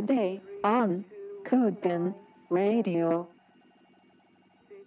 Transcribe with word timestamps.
today 0.00 0.40
on 0.64 1.04
CodePen 1.44 2.14
Radio. 2.48 3.28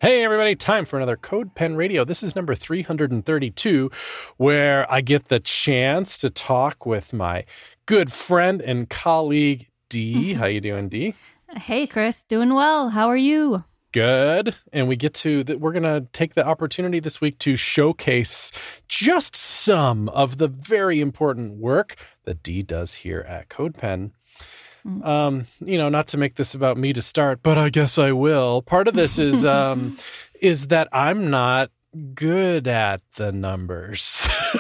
Hey, 0.02 0.24
everybody, 0.24 0.56
time 0.56 0.86
for 0.86 0.98
another 0.98 1.16
Code 1.16 1.54
Pen 1.54 1.76
Radio. 1.76 2.04
This 2.04 2.24
is 2.24 2.36
number 2.36 2.56
332, 2.56 3.92
where 4.38 4.92
I 4.92 5.02
get 5.02 5.28
the 5.28 5.40
chance 5.40 6.18
to 6.18 6.32
talk 6.32 6.88
with 6.88 7.14
my 7.14 7.46
good 7.86 8.12
friend 8.12 8.60
and 8.60 8.90
colleague, 8.90 9.68
Dee. 9.88 10.34
How 10.34 10.48
you 10.48 10.60
doing, 10.60 10.90
Dee? 10.90 11.14
Hey, 11.56 11.86
Chris. 11.86 12.24
Doing 12.24 12.56
well. 12.56 12.90
How 12.90 13.08
are 13.08 13.16
you? 13.16 13.64
Good. 13.92 14.56
And 14.74 14.88
we 14.88 14.96
get 14.96 15.14
to 15.16 15.44
that. 15.44 15.60
We're 15.60 15.74
going 15.74 15.84
to 15.84 16.08
take 16.12 16.34
the 16.34 16.44
opportunity 16.44 17.00
this 17.00 17.22
week 17.22 17.38
to 17.40 17.56
showcase 17.56 18.52
just 18.88 19.36
some 19.36 20.10
of 20.10 20.40
the 20.40 20.48
very 20.48 21.00
important 21.00 21.58
work 21.58 21.98
that 22.26 22.42
Dee 22.42 22.64
does 22.64 22.96
here 22.96 23.24
at 23.30 23.50
CodePen. 23.50 24.12
Um, 25.04 25.48
you 25.64 25.78
know, 25.78 25.90
not 25.90 26.08
to 26.08 26.18
make 26.18 26.36
this 26.36 26.54
about 26.54 26.78
me 26.78 26.94
to 26.94 27.02
start, 27.02 27.40
but 27.42 27.58
I 27.58 27.70
guess 27.70 27.98
I 27.98 28.12
will. 28.12 28.62
Part 28.62 28.88
of 28.88 28.96
this 28.96 29.18
is 29.18 29.46
um 29.46 29.98
is 30.42 30.68
that 30.68 30.90
I'm 30.92 31.30
not 31.30 31.72
good 32.14 32.68
at 32.68 33.02
the 33.16 33.32
numbers. 33.32 34.28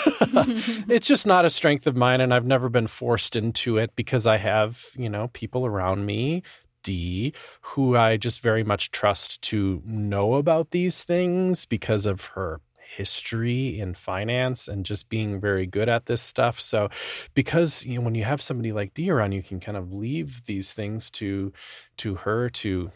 it's 0.87 1.07
just 1.07 1.25
not 1.25 1.45
a 1.45 1.49
strength 1.49 1.87
of 1.87 1.95
mine 1.95 2.21
and 2.21 2.33
I've 2.33 2.45
never 2.45 2.69
been 2.69 2.87
forced 2.87 3.35
into 3.35 3.77
it 3.77 3.91
because 3.95 4.27
I 4.27 4.37
have, 4.37 4.85
you 4.95 5.09
know, 5.09 5.29
people 5.33 5.65
around 5.65 6.05
me 6.05 6.43
Dee, 6.83 7.33
who 7.61 7.95
I 7.95 8.17
just 8.17 8.41
very 8.41 8.63
much 8.63 8.91
trust 8.91 9.41
to 9.43 9.81
know 9.85 10.35
about 10.35 10.71
these 10.71 11.03
things 11.03 11.65
because 11.65 12.05
of 12.05 12.25
her 12.35 12.59
history 12.95 13.79
in 13.79 13.93
finance 13.93 14.67
and 14.67 14.85
just 14.85 15.09
being 15.09 15.39
very 15.39 15.65
good 15.65 15.89
at 15.89 16.05
this 16.05 16.21
stuff. 16.21 16.59
So, 16.59 16.89
because 17.33 17.85
you 17.85 17.95
know, 17.95 18.05
when 18.05 18.15
you 18.15 18.23
have 18.23 18.41
somebody 18.41 18.71
like 18.71 18.93
Dee 18.93 19.09
around, 19.09 19.31
you 19.31 19.43
can 19.43 19.59
kind 19.59 19.77
of 19.77 19.93
leave 19.93 20.45
these 20.45 20.73
things 20.73 21.11
to 21.11 21.51
to 21.97 22.15
her 22.15 22.49
to 22.49 22.91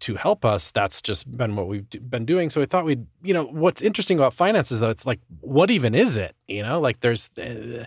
to 0.00 0.14
help 0.14 0.44
us. 0.44 0.70
That's 0.70 1.02
just 1.02 1.30
been 1.36 1.56
what 1.56 1.68
we've 1.68 1.88
been 1.90 2.24
doing. 2.24 2.48
So 2.48 2.62
i 2.62 2.66
thought 2.66 2.84
we'd 2.84 3.06
you 3.22 3.34
know 3.34 3.44
what's 3.44 3.82
interesting 3.82 4.18
about 4.18 4.32
finance 4.32 4.72
is 4.72 4.80
though 4.80 4.90
it's 4.90 5.04
like 5.04 5.20
what 5.40 5.70
even 5.70 5.94
is 5.94 6.16
it? 6.16 6.34
You 6.48 6.62
know 6.62 6.80
like 6.80 7.00
there's 7.00 7.30
uh, 7.38 7.84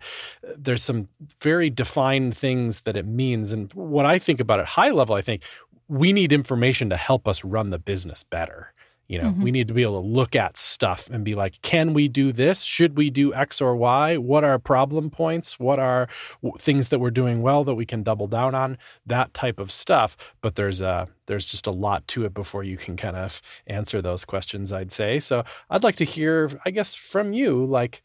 there's 0.56 0.84
some 0.84 1.08
very 1.42 1.70
defined 1.70 2.38
things 2.38 2.82
that 2.82 2.96
it 2.96 3.06
means. 3.06 3.52
And 3.52 3.72
what 3.74 4.06
i 4.06 4.20
think 4.20 4.40
about 4.40 4.60
at 4.60 4.68
high 4.68 4.92
level 4.92 5.16
i 5.16 5.22
think 5.22 5.44
we 5.88 6.14
need 6.14 6.32
information 6.32 6.90
to 6.92 6.98
help 6.98 7.28
us 7.28 7.44
run 7.44 7.72
the 7.72 7.80
business 7.80 8.24
better 8.24 8.72
you 9.10 9.22
know, 9.22 9.32
Mhm. 9.32 9.42
we 9.44 9.52
need 9.52 9.68
to 9.68 9.74
be 9.74 9.82
able 9.82 10.02
to 10.02 10.08
look 10.08 10.36
at 10.36 10.56
stuff 10.56 11.10
and 11.10 11.26
be 11.26 11.36
like, 11.36 11.62
can 11.62 11.94
we 11.94 12.08
do 12.08 12.32
this? 12.32 12.62
Should 12.62 12.96
we 12.96 13.10
do 13.10 13.34
X 13.34 13.60
or 13.60 13.76
Y? 13.76 14.16
What 14.18 14.44
are 14.46 14.58
problem 14.60 15.10
points? 15.10 15.60
What 15.60 15.80
are 15.80 16.08
w- 16.42 16.58
things 16.60 16.88
that 16.90 17.00
we're 17.00 17.10
doing 17.12 17.42
well 17.42 17.64
that 17.66 17.74
we 17.76 17.86
can 17.86 18.04
double 18.04 18.28
down 18.28 18.56
on? 18.56 18.78
That 19.06 19.34
type 19.34 19.60
of 19.60 19.72
stuff. 19.72 20.16
But 20.42 20.56
there's 20.56 20.80
a 20.80 21.08
there's 21.26 21.50
just 21.50 21.68
a 21.68 21.72
lot 21.72 22.08
to 22.10 22.24
it 22.26 22.34
before 22.34 22.64
you 22.64 22.78
can 22.78 22.96
kind 22.96 23.18
of 23.18 23.42
answer 23.68 24.02
those 24.02 24.24
questions. 24.24 24.72
I'd 24.72 24.92
say. 24.94 25.20
So 25.20 25.44
I'd 25.70 25.84
like 25.84 25.98
to 25.98 26.06
hear, 26.06 26.52
I 26.66 26.72
guess, 26.72 26.94
from 26.96 27.34
you, 27.34 27.66
like. 27.66 28.02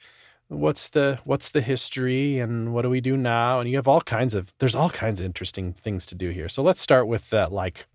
What's 0.48 0.88
the 0.90 1.18
what's 1.24 1.48
the 1.48 1.62
history 1.62 2.38
and 2.38 2.74
what 2.74 2.82
do 2.82 2.90
we 2.90 3.00
do 3.00 3.16
now? 3.16 3.60
And 3.60 3.68
you 3.70 3.76
have 3.76 3.88
all 3.88 4.02
kinds 4.02 4.34
of 4.34 4.52
there's 4.58 4.74
all 4.76 4.90
kinds 4.90 5.20
of 5.20 5.24
interesting 5.24 5.72
things 5.72 6.04
to 6.06 6.14
do 6.14 6.28
here. 6.30 6.50
So 6.50 6.62
let's 6.62 6.82
start 6.82 7.06
with 7.08 7.30
that 7.30 7.50
like 7.50 7.86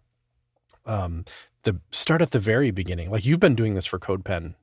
um 0.88 1.26
the 1.72 1.80
start 1.92 2.22
at 2.22 2.32
the 2.32 2.40
very 2.40 2.72
beginning. 2.72 3.12
Like 3.12 3.26
you've 3.26 3.40
been 3.40 3.56
doing 3.56 3.76
this 3.76 3.86
for 3.86 4.00
CodePen 4.00 4.56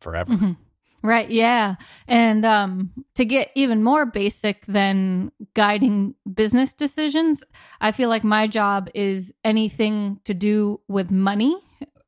forever. 0.00 0.32
Mhm. 0.32 0.56
Right. 1.02 1.28
Yeah. 1.28 1.74
And 2.08 2.46
um, 2.46 2.90
to 3.16 3.26
get 3.26 3.50
even 3.54 3.82
more 3.82 4.06
basic 4.06 4.64
than 4.64 5.32
guiding 5.52 6.14
business 6.32 6.72
decisions, 6.72 7.42
I 7.78 7.92
feel 7.92 8.08
like 8.08 8.24
my 8.24 8.46
job 8.46 8.88
is 8.94 9.30
anything 9.44 10.20
to 10.24 10.32
do 10.32 10.80
with 10.88 11.10
money 11.10 11.54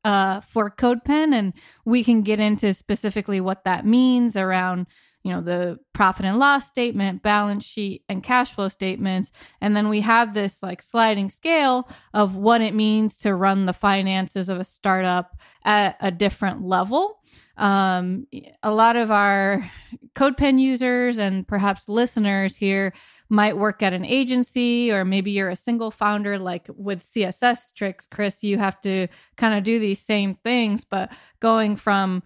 uh, 0.03 0.41
for 0.41 0.71
CodePen. 0.71 1.35
And 1.35 1.53
we 1.85 2.03
can 2.03 2.23
get 2.23 2.41
into 2.41 2.73
specifically 2.73 3.39
what 3.39 3.65
that 3.65 3.85
means 3.85 4.35
around, 4.35 4.87
you 5.27 5.33
know, 5.33 5.41
the 5.41 5.79
profit 5.93 6.25
and 6.25 6.39
loss 6.39 6.69
statement, 6.69 7.23
balance 7.23 7.65
sheet, 7.65 8.05
and 8.09 8.23
cash 8.23 8.53
flow 8.53 8.69
statements. 8.69 9.33
And 9.61 9.77
then 9.77 9.89
we 9.89 10.03
have 10.03 10.35
this 10.35 10.63
like 10.63 10.83
sliding 10.83 11.31
scale 11.31 11.89
of 12.15 12.37
what 12.37 12.61
it 12.61 12.75
means 12.75 13.17
to 13.19 13.35
run 13.35 13.67
the 13.67 13.73
finances 13.73 14.49
of 14.49 14.61
a 14.61 14.65
startup 14.65 15.37
at 15.65 15.97
a 16.01 16.11
different 16.11 16.63
level 16.63 17.21
um, 17.57 18.27
a 18.63 18.71
lot 18.71 18.97
of 18.97 19.11
our 19.11 19.71
CodePen 20.15 20.61
users 20.61 21.19
and 21.19 21.47
perhaps 21.47 21.89
listeners 21.89 22.57
here 22.57 22.93
might 23.29 23.57
work 23.57 23.83
at 23.83 23.93
an 23.93 24.05
agency, 24.05 24.93
or 24.93 25.05
maybe 25.05 25.31
you're 25.31 25.49
a 25.49 25.57
single 25.57 25.91
founder, 25.91 26.39
like 26.39 26.69
with 26.77 27.03
CSS 27.03 27.73
tricks, 27.75 28.07
Chris. 28.11 28.43
You 28.43 28.59
have 28.59 28.81
to 28.83 29.09
kind 29.37 29.55
of 29.55 29.65
do 29.65 29.79
these 29.79 30.01
same 30.01 30.35
things, 30.35 30.85
but 30.85 31.13
going 31.41 31.77
from 31.77 32.23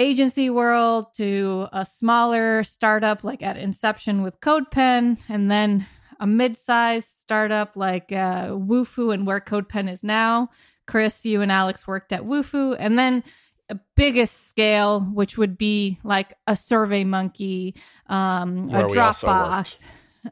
agency 0.00 0.48
world 0.50 1.14
to 1.14 1.68
a 1.72 1.84
smaller 1.84 2.64
startup 2.64 3.22
like 3.22 3.42
at 3.42 3.56
inception 3.56 4.22
with 4.22 4.40
CodePen, 4.40 5.18
and 5.28 5.50
then 5.50 5.86
a 6.18 6.26
mid-sized 6.26 7.08
startup 7.08 7.76
like 7.76 8.10
uh, 8.10 8.48
Wufoo 8.48 9.12
and 9.12 9.26
where 9.26 9.40
CodePen 9.40 9.90
is 9.90 10.02
now. 10.02 10.50
Chris, 10.86 11.24
you 11.24 11.42
and 11.42 11.52
Alex 11.52 11.86
worked 11.86 12.12
at 12.12 12.22
Wufoo, 12.22 12.76
and 12.78 12.98
then 12.98 13.22
a 13.68 13.78
biggest 13.94 14.48
scale, 14.48 15.02
which 15.02 15.38
would 15.38 15.56
be 15.56 15.98
like 16.02 16.34
a 16.46 16.56
Survey 16.56 17.04
Monkey, 17.04 17.76
um, 18.08 18.68
a 18.70 18.78
Where 18.78 18.88
we 18.88 18.98
also 18.98 19.28
Dropbox. 19.28 19.80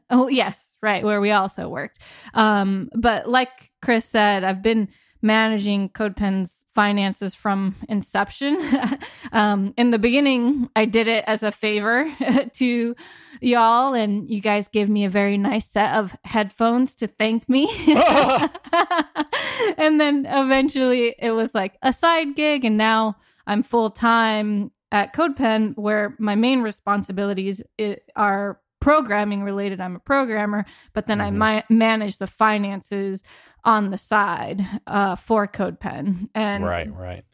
Oh 0.09 0.27
yes, 0.27 0.75
right, 0.81 1.03
where 1.03 1.21
we 1.21 1.31
also 1.31 1.69
worked. 1.69 1.99
Um, 2.33 2.89
but 2.93 3.29
like 3.29 3.71
Chris 3.81 4.05
said, 4.05 4.43
I've 4.43 4.61
been 4.61 4.89
managing 5.21 5.89
CodePen's 5.89 6.58
finances 6.75 7.33
from 7.33 7.75
inception. 7.87 8.57
um, 9.31 9.73
in 9.77 9.91
the 9.91 9.99
beginning, 9.99 10.69
I 10.75 10.85
did 10.85 11.07
it 11.07 11.23
as 11.27 11.43
a 11.43 11.51
favor 11.51 12.11
to 12.53 12.95
y'all, 13.41 13.93
and 13.93 14.29
you 14.29 14.41
guys 14.41 14.67
gave 14.67 14.89
me 14.89 15.05
a 15.05 15.09
very 15.09 15.37
nice 15.37 15.67
set 15.67 15.95
of 15.95 16.15
headphones 16.23 16.95
to 16.95 17.07
thank 17.07 17.47
me. 17.49 17.69
and 19.77 19.99
then 19.99 20.25
eventually 20.25 21.15
it 21.17 21.31
was 21.31 21.53
like 21.53 21.77
a 21.81 21.91
side 21.93 22.35
gig, 22.35 22.65
and 22.65 22.77
now 22.77 23.17
I'm 23.47 23.63
full 23.63 23.89
time 23.89 24.71
at 24.91 25.13
CodePen, 25.13 25.77
where 25.77 26.15
my 26.19 26.35
main 26.35 26.61
responsibilities 26.61 27.61
are 28.15 28.59
programming 28.79 29.43
related. 29.43 29.81
I'm 29.81 29.95
a 29.95 29.99
programmer, 29.99 30.65
but 30.93 31.05
then 31.07 31.19
I 31.21 31.29
Mhm. 31.31 31.63
mi- 31.69 31.75
manage 31.77 32.17
the 32.17 32.27
finances 32.27 33.23
on 33.63 33.89
the 33.91 33.97
side 33.97 34.65
uh, 34.87 35.15
for 35.15 35.47
CodePen. 35.47 36.29
And 36.33 36.63
right, 36.63 36.93
right. 36.93 37.25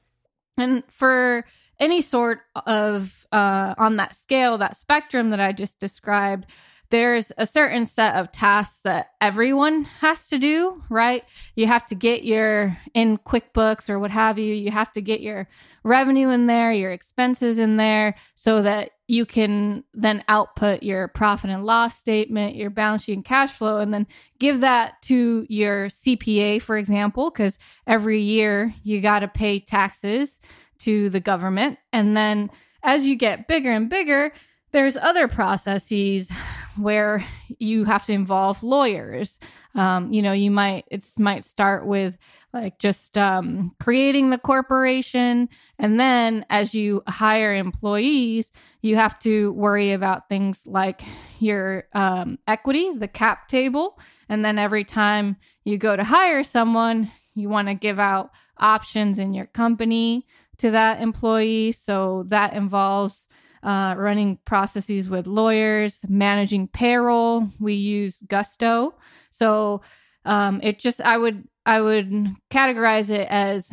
and 0.57 0.83
for 0.89 1.45
any 1.79 2.01
sort 2.01 2.39
of 2.65 3.27
uh, 3.31 3.75
on 3.77 3.97
that 3.97 4.15
scale, 4.15 4.57
that 4.57 4.75
spectrum 4.77 5.29
that 5.31 5.39
I 5.39 5.51
just 5.51 5.79
described, 5.79 6.45
there's 6.91 7.31
a 7.37 7.45
certain 7.47 7.85
set 7.85 8.15
of 8.15 8.31
tasks 8.31 8.81
that 8.83 9.07
everyone 9.19 9.83
has 10.01 10.27
to 10.29 10.37
do, 10.37 10.81
right? 10.89 11.23
You 11.55 11.65
have 11.67 11.85
to 11.87 11.95
get 11.95 12.23
your 12.23 12.77
in 12.93 13.17
QuickBooks 13.17 13.89
or 13.89 13.99
what 13.99 14.11
have 14.11 14.37
you, 14.39 14.53
you 14.53 14.71
have 14.71 14.91
to 14.93 15.01
get 15.01 15.19
your 15.19 15.47
revenue 15.83 16.29
in 16.29 16.45
there, 16.45 16.71
your 16.71 16.91
expenses 16.91 17.57
in 17.57 17.75
there, 17.77 18.15
so 18.35 18.61
that 18.61 18.91
you 19.07 19.25
can 19.25 19.83
then 19.93 20.23
output 20.27 20.81
your 20.81 21.07
profit 21.07 21.51
and 21.51 21.65
loss 21.65 21.97
statement, 21.97 22.55
your 22.55 22.69
balance 22.69 23.03
sheet 23.03 23.13
and 23.13 23.25
cash 23.25 23.51
flow, 23.51 23.77
and 23.77 23.93
then 23.93 24.07
give 24.39 24.61
that 24.61 25.01
to 25.03 25.45
your 25.47 25.87
CPA, 25.87 26.61
for 26.61 26.77
example, 26.77 27.29
because 27.29 27.59
every 27.85 28.21
year 28.21 28.73
you 28.83 29.01
got 29.01 29.19
to 29.19 29.27
pay 29.27 29.59
taxes 29.59 30.39
to 30.79 31.09
the 31.09 31.19
government. 31.19 31.77
And 31.93 32.17
then 32.17 32.49
as 32.83 33.05
you 33.05 33.15
get 33.15 33.47
bigger 33.47 33.71
and 33.71 33.89
bigger, 33.89 34.33
there's 34.71 34.97
other 34.97 35.27
processes 35.27 36.31
where 36.77 37.25
you 37.59 37.85
have 37.85 38.05
to 38.05 38.13
involve 38.13 38.63
lawyers. 38.63 39.37
Um, 39.75 40.11
you 40.11 40.21
know, 40.21 40.31
you 40.31 40.51
might 40.51 40.85
it 40.89 41.05
might 41.19 41.43
start 41.43 41.85
with 41.85 42.17
like 42.53 42.79
just 42.79 43.17
um, 43.17 43.75
creating 43.81 44.29
the 44.29 44.37
corporation, 44.37 45.49
and 45.77 45.99
then 45.99 46.45
as 46.49 46.73
you 46.73 47.03
hire 47.07 47.53
employees, 47.53 48.51
you 48.81 48.95
have 48.95 49.19
to 49.19 49.51
worry 49.53 49.91
about 49.91 50.29
things 50.29 50.61
like 50.65 51.01
your 51.39 51.87
um, 51.93 52.39
equity, 52.47 52.93
the 52.97 53.07
cap 53.07 53.47
table, 53.47 53.99
and 54.29 54.45
then 54.45 54.57
every 54.57 54.85
time 54.85 55.35
you 55.63 55.77
go 55.77 55.95
to 55.95 56.03
hire 56.03 56.43
someone, 56.43 57.11
you 57.33 57.49
want 57.49 57.67
to 57.67 57.73
give 57.73 57.99
out 57.99 58.31
options 58.57 59.19
in 59.19 59.33
your 59.33 59.47
company 59.47 60.25
to 60.57 60.71
that 60.71 61.01
employee. 61.01 61.71
So 61.73 62.23
that 62.27 62.53
involves 62.53 63.27
uh, 63.65 63.95
running 63.97 64.37
processes 64.45 65.09
with 65.09 65.25
lawyers, 65.25 65.99
managing 66.07 66.67
payroll. 66.67 67.49
We 67.59 67.73
use 67.73 68.21
Gusto. 68.21 68.93
So 69.31 69.81
um, 70.23 70.61
it 70.63 70.79
just 70.79 71.01
I 71.01 71.17
would 71.17 71.47
I 71.65 71.81
would 71.81 72.27
categorize 72.51 73.09
it 73.09 73.27
as 73.29 73.71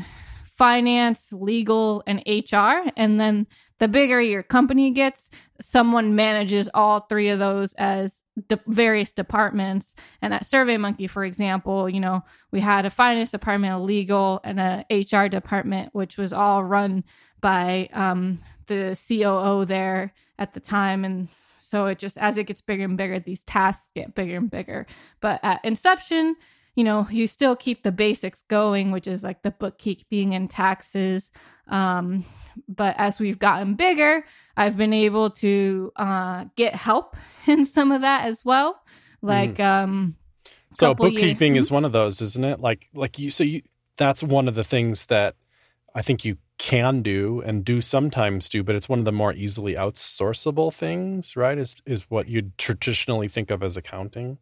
finance, 0.56 1.32
legal, 1.32 2.02
and 2.06 2.22
HR, 2.26 2.90
and 2.96 3.20
then 3.20 3.46
the 3.80 3.88
bigger 3.88 4.20
your 4.20 4.44
company 4.44 4.92
gets, 4.92 5.28
someone 5.60 6.14
manages 6.14 6.70
all 6.72 7.00
three 7.00 7.28
of 7.28 7.40
those 7.40 7.74
as 7.74 8.22
de- 8.48 8.60
various 8.68 9.10
departments. 9.10 9.94
And 10.22 10.32
at 10.32 10.44
SurveyMonkey, 10.44 11.10
for 11.10 11.24
example, 11.24 11.88
you 11.88 11.98
know, 11.98 12.22
we 12.52 12.60
had 12.60 12.86
a 12.86 12.90
finance 12.90 13.32
department, 13.32 13.74
a 13.74 13.78
legal, 13.78 14.40
and 14.44 14.60
a 14.60 14.84
HR 14.88 15.26
department, 15.26 15.92
which 15.92 16.16
was 16.16 16.32
all 16.32 16.62
run 16.62 17.02
by 17.40 17.88
um, 17.92 18.38
the 18.66 18.98
COO 19.08 19.64
there 19.64 20.12
at 20.38 20.54
the 20.54 20.60
time. 20.60 21.04
And 21.04 21.28
so 21.60 21.86
it 21.86 21.98
just, 21.98 22.18
as 22.18 22.36
it 22.38 22.44
gets 22.44 22.60
bigger 22.60 22.84
and 22.84 22.96
bigger, 22.96 23.18
these 23.18 23.42
tasks 23.42 23.86
get 23.94 24.14
bigger 24.14 24.36
and 24.36 24.50
bigger. 24.50 24.86
But 25.20 25.40
at 25.42 25.64
inception, 25.64 26.36
you 26.74 26.84
know, 26.84 27.06
you 27.10 27.26
still 27.26 27.54
keep 27.54 27.82
the 27.82 27.92
basics 27.92 28.42
going, 28.48 28.92
which 28.92 29.06
is 29.06 29.22
like 29.22 29.42
the 29.42 29.50
bookkeeping 29.50 30.34
and 30.34 30.50
taxes. 30.50 31.30
Um, 31.68 32.24
but 32.68 32.94
as 32.98 33.18
we've 33.18 33.38
gotten 33.38 33.74
bigger, 33.74 34.24
I've 34.56 34.76
been 34.76 34.92
able 34.92 35.30
to 35.30 35.92
uh, 35.96 36.46
get 36.56 36.74
help 36.74 37.16
in 37.46 37.64
some 37.64 37.92
of 37.92 38.02
that 38.02 38.26
as 38.26 38.44
well. 38.44 38.82
Like, 39.20 39.56
mm. 39.56 39.64
um, 39.64 40.16
so 40.74 40.94
bookkeeping 40.94 41.54
years. 41.54 41.66
is 41.66 41.70
one 41.70 41.84
of 41.84 41.92
those, 41.92 42.20
isn't 42.20 42.44
it? 42.44 42.60
Like, 42.60 42.88
like 42.94 43.18
you, 43.18 43.30
so 43.30 43.44
you, 43.44 43.62
that's 43.96 44.22
one 44.22 44.48
of 44.48 44.54
the 44.54 44.64
things 44.64 45.06
that 45.06 45.36
I 45.94 46.02
think 46.02 46.24
you 46.24 46.38
can 46.62 47.02
do 47.02 47.42
and 47.44 47.64
do 47.64 47.80
sometimes 47.80 48.48
do, 48.48 48.62
but 48.62 48.76
it's 48.76 48.88
one 48.88 49.00
of 49.00 49.04
the 49.04 49.10
more 49.10 49.32
easily 49.32 49.74
outsourceable 49.74 50.72
things, 50.72 51.34
right? 51.34 51.58
Is 51.58 51.76
is 51.86 52.08
what 52.08 52.28
you'd 52.28 52.56
traditionally 52.56 53.26
think 53.26 53.50
of 53.50 53.64
as 53.64 53.76
accounting. 53.76 54.38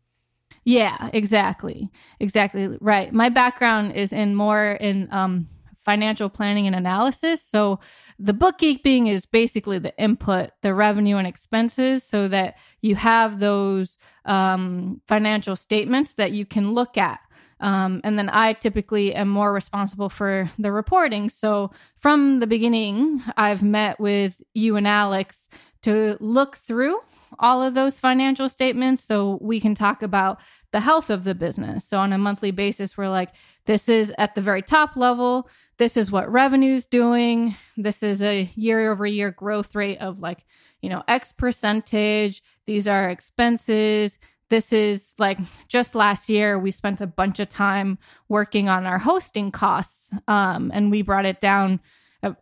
Yeah, 0.62 1.08
exactly. 1.14 1.88
Exactly 2.20 2.76
right. 2.82 3.10
My 3.10 3.30
background 3.30 3.92
is 3.92 4.12
in 4.12 4.34
more 4.34 4.72
in 4.72 5.08
um, 5.10 5.48
financial 5.82 6.28
planning 6.28 6.66
and 6.66 6.76
analysis. 6.76 7.42
So 7.42 7.80
the 8.18 8.34
bookkeeping 8.34 9.06
is 9.06 9.24
basically 9.24 9.78
the 9.78 9.96
input, 9.96 10.50
the 10.60 10.74
revenue 10.74 11.16
and 11.16 11.26
expenses, 11.26 12.04
so 12.04 12.28
that 12.28 12.58
you 12.82 12.96
have 12.96 13.40
those 13.40 13.96
um, 14.26 15.00
financial 15.08 15.56
statements 15.56 16.16
that 16.16 16.32
you 16.32 16.44
can 16.44 16.72
look 16.72 16.98
at. 16.98 17.20
Um, 17.60 18.00
and 18.04 18.18
then 18.18 18.28
I 18.28 18.54
typically 18.54 19.14
am 19.14 19.28
more 19.28 19.52
responsible 19.52 20.08
for 20.08 20.50
the 20.58 20.72
reporting. 20.72 21.28
So 21.30 21.70
from 21.98 22.40
the 22.40 22.46
beginning, 22.46 23.22
I've 23.36 23.62
met 23.62 24.00
with 24.00 24.40
you 24.54 24.76
and 24.76 24.86
Alex 24.86 25.48
to 25.82 26.16
look 26.20 26.56
through 26.56 26.98
all 27.38 27.62
of 27.62 27.74
those 27.74 27.98
financial 27.98 28.48
statements 28.48 29.04
so 29.04 29.38
we 29.40 29.60
can 29.60 29.74
talk 29.74 30.02
about 30.02 30.40
the 30.72 30.80
health 30.80 31.10
of 31.10 31.24
the 31.24 31.34
business. 31.34 31.86
So 31.86 31.98
on 31.98 32.12
a 32.12 32.18
monthly 32.18 32.50
basis, 32.50 32.96
we're 32.96 33.08
like, 33.08 33.30
this 33.66 33.88
is 33.88 34.12
at 34.18 34.34
the 34.34 34.40
very 34.40 34.62
top 34.62 34.96
level. 34.96 35.48
This 35.78 35.96
is 35.96 36.10
what 36.10 36.30
revenue's 36.30 36.86
doing. 36.86 37.54
This 37.76 38.02
is 38.02 38.22
a 38.22 38.50
year 38.54 38.90
over 38.90 39.06
year 39.06 39.30
growth 39.30 39.74
rate 39.74 39.98
of 39.98 40.18
like, 40.18 40.44
you 40.82 40.88
know, 40.88 41.02
X 41.08 41.32
percentage. 41.32 42.42
These 42.66 42.88
are 42.88 43.10
expenses. 43.10 44.18
This 44.50 44.72
is 44.72 45.14
like 45.18 45.38
just 45.68 45.94
last 45.94 46.28
year, 46.28 46.58
we 46.58 46.70
spent 46.70 47.00
a 47.00 47.06
bunch 47.06 47.40
of 47.40 47.48
time 47.48 47.98
working 48.28 48.68
on 48.68 48.84
our 48.84 48.98
hosting 48.98 49.50
costs 49.50 50.10
um, 50.28 50.70
and 50.74 50.90
we 50.90 51.02
brought 51.02 51.24
it 51.24 51.40
down 51.40 51.80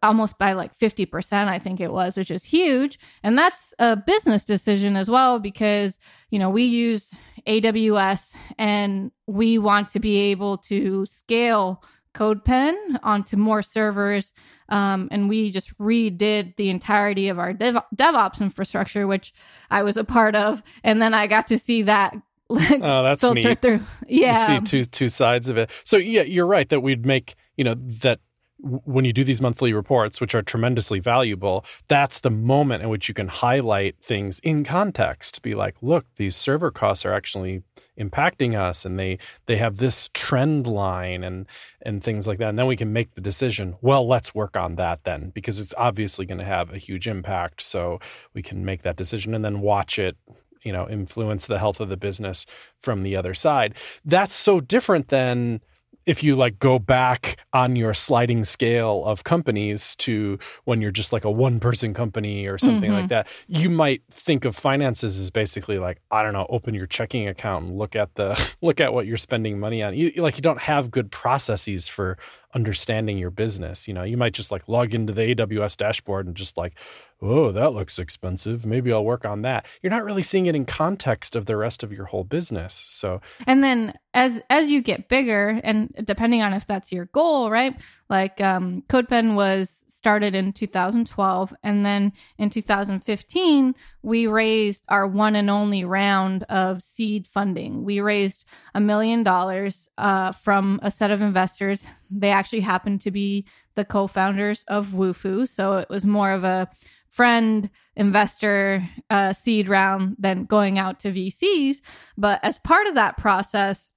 almost 0.02 0.38
by 0.38 0.52
like 0.52 0.76
50%, 0.78 1.48
I 1.48 1.58
think 1.58 1.80
it 1.80 1.92
was, 1.92 2.16
which 2.16 2.30
is 2.30 2.44
huge. 2.44 2.98
And 3.22 3.38
that's 3.38 3.74
a 3.78 3.96
business 3.96 4.44
decision 4.44 4.96
as 4.96 5.08
well 5.08 5.38
because, 5.38 5.98
you 6.30 6.38
know, 6.38 6.50
we 6.50 6.64
use 6.64 7.12
AWS 7.46 8.34
and 8.58 9.12
we 9.26 9.58
want 9.58 9.90
to 9.90 10.00
be 10.00 10.16
able 10.16 10.58
to 10.58 11.06
scale 11.06 11.82
CodePen 12.18 12.98
onto 13.02 13.36
more 13.36 13.62
servers. 13.62 14.32
Um, 14.68 15.08
and 15.10 15.28
we 15.28 15.50
just 15.50 15.76
redid 15.78 16.56
the 16.56 16.68
entirety 16.68 17.28
of 17.28 17.38
our 17.38 17.52
dev- 17.52 17.82
DevOps 17.94 18.40
infrastructure, 18.40 19.06
which 19.06 19.32
I 19.70 19.82
was 19.82 19.96
a 19.96 20.04
part 20.04 20.34
of. 20.34 20.62
And 20.82 21.00
then 21.00 21.14
I 21.14 21.26
got 21.26 21.48
to 21.48 21.58
see 21.58 21.82
that 21.82 22.14
like, 22.48 22.80
oh, 22.82 23.02
that's 23.02 23.20
filter 23.20 23.50
neat. 23.50 23.62
through. 23.62 23.80
Yeah. 24.06 24.48
You 24.50 24.58
see 24.58 24.64
two 24.64 24.84
two 24.84 25.08
sides 25.08 25.48
of 25.48 25.58
it. 25.58 25.70
So 25.84 25.96
yeah, 25.96 26.22
you're 26.22 26.46
right 26.46 26.68
that 26.70 26.80
we'd 26.80 27.04
make, 27.06 27.34
you 27.56 27.64
know, 27.64 27.74
that 27.78 28.20
when 28.60 29.04
you 29.04 29.12
do 29.12 29.22
these 29.22 29.40
monthly 29.40 29.72
reports, 29.72 30.20
which 30.20 30.34
are 30.34 30.42
tremendously 30.42 30.98
valuable, 30.98 31.64
that's 31.86 32.20
the 32.20 32.30
moment 32.30 32.82
in 32.82 32.88
which 32.88 33.08
you 33.08 33.14
can 33.14 33.28
highlight 33.28 33.96
things 34.02 34.40
in 34.40 34.64
context. 34.64 35.42
Be 35.42 35.54
like, 35.54 35.76
look, 35.80 36.06
these 36.16 36.34
server 36.34 36.70
costs 36.70 37.04
are 37.04 37.12
actually 37.12 37.62
impacting 37.98 38.58
us, 38.58 38.84
and 38.84 38.98
they 38.98 39.18
they 39.46 39.56
have 39.56 39.76
this 39.76 40.10
trend 40.12 40.66
line 40.66 41.22
and 41.22 41.46
and 41.82 42.02
things 42.02 42.26
like 42.26 42.38
that. 42.38 42.48
And 42.48 42.58
then 42.58 42.66
we 42.66 42.76
can 42.76 42.92
make 42.92 43.14
the 43.14 43.20
decision. 43.20 43.76
Well, 43.80 44.06
let's 44.06 44.34
work 44.34 44.56
on 44.56 44.74
that 44.76 45.04
then, 45.04 45.30
because 45.30 45.60
it's 45.60 45.74
obviously 45.76 46.26
going 46.26 46.38
to 46.38 46.44
have 46.44 46.72
a 46.72 46.78
huge 46.78 47.06
impact. 47.06 47.62
So 47.62 48.00
we 48.34 48.42
can 48.42 48.64
make 48.64 48.82
that 48.82 48.96
decision 48.96 49.34
and 49.34 49.44
then 49.44 49.60
watch 49.60 49.98
it 49.98 50.16
you 50.64 50.72
know 50.72 50.88
influence 50.88 51.46
the 51.46 51.58
health 51.60 51.80
of 51.80 51.88
the 51.88 51.96
business 51.96 52.44
from 52.80 53.04
the 53.04 53.14
other 53.14 53.32
side 53.32 53.76
that's 54.04 54.34
so 54.34 54.60
different 54.60 55.06
than 55.06 55.60
if 56.08 56.22
you 56.22 56.34
like 56.34 56.58
go 56.58 56.78
back 56.78 57.36
on 57.52 57.76
your 57.76 57.92
sliding 57.92 58.42
scale 58.42 59.04
of 59.04 59.24
companies 59.24 59.94
to 59.96 60.38
when 60.64 60.80
you're 60.80 60.90
just 60.90 61.12
like 61.12 61.24
a 61.24 61.30
one 61.30 61.60
person 61.60 61.92
company 61.92 62.46
or 62.46 62.56
something 62.56 62.90
mm-hmm. 62.90 63.00
like 63.00 63.08
that 63.10 63.28
you 63.46 63.68
might 63.68 64.02
think 64.10 64.46
of 64.46 64.56
finances 64.56 65.20
as 65.20 65.30
basically 65.30 65.78
like 65.78 66.00
i 66.10 66.22
don't 66.22 66.32
know 66.32 66.46
open 66.48 66.72
your 66.72 66.86
checking 66.86 67.28
account 67.28 67.66
and 67.66 67.76
look 67.76 67.94
at 67.94 68.14
the 68.14 68.54
look 68.62 68.80
at 68.80 68.92
what 68.92 69.06
you're 69.06 69.18
spending 69.18 69.60
money 69.60 69.82
on 69.82 69.94
you 69.94 70.10
like 70.16 70.36
you 70.36 70.42
don't 70.42 70.60
have 70.60 70.90
good 70.90 71.12
processes 71.12 71.86
for 71.86 72.16
understanding 72.54 73.18
your 73.18 73.30
business 73.30 73.86
you 73.86 73.92
know 73.92 74.02
you 74.02 74.16
might 74.16 74.32
just 74.32 74.50
like 74.50 74.66
log 74.66 74.94
into 74.94 75.12
the 75.12 75.34
aws 75.34 75.76
dashboard 75.76 76.26
and 76.26 76.34
just 76.34 76.56
like 76.56 76.74
oh, 77.20 77.50
that 77.52 77.72
looks 77.72 77.98
expensive. 77.98 78.64
Maybe 78.64 78.92
I'll 78.92 79.04
work 79.04 79.24
on 79.24 79.42
that. 79.42 79.66
You're 79.82 79.90
not 79.90 80.04
really 80.04 80.22
seeing 80.22 80.46
it 80.46 80.54
in 80.54 80.64
context 80.64 81.34
of 81.34 81.46
the 81.46 81.56
rest 81.56 81.82
of 81.82 81.92
your 81.92 82.06
whole 82.06 82.24
business. 82.24 82.86
So 82.88 83.20
And 83.46 83.62
then 83.64 83.94
as 84.14 84.40
as 84.50 84.70
you 84.70 84.82
get 84.82 85.08
bigger 85.08 85.60
and 85.62 85.92
depending 86.04 86.42
on 86.42 86.52
if 86.52 86.66
that's 86.66 86.92
your 86.92 87.06
goal, 87.06 87.50
right? 87.50 87.74
Like 88.08 88.40
um 88.40 88.82
CodePen 88.88 89.34
was 89.34 89.84
started 89.88 90.34
in 90.34 90.52
2012 90.52 91.54
and 91.64 91.84
then 91.84 92.12
in 92.38 92.50
2015 92.50 93.74
we 94.02 94.26
raised 94.28 94.84
our 94.88 95.06
one 95.06 95.34
and 95.34 95.50
only 95.50 95.84
round 95.84 96.44
of 96.44 96.82
seed 96.82 97.26
funding. 97.26 97.84
We 97.84 98.00
raised 98.00 98.44
a 98.74 98.80
million 98.80 99.24
dollars 99.24 99.88
uh 99.98 100.32
from 100.32 100.78
a 100.82 100.90
set 100.90 101.10
of 101.10 101.20
investors. 101.20 101.84
They 102.10 102.30
actually 102.30 102.60
happened 102.60 103.00
to 103.02 103.10
be 103.10 103.44
the 103.78 103.84
co-founders 103.84 104.64
of 104.66 104.88
Wufoo, 104.88 105.46
so 105.46 105.76
it 105.76 105.88
was 105.88 106.04
more 106.04 106.32
of 106.32 106.42
a 106.42 106.68
friend 107.08 107.70
investor 107.94 108.82
uh, 109.08 109.32
seed 109.32 109.68
round 109.68 110.16
than 110.18 110.46
going 110.46 110.80
out 110.80 110.98
to 111.00 111.12
VCs. 111.12 111.80
But 112.16 112.40
as 112.42 112.58
part 112.58 112.88
of 112.88 112.96
that 112.96 113.16
process, 113.16 113.90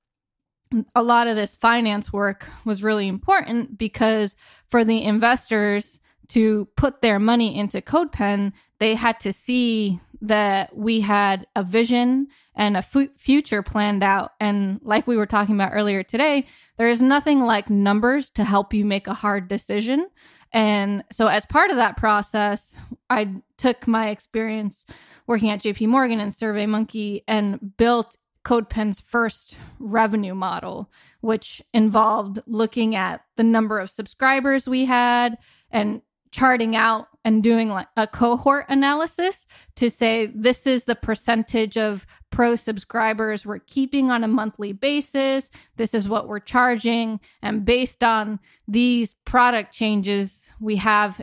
a 0.93 1.01
lot 1.01 1.25
of 1.25 1.35
this 1.35 1.55
finance 1.55 2.13
work 2.13 2.45
was 2.63 2.83
really 2.83 3.07
important 3.07 3.79
because 3.79 4.35
for 4.69 4.85
the 4.85 5.03
investors 5.03 5.99
to 6.29 6.65
put 6.77 7.01
their 7.01 7.17
money 7.17 7.57
into 7.57 7.81
CodePen, 7.81 8.53
they 8.77 8.93
had 8.93 9.19
to 9.21 9.33
see 9.33 9.99
that 10.21 10.75
we 10.75 11.01
had 11.01 11.47
a 11.55 11.63
vision 11.63 12.27
and 12.55 12.75
a 12.75 12.79
f- 12.79 13.15
future 13.17 13.63
planned 13.63 14.03
out. 14.03 14.31
And 14.39 14.79
like 14.83 15.07
we 15.07 15.17
were 15.17 15.25
talking 15.25 15.55
about 15.55 15.73
earlier 15.73 16.03
today, 16.03 16.45
there 16.77 16.89
is 16.89 17.01
nothing 17.01 17.41
like 17.41 17.69
numbers 17.69 18.29
to 18.31 18.43
help 18.43 18.73
you 18.73 18.85
make 18.85 19.07
a 19.07 19.13
hard 19.13 19.47
decision. 19.47 20.07
And 20.53 21.03
so, 21.11 21.27
as 21.27 21.45
part 21.45 21.71
of 21.71 21.77
that 21.77 21.97
process, 21.97 22.75
I 23.09 23.35
took 23.57 23.87
my 23.87 24.09
experience 24.09 24.85
working 25.25 25.49
at 25.49 25.61
JP 25.61 25.87
Morgan 25.87 26.19
and 26.19 26.31
SurveyMonkey 26.31 27.23
and 27.27 27.77
built 27.77 28.17
CodePen's 28.43 28.99
first 28.99 29.55
revenue 29.79 30.33
model, 30.33 30.91
which 31.21 31.61
involved 31.73 32.39
looking 32.47 32.95
at 32.95 33.21
the 33.37 33.43
number 33.43 33.79
of 33.79 33.89
subscribers 33.89 34.67
we 34.67 34.85
had 34.85 35.37
and 35.69 36.01
charting 36.31 36.75
out 36.75 37.07
and 37.23 37.43
doing 37.43 37.69
like 37.69 37.87
a 37.97 38.07
cohort 38.07 38.65
analysis 38.69 39.45
to 39.75 39.89
say 39.89 40.31
this 40.33 40.65
is 40.65 40.85
the 40.85 40.95
percentage 40.95 41.77
of 41.77 42.07
pro 42.31 42.55
subscribers 42.55 43.45
we're 43.45 43.59
keeping 43.59 44.09
on 44.09 44.23
a 44.23 44.27
monthly 44.27 44.71
basis 44.71 45.49
this 45.77 45.93
is 45.93 46.09
what 46.09 46.27
we're 46.27 46.39
charging 46.39 47.19
and 47.41 47.65
based 47.65 48.03
on 48.03 48.39
these 48.67 49.15
product 49.25 49.73
changes 49.73 50.47
we 50.59 50.77
have 50.77 51.21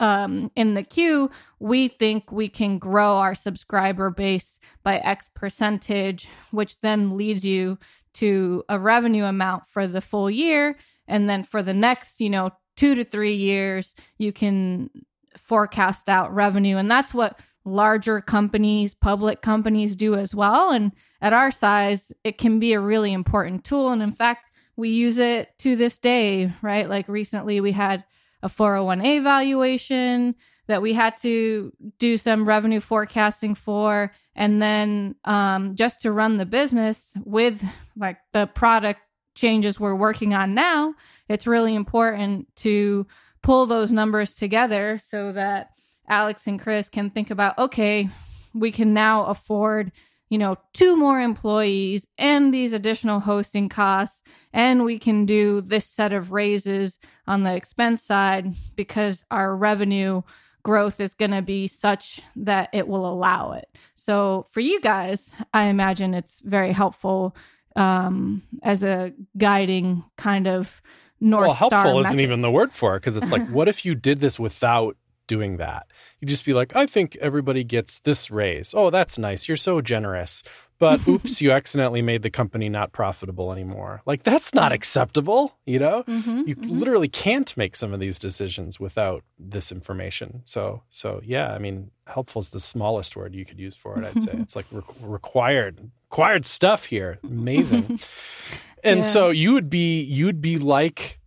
um, 0.00 0.50
in 0.56 0.74
the 0.74 0.82
queue, 0.82 1.30
we 1.58 1.88
think 1.88 2.32
we 2.32 2.48
can 2.48 2.78
grow 2.78 3.16
our 3.16 3.34
subscriber 3.34 4.08
base 4.10 4.58
by 4.82 4.96
X 4.96 5.30
percentage, 5.34 6.26
which 6.50 6.80
then 6.80 7.18
leads 7.18 7.44
you 7.44 7.78
to 8.14 8.64
a 8.68 8.78
revenue 8.78 9.24
amount 9.24 9.68
for 9.68 9.86
the 9.86 10.00
full 10.00 10.30
year. 10.30 10.76
And 11.06 11.28
then 11.28 11.44
for 11.44 11.62
the 11.62 11.74
next, 11.74 12.20
you 12.20 12.30
know, 12.30 12.50
two 12.80 12.94
to 12.94 13.04
three 13.04 13.34
years, 13.34 13.94
you 14.16 14.32
can 14.32 14.88
forecast 15.36 16.08
out 16.08 16.34
revenue. 16.34 16.78
And 16.78 16.90
that's 16.90 17.12
what 17.12 17.38
larger 17.66 18.22
companies, 18.22 18.94
public 18.94 19.42
companies 19.42 19.94
do 19.94 20.14
as 20.14 20.34
well. 20.34 20.70
And 20.70 20.92
at 21.20 21.34
our 21.34 21.50
size, 21.50 22.10
it 22.24 22.38
can 22.38 22.58
be 22.58 22.72
a 22.72 22.80
really 22.80 23.12
important 23.12 23.64
tool. 23.64 23.90
And 23.90 24.02
in 24.02 24.12
fact, 24.12 24.46
we 24.76 24.88
use 24.88 25.18
it 25.18 25.50
to 25.58 25.76
this 25.76 25.98
day, 25.98 26.52
right? 26.62 26.88
Like 26.88 27.06
recently 27.06 27.60
we 27.60 27.72
had 27.72 28.02
a 28.42 28.48
401a 28.48 29.22
valuation 29.22 30.34
that 30.66 30.80
we 30.80 30.94
had 30.94 31.18
to 31.18 31.74
do 31.98 32.16
some 32.16 32.48
revenue 32.48 32.80
forecasting 32.80 33.56
for. 33.56 34.10
And 34.34 34.62
then 34.62 35.16
um, 35.26 35.76
just 35.76 36.00
to 36.00 36.12
run 36.12 36.38
the 36.38 36.46
business 36.46 37.12
with 37.26 37.62
like 37.94 38.16
the 38.32 38.46
product 38.46 39.02
changes 39.34 39.78
we're 39.78 39.94
working 39.94 40.34
on 40.34 40.54
now, 40.54 40.94
it's 41.28 41.46
really 41.46 41.74
important 41.74 42.54
to 42.56 43.06
pull 43.42 43.66
those 43.66 43.92
numbers 43.92 44.34
together 44.34 44.98
so 44.98 45.32
that 45.32 45.70
Alex 46.08 46.46
and 46.46 46.60
Chris 46.60 46.88
can 46.88 47.10
think 47.10 47.30
about 47.30 47.58
okay, 47.58 48.08
we 48.54 48.72
can 48.72 48.92
now 48.92 49.24
afford 49.24 49.92
you 50.30 50.38
know, 50.38 50.56
two 50.72 50.96
more 50.96 51.20
employees 51.20 52.06
and 52.16 52.54
these 52.54 52.72
additional 52.72 53.20
hosting 53.20 53.68
costs. 53.68 54.22
And 54.52 54.84
we 54.84 54.98
can 54.98 55.26
do 55.26 55.60
this 55.60 55.84
set 55.86 56.12
of 56.12 56.30
raises 56.30 56.98
on 57.26 57.42
the 57.42 57.54
expense 57.54 58.02
side 58.02 58.54
because 58.76 59.24
our 59.30 59.54
revenue 59.54 60.22
growth 60.62 61.00
is 61.00 61.14
going 61.14 61.32
to 61.32 61.42
be 61.42 61.66
such 61.66 62.20
that 62.36 62.68
it 62.72 62.86
will 62.86 63.10
allow 63.12 63.52
it. 63.52 63.68
So 63.96 64.46
for 64.50 64.60
you 64.60 64.80
guys, 64.80 65.32
I 65.52 65.64
imagine 65.64 66.14
it's 66.14 66.40
very 66.44 66.72
helpful 66.72 67.34
um, 67.76 68.42
as 68.62 68.82
a 68.82 69.12
guiding 69.36 70.04
kind 70.16 70.46
of 70.46 70.80
north 71.20 71.48
well, 71.48 71.54
helpful 71.54 71.80
star 71.80 72.00
isn't 72.00 72.20
even 72.20 72.40
the 72.40 72.50
word 72.50 72.72
for 72.72 72.96
it 72.96 73.00
because 73.00 73.16
it's 73.16 73.30
like, 73.30 73.48
what 73.50 73.68
if 73.68 73.84
you 73.84 73.94
did 73.94 74.20
this 74.20 74.38
without 74.38 74.96
doing 75.26 75.58
that? 75.58 75.86
You'd 76.20 76.28
just 76.28 76.44
be 76.44 76.52
like, 76.52 76.74
I 76.74 76.86
think 76.86 77.16
everybody 77.16 77.64
gets 77.64 78.00
this 78.00 78.30
raise. 78.30 78.74
Oh, 78.74 78.90
that's 78.90 79.18
nice. 79.18 79.48
You're 79.48 79.56
so 79.56 79.80
generous. 79.80 80.42
But 80.80 81.06
oops, 81.08 81.40
you 81.40 81.52
accidentally 81.52 82.02
made 82.02 82.22
the 82.22 82.30
company 82.30 82.68
not 82.68 82.90
profitable 82.90 83.52
anymore. 83.52 84.02
Like 84.06 84.24
that's 84.24 84.52
not 84.54 84.72
acceptable, 84.72 85.56
you 85.66 85.78
know? 85.78 86.02
Mhm, 86.08 86.48
You 86.48 86.56
mhm. 86.56 86.80
literally 86.80 87.06
can't 87.08 87.56
make 87.56 87.76
some 87.76 87.92
of 87.94 88.00
these 88.00 88.18
decisions 88.18 88.80
without 88.80 89.22
this 89.38 89.70
information. 89.70 90.40
So, 90.44 90.82
so 90.90 91.20
yeah, 91.22 91.52
I 91.52 91.58
mean, 91.58 91.90
helpful 92.08 92.40
is 92.40 92.48
the 92.48 92.58
smallest 92.58 93.14
word 93.14 93.34
you 93.34 93.44
could 93.44 93.60
use 93.60 93.76
for 93.76 94.00
it. 94.02 94.04
I'd 94.04 94.22
say 94.22 94.32
it's 94.40 94.56
like 94.56 94.66
re- 94.72 94.82
required, 95.02 95.90
required 96.10 96.44
stuff 96.46 96.86
here. 96.86 97.18
Amazing. 97.22 98.00
and 98.82 99.00
Yeah. 99.00 99.12
so 99.12 99.28
you 99.30 99.52
would 99.52 99.70
be, 99.70 100.00
you'd 100.02 100.40
be 100.40 100.58
like 100.58 101.18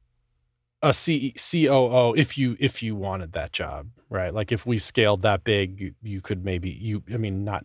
a 0.81 0.91
C- 0.93 1.33
COO 1.37 2.13
if 2.17 2.37
you 2.37 2.57
if 2.59 2.83
you 2.83 2.93
wanted 2.93 3.31
that 3.33 3.53
job, 3.53 3.87
right? 4.09 4.33
Like 4.33 4.51
if 4.51 4.65
we 4.65 4.77
scaled 4.77 5.21
that 5.21 5.45
big, 5.45 5.79
you, 5.79 5.93
you 6.03 6.19
could 6.19 6.43
maybe 6.43 6.69
you. 6.71 7.01
I 7.13 7.15
mean, 7.15 7.45
not 7.45 7.63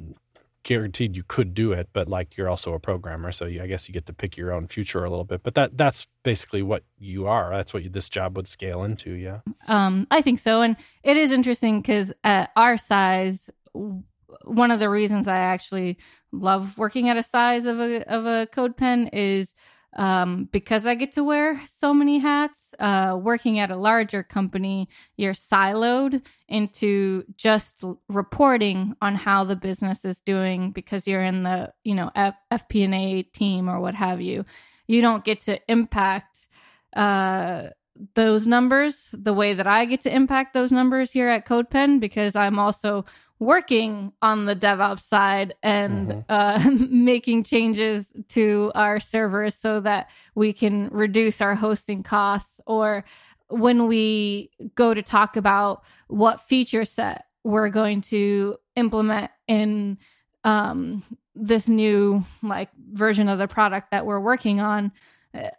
guaranteed 0.68 1.16
you 1.16 1.22
could 1.26 1.54
do 1.54 1.72
it, 1.72 1.88
but 1.94 2.08
like 2.08 2.36
you're 2.36 2.50
also 2.50 2.74
a 2.74 2.78
programmer, 2.78 3.32
so 3.32 3.46
you, 3.46 3.62
I 3.62 3.66
guess 3.66 3.88
you 3.88 3.94
get 3.94 4.04
to 4.04 4.12
pick 4.12 4.36
your 4.36 4.52
own 4.52 4.68
future 4.68 5.02
a 5.02 5.08
little 5.08 5.24
bit. 5.24 5.42
But 5.42 5.54
that 5.54 5.78
that's 5.78 6.06
basically 6.24 6.60
what 6.60 6.84
you 6.98 7.26
are. 7.26 7.50
That's 7.56 7.72
what 7.72 7.84
you, 7.84 7.88
this 7.88 8.10
job 8.10 8.36
would 8.36 8.46
scale 8.46 8.84
into. 8.84 9.12
Yeah. 9.12 9.40
Um, 9.66 10.06
I 10.10 10.20
think 10.20 10.40
so, 10.40 10.60
and 10.60 10.76
it 11.02 11.16
is 11.16 11.32
interesting 11.32 11.80
because 11.80 12.12
at 12.22 12.50
our 12.54 12.76
size, 12.76 13.48
one 13.72 14.70
of 14.70 14.78
the 14.78 14.90
reasons 14.90 15.26
I 15.26 15.38
actually 15.38 15.96
love 16.32 16.76
working 16.76 17.08
at 17.08 17.16
a 17.16 17.22
size 17.22 17.64
of 17.64 17.80
a 17.80 18.06
of 18.06 18.26
a 18.26 18.46
code 18.46 18.76
pen 18.76 19.08
is 19.08 19.54
um, 19.98 20.48
because 20.52 20.86
I 20.86 20.94
get 20.94 21.12
to 21.12 21.24
wear 21.24 21.60
so 21.80 21.92
many 21.92 22.18
hats. 22.18 22.60
Uh, 22.78 23.18
working 23.20 23.58
at 23.58 23.72
a 23.72 23.76
larger 23.76 24.22
company, 24.22 24.88
you're 25.16 25.34
siloed 25.34 26.22
into 26.48 27.24
just 27.36 27.82
reporting 28.08 28.94
on 29.02 29.16
how 29.16 29.42
the 29.42 29.56
business 29.56 30.04
is 30.04 30.20
doing 30.20 30.70
because 30.70 31.08
you're 31.08 31.24
in 31.24 31.42
the 31.42 31.72
you 31.82 31.96
know 31.96 32.10
F- 32.14 32.36
FP&A 32.52 33.24
team 33.24 33.68
or 33.68 33.80
what 33.80 33.96
have 33.96 34.20
you. 34.20 34.44
You 34.86 35.02
don't 35.02 35.24
get 35.24 35.40
to 35.42 35.60
impact 35.70 36.46
uh, 36.94 37.70
those 38.14 38.46
numbers 38.46 39.08
the 39.12 39.34
way 39.34 39.54
that 39.54 39.66
I 39.66 39.84
get 39.84 40.02
to 40.02 40.14
impact 40.14 40.54
those 40.54 40.70
numbers 40.70 41.10
here 41.10 41.28
at 41.28 41.44
CodePen 41.44 41.98
because 41.98 42.36
I'm 42.36 42.60
also 42.60 43.04
working 43.38 44.12
on 44.20 44.46
the 44.46 44.56
DevOps 44.56 45.00
side 45.02 45.54
and 45.62 46.08
Mhm. 46.08 46.24
uh, 46.28 46.70
making 46.90 47.44
changes 47.44 48.12
to 48.28 48.72
our 48.74 48.98
servers 49.00 49.54
so 49.54 49.80
that 49.80 50.10
we 50.34 50.52
can 50.52 50.88
reduce 50.88 51.40
our 51.40 51.54
hosting 51.54 52.02
costs 52.02 52.60
or 52.66 53.04
when 53.48 53.86
we 53.86 54.50
go 54.74 54.92
to 54.92 55.02
talk 55.02 55.36
about 55.36 55.82
what 56.08 56.40
feature 56.42 56.84
set 56.84 57.24
we're 57.44 57.70
going 57.70 58.00
to 58.02 58.56
implement 58.76 59.30
in 59.46 59.96
um, 60.44 61.02
this 61.34 61.68
new 61.68 62.24
like 62.42 62.68
version 62.92 63.28
of 63.28 63.38
the 63.38 63.48
product 63.48 63.90
that 63.90 64.04
we're 64.04 64.20
working 64.20 64.60
on 64.60 64.92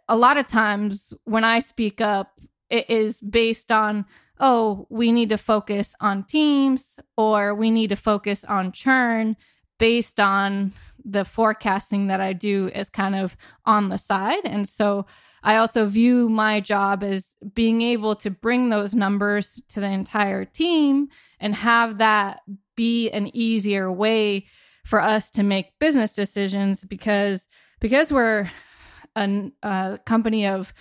a 0.08 0.16
lot 0.16 0.36
of 0.36 0.46
times 0.46 1.14
when 1.24 1.44
I 1.44 1.60
speak 1.60 2.00
up, 2.00 2.38
it 2.68 2.90
is 2.90 3.20
based 3.20 3.70
on, 3.72 4.04
oh, 4.40 4.86
we 4.90 5.12
need 5.12 5.28
to 5.28 5.38
focus 5.38 5.94
on 6.00 6.24
teams 6.24 6.96
or 7.16 7.54
we 7.54 7.70
need 7.70 7.88
to 7.88 7.96
focus 7.96 8.44
on 8.44 8.72
churn 8.72 9.36
based 9.78 10.18
on 10.18 10.72
the 11.04 11.24
forecasting 11.24 12.08
that 12.08 12.20
I 12.20 12.32
do 12.32 12.70
as 12.74 12.90
kind 12.90 13.14
of 13.14 13.36
on 13.64 13.88
the 13.88 13.98
side. 13.98 14.44
And 14.44 14.68
so 14.68 15.06
I 15.42 15.56
also 15.56 15.86
view 15.86 16.28
my 16.28 16.60
job 16.60 17.02
as 17.02 17.34
being 17.54 17.82
able 17.82 18.16
to 18.16 18.30
bring 18.30 18.68
those 18.68 18.94
numbers 18.94 19.60
to 19.70 19.80
the 19.80 19.88
entire 19.88 20.44
team 20.44 21.08
and 21.38 21.54
have 21.54 21.98
that 21.98 22.40
be 22.76 23.10
an 23.10 23.34
easier 23.34 23.90
way 23.90 24.46
for 24.84 25.00
us 25.00 25.30
to 25.30 25.42
make 25.42 25.78
business 25.78 26.12
decisions 26.12 26.84
because 26.84 27.48
because 27.80 28.12
we're 28.12 28.50
a, 29.16 29.50
a 29.62 29.98
company 30.04 30.46
of 30.46 30.72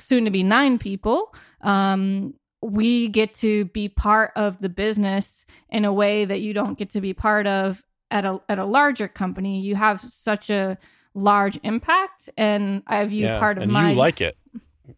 soon 0.00 0.24
to 0.24 0.30
be 0.30 0.42
nine 0.42 0.78
people, 0.78 1.34
um, 1.60 2.34
we 2.64 3.08
get 3.08 3.34
to 3.34 3.66
be 3.66 3.88
part 3.88 4.32
of 4.36 4.60
the 4.60 4.68
business 4.68 5.44
in 5.68 5.84
a 5.84 5.92
way 5.92 6.24
that 6.24 6.40
you 6.40 6.54
don't 6.54 6.78
get 6.78 6.90
to 6.90 7.00
be 7.00 7.12
part 7.12 7.46
of 7.46 7.82
at 8.10 8.24
a 8.24 8.40
at 8.48 8.58
a 8.58 8.64
larger 8.64 9.08
company. 9.08 9.60
You 9.60 9.74
have 9.74 10.00
such 10.00 10.50
a 10.50 10.78
large 11.14 11.58
impact, 11.62 12.30
and 12.36 12.82
I 12.86 13.04
view 13.06 13.26
yeah. 13.26 13.38
part 13.38 13.58
of 13.58 13.64
and 13.64 13.72
my 13.72 13.90
you 13.90 13.96
like 13.96 14.20
it. 14.20 14.36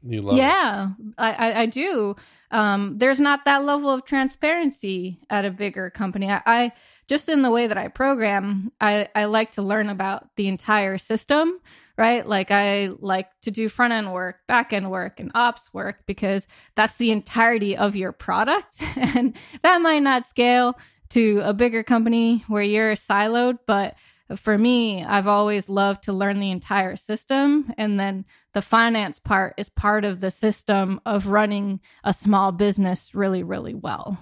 You 0.02 0.22
love 0.22 0.34
it. 0.34 0.38
yeah, 0.38 0.90
I, 1.16 1.32
I, 1.32 1.60
I 1.62 1.66
do. 1.66 2.16
Um, 2.50 2.98
there's 2.98 3.20
not 3.20 3.44
that 3.44 3.64
level 3.64 3.90
of 3.90 4.04
transparency 4.04 5.20
at 5.30 5.44
a 5.44 5.50
bigger 5.50 5.90
company. 5.90 6.30
I, 6.30 6.42
I 6.44 6.72
just 7.06 7.28
in 7.28 7.42
the 7.42 7.50
way 7.50 7.68
that 7.68 7.78
I 7.78 7.88
program, 7.88 8.72
I, 8.80 9.08
I 9.14 9.26
like 9.26 9.52
to 9.52 9.62
learn 9.62 9.88
about 9.88 10.34
the 10.36 10.48
entire 10.48 10.98
system, 10.98 11.60
right? 11.96 12.26
Like 12.26 12.50
I 12.50 12.90
like 12.98 13.28
to 13.42 13.50
do 13.50 13.68
front 13.68 13.92
end 13.92 14.12
work, 14.12 14.40
back 14.46 14.72
end 14.72 14.90
work, 14.90 15.20
and 15.20 15.30
ops 15.34 15.72
work 15.72 16.04
because 16.06 16.46
that's 16.74 16.96
the 16.96 17.10
entirety 17.10 17.76
of 17.76 17.96
your 17.96 18.12
product. 18.12 18.82
and 18.96 19.36
that 19.62 19.80
might 19.80 20.02
not 20.02 20.24
scale 20.24 20.78
to 21.10 21.40
a 21.44 21.54
bigger 21.54 21.82
company 21.82 22.44
where 22.48 22.62
you're 22.62 22.94
siloed, 22.94 23.58
but 23.66 23.96
for 24.34 24.58
me, 24.58 25.04
I've 25.04 25.28
always 25.28 25.68
loved 25.68 26.04
to 26.04 26.12
learn 26.12 26.40
the 26.40 26.50
entire 26.50 26.96
system. 26.96 27.72
And 27.78 27.98
then 27.98 28.24
the 28.54 28.62
finance 28.62 29.20
part 29.20 29.54
is 29.56 29.68
part 29.68 30.04
of 30.04 30.18
the 30.18 30.32
system 30.32 31.00
of 31.06 31.28
running 31.28 31.80
a 32.02 32.12
small 32.12 32.50
business 32.50 33.14
really, 33.14 33.44
really 33.44 33.74
well. 33.74 34.18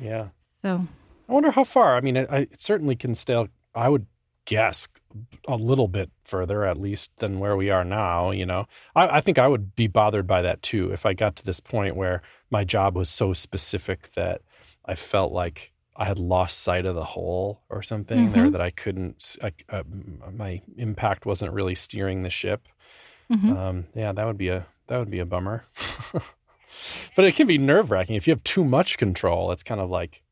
Yeah. 0.00 0.28
So, 0.60 0.86
I 1.28 1.32
wonder 1.32 1.52
how 1.52 1.62
far. 1.62 1.96
I 1.96 2.00
mean, 2.00 2.16
it, 2.16 2.28
I, 2.30 2.38
it 2.38 2.60
certainly 2.60 2.96
can 2.96 3.14
still. 3.14 3.48
I 3.76 3.88
would 3.88 4.06
guess 4.44 4.88
a 5.46 5.56
little 5.56 5.88
bit 5.88 6.10
further, 6.24 6.64
at 6.64 6.80
least, 6.80 7.10
than 7.18 7.38
where 7.38 7.56
we 7.56 7.70
are 7.70 7.84
now. 7.84 8.30
You 8.30 8.46
know, 8.46 8.66
I, 8.96 9.18
I 9.18 9.20
think 9.20 9.38
I 9.38 9.46
would 9.48 9.74
be 9.76 9.86
bothered 9.86 10.26
by 10.26 10.42
that 10.42 10.62
too 10.62 10.90
if 10.92 11.06
I 11.06 11.12
got 11.14 11.36
to 11.36 11.44
this 11.44 11.60
point 11.60 11.96
where 11.96 12.22
my 12.50 12.64
job 12.64 12.96
was 12.96 13.08
so 13.08 13.32
specific 13.32 14.10
that 14.16 14.42
I 14.84 14.94
felt 14.94 15.32
like 15.32 15.72
I 15.96 16.04
had 16.06 16.18
lost 16.18 16.60
sight 16.60 16.86
of 16.86 16.94
the 16.96 17.04
whole 17.04 17.62
or 17.70 17.82
something 17.82 18.32
there 18.32 18.46
Mhm. 18.46 18.52
that 18.52 18.60
I 18.60 18.70
couldn't. 18.70 19.36
I, 19.42 19.52
uh, 19.68 19.82
my 20.32 20.60
impact 20.76 21.24
wasn't 21.26 21.52
really 21.52 21.74
steering 21.76 22.22
the 22.22 22.30
ship. 22.30 22.66
mhm. 23.30 23.56
Um, 23.56 23.86
yeah, 23.94 24.12
that 24.12 24.26
would 24.26 24.38
be 24.38 24.48
a 24.48 24.66
that 24.88 24.98
would 24.98 25.10
be 25.10 25.20
a 25.20 25.24
bummer. 25.26 25.64
but 27.16 27.24
it 27.24 27.34
can 27.36 27.46
be 27.46 27.58
nerve 27.58 27.90
wracking 27.90 28.16
if 28.16 28.26
you 28.26 28.32
have 28.32 28.44
too 28.44 28.64
much 28.64 28.98
control. 28.98 29.52
It's 29.52 29.62
kind 29.62 29.80
of 29.80 29.88
like, 29.90 30.22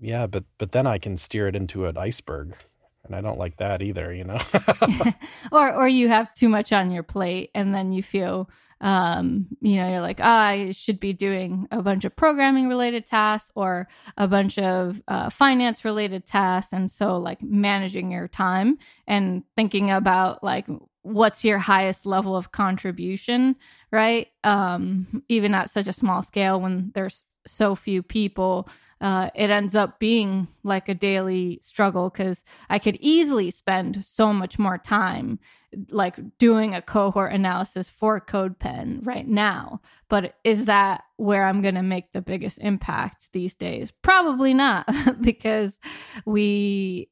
yeah, 0.00 0.26
but 0.26 0.44
but 0.58 0.72
then 0.72 0.86
I 0.86 0.98
can 0.98 1.16
steer 1.16 1.48
it 1.48 1.56
into 1.56 1.86
an 1.86 1.96
iceberg, 1.96 2.54
and 3.04 3.14
I 3.14 3.20
don't 3.20 3.38
like 3.38 3.56
that 3.58 3.82
either. 3.82 4.12
You 4.12 4.24
know. 4.24 4.38
or 5.52 5.72
or 5.74 5.88
you 5.88 6.08
have 6.08 6.32
too 6.34 6.48
much 6.48 6.72
on 6.72 6.90
your 6.90 7.02
plate 7.02 7.50
and 7.54 7.74
then 7.74 7.92
you 7.92 8.02
feel 8.02 8.50
um 8.80 9.46
you 9.60 9.76
know 9.76 9.88
you're 9.90 10.00
like 10.00 10.20
ah, 10.22 10.46
i 10.46 10.70
should 10.70 10.98
be 10.98 11.12
doing 11.12 11.68
a 11.70 11.82
bunch 11.82 12.04
of 12.04 12.16
programming 12.16 12.66
related 12.66 13.04
tasks 13.04 13.50
or 13.54 13.86
a 14.16 14.26
bunch 14.26 14.58
of 14.58 15.02
uh, 15.06 15.28
finance 15.28 15.84
related 15.84 16.24
tasks 16.24 16.72
and 16.72 16.90
so 16.90 17.18
like 17.18 17.42
managing 17.42 18.10
your 18.10 18.26
time 18.26 18.78
and 19.06 19.42
thinking 19.54 19.90
about 19.90 20.42
like 20.42 20.66
what's 21.02 21.44
your 21.44 21.58
highest 21.58 22.06
level 22.06 22.34
of 22.34 22.52
contribution 22.52 23.54
right 23.90 24.28
um 24.44 25.22
even 25.28 25.54
at 25.54 25.68
such 25.68 25.86
a 25.86 25.92
small 25.92 26.22
scale 26.22 26.58
when 26.58 26.90
there's 26.94 27.26
so 27.46 27.74
few 27.74 28.02
people 28.02 28.68
uh, 29.00 29.30
it 29.34 29.50
ends 29.50 29.74
up 29.74 29.98
being 29.98 30.48
like 30.62 30.88
a 30.88 30.94
daily 30.94 31.58
struggle 31.62 32.10
because 32.10 32.44
I 32.68 32.78
could 32.78 32.96
easily 33.00 33.50
spend 33.50 34.04
so 34.04 34.32
much 34.32 34.58
more 34.58 34.78
time 34.78 35.38
like 35.90 36.16
doing 36.38 36.74
a 36.74 36.82
cohort 36.82 37.32
analysis 37.32 37.88
for 37.88 38.20
CodePen 38.20 39.06
right 39.06 39.26
now. 39.26 39.80
But 40.08 40.34
is 40.44 40.66
that 40.66 41.04
where 41.16 41.46
I'm 41.46 41.62
going 41.62 41.76
to 41.76 41.82
make 41.82 42.12
the 42.12 42.20
biggest 42.20 42.58
impact 42.58 43.32
these 43.32 43.54
days? 43.54 43.92
Probably 44.02 44.52
not 44.52 44.88
because 45.20 45.78
we 46.24 47.08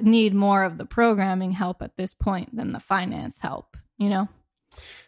need 0.00 0.34
more 0.34 0.64
of 0.64 0.76
the 0.76 0.86
programming 0.86 1.52
help 1.52 1.82
at 1.82 1.96
this 1.96 2.14
point 2.14 2.54
than 2.54 2.72
the 2.72 2.80
finance 2.80 3.38
help, 3.38 3.76
you 3.96 4.08
know? 4.08 4.28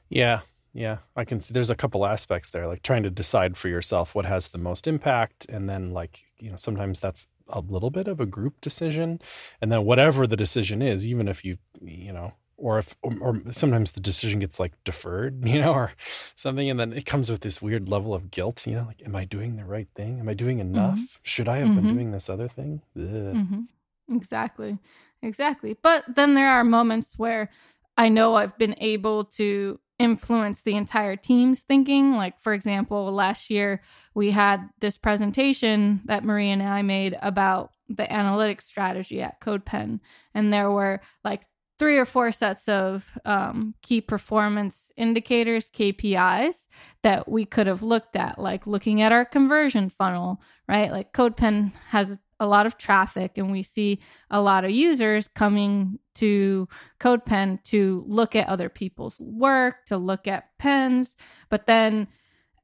Yeah. 0.09 0.41
Yeah. 0.73 0.99
I 1.17 1.25
can 1.25 1.41
see 1.41 1.53
there's 1.53 1.71
a 1.71 1.75
couple 1.75 2.07
aspects 2.07 2.51
there, 2.51 2.67
like 2.67 2.83
trying 2.83 3.03
to 3.03 3.11
decide 3.11 3.57
for 3.57 3.69
yourself 3.69 4.15
what 4.15 4.25
has 4.25 4.49
the 4.49 4.59
most 4.59 4.87
impact. 4.87 5.47
And 5.49 5.69
then, 5.69 5.93
like, 5.93 6.25
you 6.39 6.51
know, 6.51 6.57
sometimes 6.57 7.01
that's 7.01 7.27
a 7.49 7.61
little 7.61 7.91
bit 7.91 8.09
of 8.09 8.21
a 8.21 8.27
group 8.27 8.61
decision. 8.61 9.21
And 9.61 9.71
then, 9.71 9.85
whatever 9.85 10.27
the 10.27 10.37
decision 10.37 10.81
is, 10.81 11.07
even 11.07 11.29
if 11.29 11.45
you, 11.45 11.59
you 11.81 12.13
know, 12.13 12.33
or 12.63 12.79
if 12.79 12.95
or, 13.03 13.13
or, 13.21 13.43
sometimes 13.51 13.93
the 13.93 14.01
decision 14.01 14.39
gets 14.39 14.59
like 14.61 14.73
deferred 14.85 15.45
you 15.47 15.61
know 15.61 15.73
or 15.73 15.93
something 16.37 16.71
and 16.71 16.79
then 16.79 16.93
it 16.93 17.05
comes 17.05 17.31
with 17.31 17.41
this 17.41 17.61
weird 17.61 17.89
level 17.89 18.15
of 18.15 18.31
guilt 18.31 18.67
you 18.67 18.75
know 18.75 18.85
like 18.85 19.03
am 19.05 19.17
i 19.17 19.25
doing 19.25 19.57
the 19.57 19.65
right 19.65 19.89
thing 19.95 20.21
am 20.21 20.29
i 20.29 20.35
doing 20.35 20.61
enough 20.61 20.95
mm-hmm. 20.95 21.05
should 21.23 21.49
i 21.49 21.59
have 21.59 21.69
mm-hmm. 21.69 21.77
been 21.77 21.95
doing 21.95 22.13
this 22.13 22.31
other 22.31 22.49
thing 22.49 22.81
mm-hmm. 22.97 23.63
exactly 24.15 24.79
exactly 25.23 25.77
but 25.83 26.05
then 26.15 26.35
there 26.35 26.49
are 26.49 26.63
moments 26.63 27.15
where 27.17 27.51
i 27.97 28.09
know 28.09 28.37
i've 28.37 28.57
been 28.59 28.77
able 28.79 29.25
to 29.25 29.79
influence 30.03 30.63
the 30.63 30.75
entire 30.75 31.17
team's 31.17 31.61
thinking 31.61 32.13
like 32.13 32.41
for 32.41 32.53
example 32.53 33.13
last 33.13 33.51
year 33.51 33.81
we 34.15 34.31
had 34.31 34.69
this 34.81 34.99
presentation 34.99 36.01
that 36.07 36.25
marie 36.25 36.51
and 36.51 36.63
i 36.63 36.83
made 36.83 37.17
about 37.23 37.71
the 37.89 38.05
analytics 38.05 38.63
strategy 38.63 39.23
at 39.23 39.41
codepen 39.41 40.01
and 40.35 40.53
there 40.53 40.71
were 40.71 41.01
like 41.25 41.43
three 41.79 41.99
or 41.99 42.05
four 42.05 42.31
sets 42.31 42.69
of 42.69 43.19
um, 43.25 43.75
key 43.83 44.01
performance 44.01 44.93
indicators, 44.97 45.69
KPIs, 45.69 46.69
that 47.03 47.29
we 47.29 47.45
could 47.45 47.67
have 47.67 47.83
looked 47.83 48.15
at, 48.15 48.39
like 48.39 48.69
looking 48.69 49.03
at 49.03 49.11
our 49.11 49.25
conversion 49.25 49.91
funnel, 49.91 50.41
right? 50.69 50.93
Like 50.93 51.13
CodePen 51.13 51.73
has 51.89 52.21
a 52.43 52.47
lot 52.47 52.67
of 52.67 52.77
traffic, 52.77 53.39
and 53.39 53.53
we 53.53 53.63
see 53.63 54.01
a 54.31 54.41
lot 54.41 54.65
of 54.65 54.73
users 54.73 55.29
coming 55.29 56.01
to 56.15 56.69
CodePen 56.99 57.63
to 57.65 58.03
look 58.07 58.35
at 58.35 58.49
other 58.49 58.69
people's 58.69 59.19
work, 59.21 59.87
to 59.87 59.97
look 59.97 60.27
at 60.27 60.49
pens. 60.59 61.17
But 61.49 61.67
then 61.67 62.09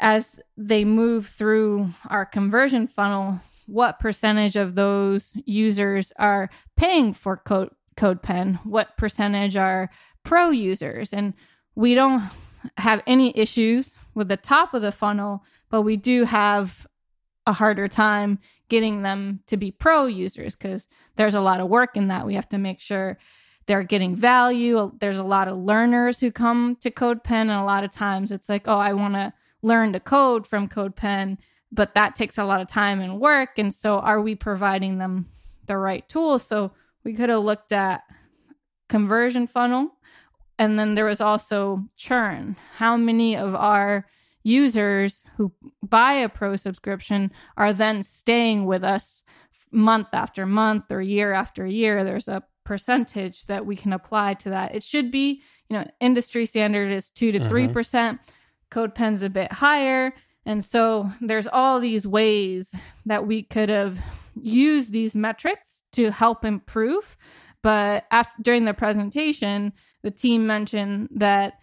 as 0.00 0.40
they 0.56 0.85
move 0.85 1.26
through 1.26 1.90
our 2.08 2.26
conversion 2.26 2.88
funnel, 2.88 3.40
what 3.66 4.00
percentage 4.00 4.56
of 4.56 4.75
those 4.75 5.32
users 5.44 6.12
are 6.18 6.50
paying 6.76 7.14
for 7.14 7.37
code 7.37 7.70
CodePen, 7.97 8.64
what 8.64 8.97
percentage 8.97 9.56
are 9.56 9.90
pro 10.25 10.50
users. 10.50 11.12
And 11.12 11.35
we 11.75 11.94
don't 11.94 12.28
have 12.78 13.02
any 13.06 13.37
issues 13.38 13.94
with 14.14 14.28
the 14.28 14.37
top 14.37 14.75
of 14.75 14.82
the 14.82 14.92
funnel, 14.92 15.44
but 15.70 15.82
we 15.82 15.97
do 15.97 16.25
have 16.25 16.87
a 17.48 17.52
harder 17.52 17.88
time 17.88 18.38
getting 18.68 19.02
them 19.02 19.40
to 19.46 19.56
be 19.56 19.70
pro 19.70 20.06
users 20.06 20.54
because 20.54 20.86
there's 21.16 21.34
a 21.34 21.40
lot 21.40 21.60
of 21.60 21.68
work 21.68 21.96
in 21.96 22.08
that. 22.08 22.26
We 22.26 22.34
have 22.34 22.48
to 22.50 22.58
make 22.58 22.80
sure 22.80 23.18
they're 23.66 23.82
getting 23.82 24.14
value. 24.14 24.92
There's 25.00 25.18
a 25.18 25.24
lot 25.24 25.48
of 25.48 25.58
learners 25.58 26.20
who 26.20 26.30
come 26.30 26.76
to 26.80 26.90
CodePen, 26.90 27.30
and 27.30 27.50
a 27.50 27.64
lot 27.64 27.84
of 27.84 27.90
times 27.90 28.30
it's 28.30 28.48
like, 28.48 28.68
oh, 28.68 28.78
I 28.78 28.92
want 28.92 29.14
to 29.14 29.32
learn 29.62 29.92
to 29.94 30.00
code 30.00 30.46
from 30.46 30.68
CodePen, 30.68 31.38
but 31.72 31.94
that 31.94 32.14
takes 32.14 32.38
a 32.38 32.44
lot 32.44 32.60
of 32.60 32.68
time 32.68 33.00
and 33.00 33.18
work. 33.18 33.58
And 33.58 33.72
so, 33.72 33.98
are 33.98 34.20
we 34.20 34.34
providing 34.34 34.98
them 34.98 35.26
the 35.66 35.76
right 35.76 36.08
tools? 36.08 36.42
So, 36.42 36.72
we 37.04 37.14
could 37.14 37.30
have 37.30 37.42
looked 37.42 37.72
at 37.72 38.02
conversion 38.88 39.46
funnel 39.46 39.92
and 40.58 40.78
then 40.78 40.94
there 40.94 41.04
was 41.04 41.20
also 41.20 41.84
churn 41.96 42.56
how 42.76 42.96
many 42.96 43.36
of 43.36 43.54
our 43.54 44.06
users 44.48 45.22
who 45.36 45.52
buy 45.82 46.14
a 46.14 46.28
pro 46.28 46.56
subscription 46.56 47.30
are 47.56 47.72
then 47.72 48.02
staying 48.02 48.64
with 48.64 48.82
us 48.82 49.22
month 49.70 50.08
after 50.12 50.46
month 50.46 50.90
or 50.90 51.00
year 51.00 51.32
after 51.32 51.66
year 51.66 52.04
there's 52.04 52.28
a 52.28 52.42
percentage 52.64 53.44
that 53.46 53.66
we 53.66 53.76
can 53.76 53.92
apply 53.92 54.34
to 54.34 54.50
that 54.50 54.74
it 54.74 54.82
should 54.82 55.11
be 55.11 55.42
you 55.68 55.76
know 55.76 55.87
industry 56.00 56.46
standard 56.46 56.90
is 56.90 57.11
2 57.11 57.32
to 57.32 57.48
3 57.48 57.64
mm-hmm. 57.64 57.72
percent 57.72 58.20
CodePen's 58.70 59.22
a 59.22 59.30
bit 59.30 59.52
higher 59.52 60.12
and 60.48 60.64
so 60.64 61.11
there's 61.20 61.46
all 61.46 61.78
these 61.78 62.06
ways 62.06 62.74
that 63.04 63.26
we 63.26 63.42
could 63.42 63.68
have 63.68 63.98
used 64.42 64.92
these 64.92 65.14
metrics 65.14 65.82
to 65.92 66.11
help 66.11 66.44
improve. 66.44 67.16
But 67.62 68.04
after, 68.11 68.42
during 68.42 68.64
the 68.64 68.74
presentation, 68.74 69.74
the 70.02 70.11
team 70.11 70.46
mentioned 70.46 71.11
that 71.16 71.54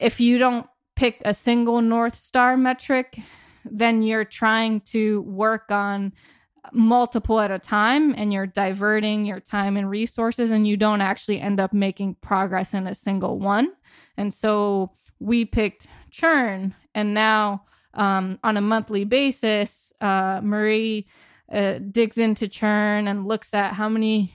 if 0.00 0.18
you 0.20 0.38
don't 0.38 0.66
pick 0.96 1.20
a 1.24 1.34
single 1.34 1.80
North 1.80 2.16
Star 2.16 2.56
metric, 2.56 3.18
then 3.64 4.02
you're 4.02 4.24
trying 4.24 4.80
to 4.80 5.22
work 5.22 5.70
on 5.70 6.12
multiple 6.72 7.40
at 7.40 7.50
a 7.50 7.58
time 7.58 8.14
and 8.16 8.32
you're 8.32 8.46
diverting 8.46 9.26
your 9.26 9.40
time 9.40 9.76
and 9.76 9.90
resources 9.90 10.50
and 10.50 10.66
you 10.66 10.76
don't 10.76 11.00
actually 11.00 11.40
end 11.40 11.60
up 11.60 11.72
making 11.72 12.14
progress 12.16 12.74
in 12.74 12.86
a 12.86 12.94
single 12.94 13.38
one. 13.38 13.72
And 14.16 14.32
so 14.32 14.92
we 15.20 15.44
picked 15.44 15.86
churn 16.10 16.74
and 16.94 17.12
now 17.12 17.64
um, 17.94 18.38
on 18.42 18.56
a 18.56 18.60
monthly 18.60 19.04
basis, 19.04 19.92
uh, 20.00 20.40
Marie 20.42 21.06
uh, 21.52 21.78
digs 21.90 22.18
into 22.18 22.48
churn 22.48 23.06
and 23.06 23.26
looks 23.26 23.54
at 23.54 23.74
how 23.74 23.88
many 23.88 24.32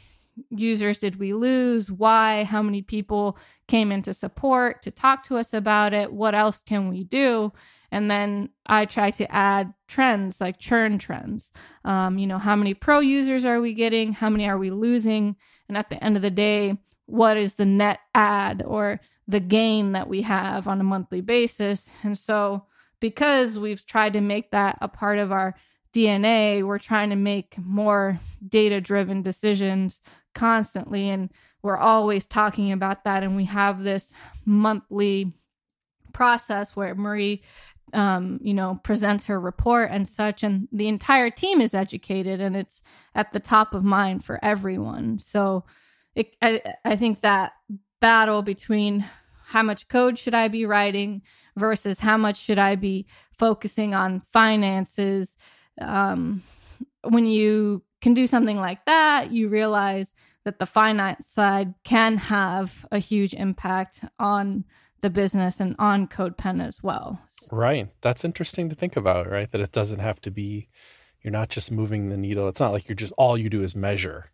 users 0.49 0.99
did 0.99 1.19
we 1.19 1.33
lose, 1.33 1.91
why, 1.91 2.43
how 2.43 2.61
many 2.61 2.81
people 2.81 3.37
came 3.67 3.91
into 3.91 4.13
support 4.13 4.81
to 4.83 4.91
talk 4.91 5.23
to 5.25 5.37
us 5.37 5.53
about 5.53 5.93
it, 5.93 6.11
what 6.11 6.35
else 6.35 6.61
can 6.65 6.89
we 6.89 7.03
do? 7.03 7.51
And 7.91 8.09
then 8.09 8.49
I 8.65 8.85
try 8.85 9.11
to 9.11 9.31
add 9.31 9.73
trends 9.87 10.39
like 10.39 10.59
churn 10.59 10.99
trends. 10.99 11.51
Um, 11.85 12.17
you 12.17 12.27
know, 12.27 12.37
how 12.37 12.55
many 12.55 12.73
pro 12.73 12.99
users 12.99 13.45
are 13.45 13.61
we 13.61 13.73
getting? 13.73 14.13
How 14.13 14.29
many 14.29 14.47
are 14.47 14.57
we 14.57 14.69
losing? 14.69 15.35
And 15.67 15.77
at 15.77 15.89
the 15.89 16.03
end 16.03 16.15
of 16.15 16.21
the 16.21 16.29
day, 16.29 16.77
what 17.05 17.37
is 17.37 17.55
the 17.55 17.65
net 17.65 17.99
add 18.13 18.63
or 18.65 18.99
the 19.27 19.39
gain 19.39 19.93
that 19.93 20.07
we 20.07 20.21
have 20.23 20.67
on 20.67 20.79
a 20.79 20.83
monthly 20.83 21.21
basis? 21.21 21.89
And 22.03 22.17
so, 22.17 22.65
because 22.99 23.57
we've 23.57 23.85
tried 23.85 24.13
to 24.13 24.21
make 24.21 24.51
that 24.51 24.77
a 24.81 24.87
part 24.87 25.17
of 25.17 25.31
our 25.31 25.55
DNA, 25.93 26.63
we're 26.63 26.79
trying 26.79 27.09
to 27.09 27.15
make 27.15 27.57
more 27.57 28.19
data 28.47 28.81
driven 28.81 29.21
decisions 29.21 29.99
constantly. 30.33 31.09
And 31.09 31.31
we're 31.61 31.77
always 31.77 32.25
talking 32.25 32.71
about 32.71 33.03
that. 33.03 33.23
And 33.23 33.35
we 33.35 33.45
have 33.45 33.83
this 33.83 34.11
monthly 34.45 35.33
process 36.13 36.75
where 36.75 36.95
Marie, 36.95 37.43
um, 37.93 38.39
you 38.41 38.53
know, 38.53 38.79
presents 38.83 39.25
her 39.25 39.39
report 39.39 39.89
and 39.91 40.07
such. 40.07 40.43
And 40.43 40.67
the 40.71 40.87
entire 40.87 41.29
team 41.29 41.61
is 41.61 41.73
educated 41.73 42.41
and 42.41 42.55
it's 42.55 42.81
at 43.15 43.33
the 43.33 43.39
top 43.39 43.73
of 43.73 43.83
mind 43.83 44.23
for 44.23 44.39
everyone. 44.43 45.17
So 45.17 45.65
it, 46.15 46.35
I, 46.41 46.61
I 46.85 46.95
think 46.95 47.21
that 47.21 47.53
battle 47.99 48.41
between 48.41 49.05
how 49.45 49.63
much 49.63 49.87
code 49.87 50.17
should 50.19 50.35
I 50.35 50.47
be 50.47 50.65
writing 50.65 51.21
versus 51.57 51.99
how 51.99 52.17
much 52.17 52.37
should 52.37 52.59
I 52.59 52.75
be 52.75 53.07
focusing 53.31 53.93
on 53.95 54.21
finances 54.21 55.35
um, 55.81 56.43
when 57.03 57.25
you 57.25 57.83
can 58.01 58.13
do 58.13 58.27
something 58.27 58.57
like 58.57 58.85
that, 58.85 59.31
you 59.31 59.49
realize 59.49 60.13
that 60.45 60.59
the 60.59 60.65
finance 60.65 61.27
side 61.27 61.73
can 61.83 62.17
have 62.17 62.85
a 62.91 62.99
huge 62.99 63.33
impact 63.33 64.03
on 64.17 64.63
the 65.01 65.09
business 65.09 65.59
and 65.59 65.75
on 65.79 66.07
CodePen 66.07 66.65
as 66.65 66.81
well. 66.83 67.19
Right. 67.51 67.89
That's 68.01 68.25
interesting 68.25 68.69
to 68.69 68.75
think 68.75 68.95
about, 68.95 69.29
right? 69.29 69.51
That 69.51 69.61
it 69.61 69.71
doesn't 69.71 69.99
have 69.99 70.19
to 70.21 70.31
be, 70.31 70.67
you're 71.21 71.31
not 71.31 71.49
just 71.49 71.71
moving 71.71 72.09
the 72.09 72.17
needle. 72.17 72.47
It's 72.47 72.59
not 72.59 72.73
like 72.73 72.87
you're 72.87 72.95
just, 72.95 73.13
all 73.17 73.37
you 73.37 73.49
do 73.49 73.63
is 73.63 73.75
measure. 73.75 74.31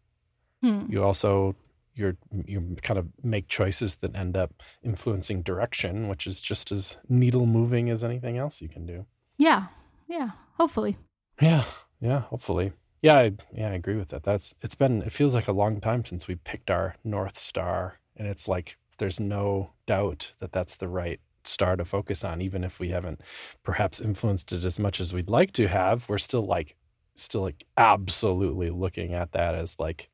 Hmm. 0.62 0.86
You 0.90 1.04
also, 1.04 1.56
you're, 1.94 2.18
you 2.46 2.78
kind 2.82 3.00
of 3.00 3.08
make 3.24 3.48
choices 3.48 3.96
that 3.98 4.16
end 4.16 4.38
up 4.38 4.64
influencing 4.84 5.44
direction, 5.44 6.08
which 6.08 6.28
is 6.28 6.42
just 6.42 6.72
as 6.72 6.98
needle 7.10 7.46
moving 7.46 7.90
as 7.90 8.04
anything 8.04 8.38
else 8.38 8.62
you 8.62 8.70
can 8.70 8.86
do. 8.86 9.06
Yeah. 9.38 9.68
Yeah. 10.08 10.32
Hopefully. 10.58 10.98
Yeah, 11.42 11.66
yeah, 12.00 12.22
hopefully. 12.22 12.72
Yeah, 13.06 13.18
I, 13.18 13.34
yeah, 13.54 13.70
I 13.70 13.74
agree 13.74 13.98
with 13.98 14.10
that. 14.10 14.24
That's 14.24 14.56
it's 14.64 14.74
been 14.74 15.04
it 15.04 15.14
feels 15.14 15.36
like 15.36 15.48
a 15.48 15.52
long 15.52 15.80
time 15.80 16.04
since 16.04 16.28
we 16.28 16.38
picked 16.38 16.72
our 16.72 16.96
north 17.04 17.38
star, 17.38 18.00
and 18.18 18.28
it's 18.28 18.48
like 18.48 18.78
there's 18.98 19.20
no 19.20 19.70
doubt 19.86 20.34
that 20.40 20.52
that's 20.52 20.78
the 20.78 20.88
right 20.88 21.20
star 21.44 21.76
to 21.76 21.86
focus 21.86 22.24
on, 22.24 22.42
even 22.42 22.64
if 22.64 22.80
we 22.80 22.90
haven't 22.90 23.22
perhaps 23.62 24.02
influenced 24.02 24.52
it 24.54 24.66
as 24.66 24.80
much 24.80 25.00
as 25.00 25.14
we'd 25.14 25.30
like 25.30 25.52
to 25.52 25.68
have. 25.68 26.10
We're 26.10 26.18
still 26.18 26.48
like 26.48 26.78
still 27.14 27.44
like 27.44 27.64
absolutely 27.78 28.72
looking 28.72 29.14
at 29.14 29.34
that 29.34 29.54
as 29.54 29.76
like 29.78 30.10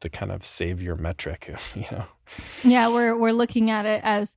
the 0.00 0.10
kind 0.10 0.30
of 0.30 0.44
savior 0.44 0.96
metric, 0.96 1.50
you 1.74 1.86
know. 1.90 2.04
Yeah, 2.62 2.90
we're 2.90 3.16
we're 3.16 3.32
looking 3.32 3.70
at 3.70 3.86
it 3.86 4.02
as 4.04 4.36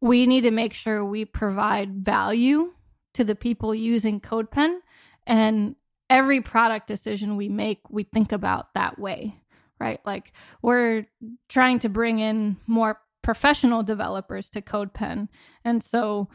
we 0.00 0.26
need 0.26 0.40
to 0.40 0.50
make 0.50 0.72
sure 0.72 1.04
we 1.04 1.26
provide 1.26 2.04
value 2.04 2.72
to 3.14 3.22
the 3.22 3.36
people 3.36 3.72
using 3.72 4.20
CodePen 4.20 4.78
and 5.28 5.76
every 6.10 6.40
product 6.40 6.88
decision 6.88 7.36
we 7.36 7.48
make, 7.48 7.80
we 7.88 8.02
think 8.02 8.32
about 8.32 8.74
that 8.74 8.98
way, 8.98 9.36
right? 9.78 10.00
Like 10.04 10.32
we're 10.60 11.06
trying 11.48 11.78
to 11.80 11.88
bring 11.88 12.18
in 12.18 12.56
more 12.66 13.00
professional 13.22 13.82
developers 13.82 14.48
to 14.50 14.60
CodePen. 14.60 15.28
And 15.64 15.82
so 15.82 16.28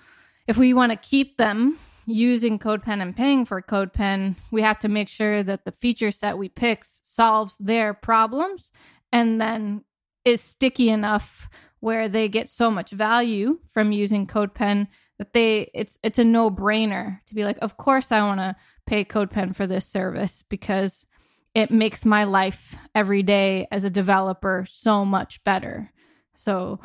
if 0.47 0.57
we 0.57 0.73
want 0.73 0.93
to 0.93 0.97
keep 0.97 1.37
them 1.37 1.77
using 2.05 2.57
CodePen 2.57 3.01
and 3.01 3.15
paying 3.15 3.45
for 3.45 3.61
CodePen, 3.61 4.35
we 4.51 4.61
have 4.61 4.79
to 4.79 4.87
make 4.87 5.09
sure 5.09 5.43
that 5.43 5.65
the 5.65 5.71
feature 5.71 6.11
set 6.11 6.37
we 6.37 6.49
pick 6.49 6.85
solves 7.03 7.57
their 7.57 7.93
problems 7.93 8.71
and 9.11 9.41
then 9.41 9.83
is 10.23 10.41
sticky 10.41 10.89
enough 10.89 11.49
where 11.79 12.07
they 12.07 12.29
get 12.29 12.49
so 12.49 12.71
much 12.71 12.91
value 12.91 13.59
from 13.71 13.91
using 13.91 14.25
CodePen 14.25 14.87
that 15.17 15.33
they 15.33 15.69
it's 15.73 15.97
it's 16.03 16.19
a 16.19 16.23
no-brainer 16.23 17.19
to 17.27 17.35
be 17.35 17.43
like, 17.43 17.57
of 17.61 17.77
course 17.77 18.11
I 18.11 18.19
want 18.21 18.39
to 18.39 18.55
pay 18.85 19.05
CodePen 19.05 19.55
for 19.55 19.67
this 19.67 19.85
service 19.85 20.43
because 20.49 21.05
it 21.53 21.71
makes 21.71 22.05
my 22.05 22.25
life 22.25 22.75
every 22.93 23.23
day 23.23 23.67
as 23.71 23.83
a 23.83 23.89
developer 23.89 24.65
so 24.67 25.05
much 25.05 25.43
better. 25.43 25.91
So 26.35 26.79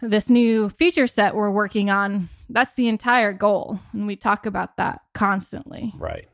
this 0.00 0.30
new 0.30 0.68
feature 0.68 1.06
set 1.06 1.34
we're 1.34 1.50
working 1.50 1.90
on, 1.90 2.28
that's 2.48 2.74
the 2.74 2.88
entire 2.88 3.32
goal. 3.32 3.80
And 3.92 4.06
we 4.06 4.16
talk 4.16 4.46
about 4.46 4.76
that 4.76 5.00
constantly. 5.12 5.92
Right. 5.96 6.28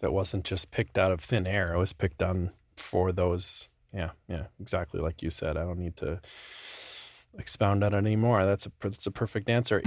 That 0.00 0.12
wasn't 0.12 0.44
just 0.44 0.70
picked 0.70 0.98
out 0.98 1.12
of 1.12 1.20
thin 1.20 1.46
air. 1.46 1.72
It 1.72 1.78
was 1.78 1.92
picked 1.92 2.22
on 2.22 2.50
for 2.76 3.12
those. 3.12 3.68
Yeah, 3.92 4.10
yeah, 4.28 4.46
exactly 4.60 5.00
like 5.00 5.22
you 5.22 5.30
said. 5.30 5.56
I 5.56 5.62
don't 5.62 5.78
need 5.78 5.96
to 5.98 6.20
expound 7.38 7.82
on 7.82 7.94
it 7.94 7.96
anymore. 7.96 8.44
That's 8.44 8.66
a 8.66 8.72
that's 8.82 9.06
a 9.06 9.10
perfect 9.10 9.48
answer. 9.48 9.80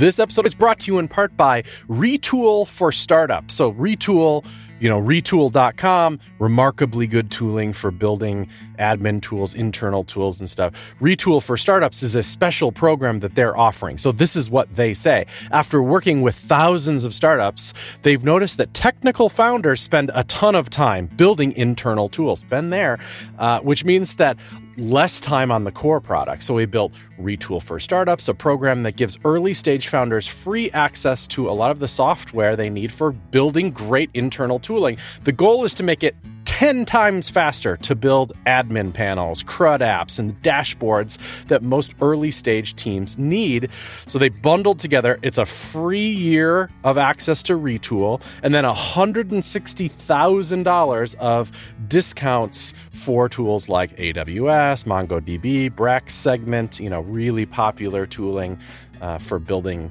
This 0.00 0.18
episode 0.18 0.46
is 0.46 0.54
brought 0.54 0.80
to 0.80 0.86
you 0.86 0.98
in 0.98 1.08
part 1.08 1.36
by 1.36 1.62
Retool 1.86 2.66
for 2.66 2.90
Startups. 2.90 3.52
So, 3.52 3.74
Retool, 3.74 4.46
you 4.80 4.88
know, 4.88 4.98
retool.com, 4.98 6.18
remarkably 6.38 7.06
good 7.06 7.30
tooling 7.30 7.74
for 7.74 7.90
building 7.90 8.48
admin 8.78 9.20
tools, 9.20 9.52
internal 9.52 10.04
tools, 10.04 10.40
and 10.40 10.48
stuff. 10.48 10.72
Retool 11.02 11.42
for 11.42 11.58
Startups 11.58 12.02
is 12.02 12.14
a 12.14 12.22
special 12.22 12.72
program 12.72 13.20
that 13.20 13.34
they're 13.34 13.54
offering. 13.54 13.98
So, 13.98 14.10
this 14.10 14.36
is 14.36 14.48
what 14.48 14.74
they 14.74 14.94
say. 14.94 15.26
After 15.50 15.82
working 15.82 16.22
with 16.22 16.34
thousands 16.34 17.04
of 17.04 17.14
startups, 17.14 17.74
they've 18.02 18.24
noticed 18.24 18.56
that 18.56 18.72
technical 18.72 19.28
founders 19.28 19.82
spend 19.82 20.10
a 20.14 20.24
ton 20.24 20.54
of 20.54 20.70
time 20.70 21.08
building 21.08 21.52
internal 21.52 22.08
tools. 22.08 22.42
Been 22.44 22.70
there, 22.70 22.98
uh, 23.38 23.60
which 23.60 23.84
means 23.84 24.14
that 24.14 24.38
less 24.80 25.20
time 25.20 25.52
on 25.52 25.64
the 25.64 25.70
core 25.70 26.00
product. 26.00 26.42
So 26.42 26.54
we 26.54 26.66
built 26.66 26.92
Retool 27.20 27.62
for 27.62 27.78
Startups, 27.78 28.28
a 28.28 28.34
program 28.34 28.82
that 28.82 28.96
gives 28.96 29.18
early 29.24 29.54
stage 29.54 29.88
founders 29.88 30.26
free 30.26 30.70
access 30.72 31.26
to 31.28 31.48
a 31.48 31.52
lot 31.52 31.70
of 31.70 31.78
the 31.78 31.88
software 31.88 32.56
they 32.56 32.70
need 32.70 32.92
for 32.92 33.12
building 33.12 33.70
great 33.70 34.10
internal 34.14 34.58
tooling. 34.58 34.96
The 35.24 35.32
goal 35.32 35.64
is 35.64 35.74
to 35.74 35.82
make 35.82 36.02
it 36.02 36.16
10 36.60 36.84
times 36.84 37.30
faster 37.30 37.78
to 37.78 37.94
build 37.94 38.34
admin 38.44 38.92
panels, 38.92 39.42
CRUD 39.44 39.80
apps, 39.80 40.18
and 40.18 40.38
dashboards 40.42 41.16
that 41.46 41.62
most 41.62 41.94
early 42.02 42.30
stage 42.30 42.76
teams 42.76 43.16
need. 43.16 43.70
So 44.06 44.18
they 44.18 44.28
bundled 44.28 44.78
together. 44.78 45.18
It's 45.22 45.38
a 45.38 45.46
free 45.46 46.10
year 46.10 46.68
of 46.84 46.98
access 46.98 47.42
to 47.44 47.54
Retool 47.54 48.20
and 48.42 48.54
then 48.54 48.64
$160,000 48.64 51.14
of 51.14 51.50
discounts 51.88 52.74
for 52.90 53.30
tools 53.30 53.70
like 53.70 53.96
AWS, 53.96 54.84
MongoDB, 54.84 55.70
Brex, 55.70 56.10
Segment, 56.10 56.78
you 56.78 56.90
know, 56.90 57.00
really 57.00 57.46
popular 57.46 58.04
tooling 58.04 58.58
uh, 59.00 59.16
for 59.16 59.38
building 59.38 59.90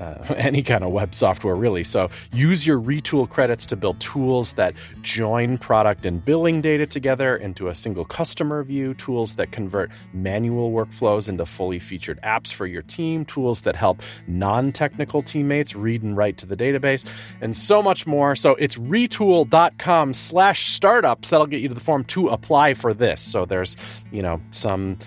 uh, 0.00 0.34
any 0.36 0.62
kind 0.62 0.84
of 0.84 0.92
web 0.92 1.14
software, 1.14 1.54
really. 1.54 1.84
So 1.84 2.10
use 2.32 2.66
your 2.66 2.80
retool 2.80 3.28
credits 3.28 3.66
to 3.66 3.76
build 3.76 4.00
tools 4.00 4.54
that 4.54 4.74
join 5.02 5.58
product 5.58 6.04
and 6.06 6.24
billing 6.24 6.60
data 6.60 6.86
together 6.86 7.36
into 7.36 7.68
a 7.68 7.74
single 7.74 8.04
customer 8.04 8.62
view, 8.62 8.94
tools 8.94 9.34
that 9.34 9.52
convert 9.52 9.90
manual 10.12 10.72
workflows 10.72 11.28
into 11.28 11.46
fully 11.46 11.78
featured 11.78 12.20
apps 12.22 12.52
for 12.52 12.66
your 12.66 12.82
team, 12.82 13.24
tools 13.24 13.62
that 13.62 13.76
help 13.76 14.02
non 14.26 14.72
technical 14.72 15.22
teammates 15.22 15.74
read 15.74 16.02
and 16.02 16.16
write 16.16 16.36
to 16.38 16.46
the 16.46 16.56
database, 16.56 17.04
and 17.40 17.54
so 17.56 17.82
much 17.82 18.06
more. 18.06 18.36
So 18.36 18.54
it's 18.56 18.76
retool.com 18.76 20.14
slash 20.14 20.72
startups 20.72 21.30
that'll 21.30 21.46
get 21.46 21.60
you 21.60 21.68
to 21.68 21.74
the 21.74 21.80
form 21.80 22.04
to 22.04 22.28
apply 22.28 22.74
for 22.74 22.94
this. 22.94 23.20
So 23.20 23.44
there's, 23.44 23.76
you 24.10 24.22
know, 24.22 24.40
some 24.50 24.98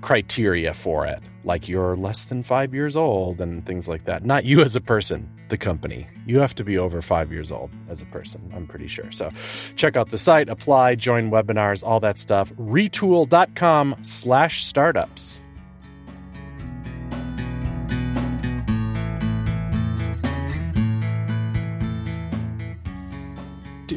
criteria 0.00 0.74
for 0.74 1.06
it, 1.06 1.22
like 1.44 1.68
you're 1.68 1.96
less 1.96 2.24
than 2.24 2.42
five 2.42 2.74
years 2.74 2.96
old 2.96 3.40
and 3.40 3.64
things 3.66 3.88
like 3.88 4.04
that. 4.04 4.24
Not 4.24 4.44
you 4.44 4.60
as 4.62 4.74
a 4.76 4.80
person, 4.80 5.28
the 5.48 5.58
company. 5.58 6.06
You 6.26 6.40
have 6.40 6.54
to 6.56 6.64
be 6.64 6.78
over 6.78 7.02
five 7.02 7.30
years 7.32 7.52
old 7.52 7.70
as 7.88 8.00
a 8.02 8.06
person, 8.06 8.40
I'm 8.54 8.66
pretty 8.66 8.88
sure. 8.88 9.10
So 9.12 9.30
check 9.76 9.96
out 9.96 10.10
the 10.10 10.18
site, 10.18 10.48
apply, 10.48 10.94
join 10.94 11.30
webinars, 11.30 11.86
all 11.86 12.00
that 12.00 12.18
stuff. 12.18 12.52
Retool.com 12.54 13.96
slash 14.02 14.64
startups. 14.64 15.42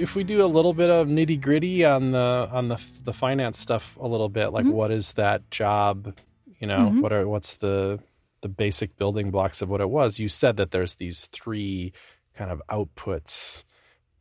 If 0.03 0.15
we 0.15 0.23
do 0.25 0.43
a 0.43 0.47
little 0.47 0.73
bit 0.73 0.89
of 0.89 1.07
nitty 1.07 1.39
gritty 1.41 1.85
on 1.85 2.11
the 2.11 2.49
on 2.51 2.67
the 2.67 2.77
the 3.05 3.13
finance 3.13 3.57
stuff 3.57 3.97
a 3.99 4.07
little 4.07 4.29
bit, 4.29 4.49
like 4.49 4.65
Mhm. 4.65 4.73
what 4.73 4.91
is 4.91 5.13
that 5.13 5.49
job? 5.49 6.13
You 6.59 6.67
know, 6.67 6.91
Mhm. 6.91 7.01
what 7.01 7.13
are 7.13 7.27
what's 7.27 7.55
the 7.55 7.99
the 8.41 8.49
basic 8.49 8.97
building 8.97 9.31
blocks 9.31 9.61
of 9.61 9.69
what 9.69 9.79
it 9.79 9.89
was? 9.89 10.19
You 10.19 10.27
said 10.27 10.57
that 10.57 10.71
there's 10.71 10.95
these 10.95 11.27
three 11.27 11.93
kind 12.33 12.51
of 12.51 12.61
outputs 12.69 13.63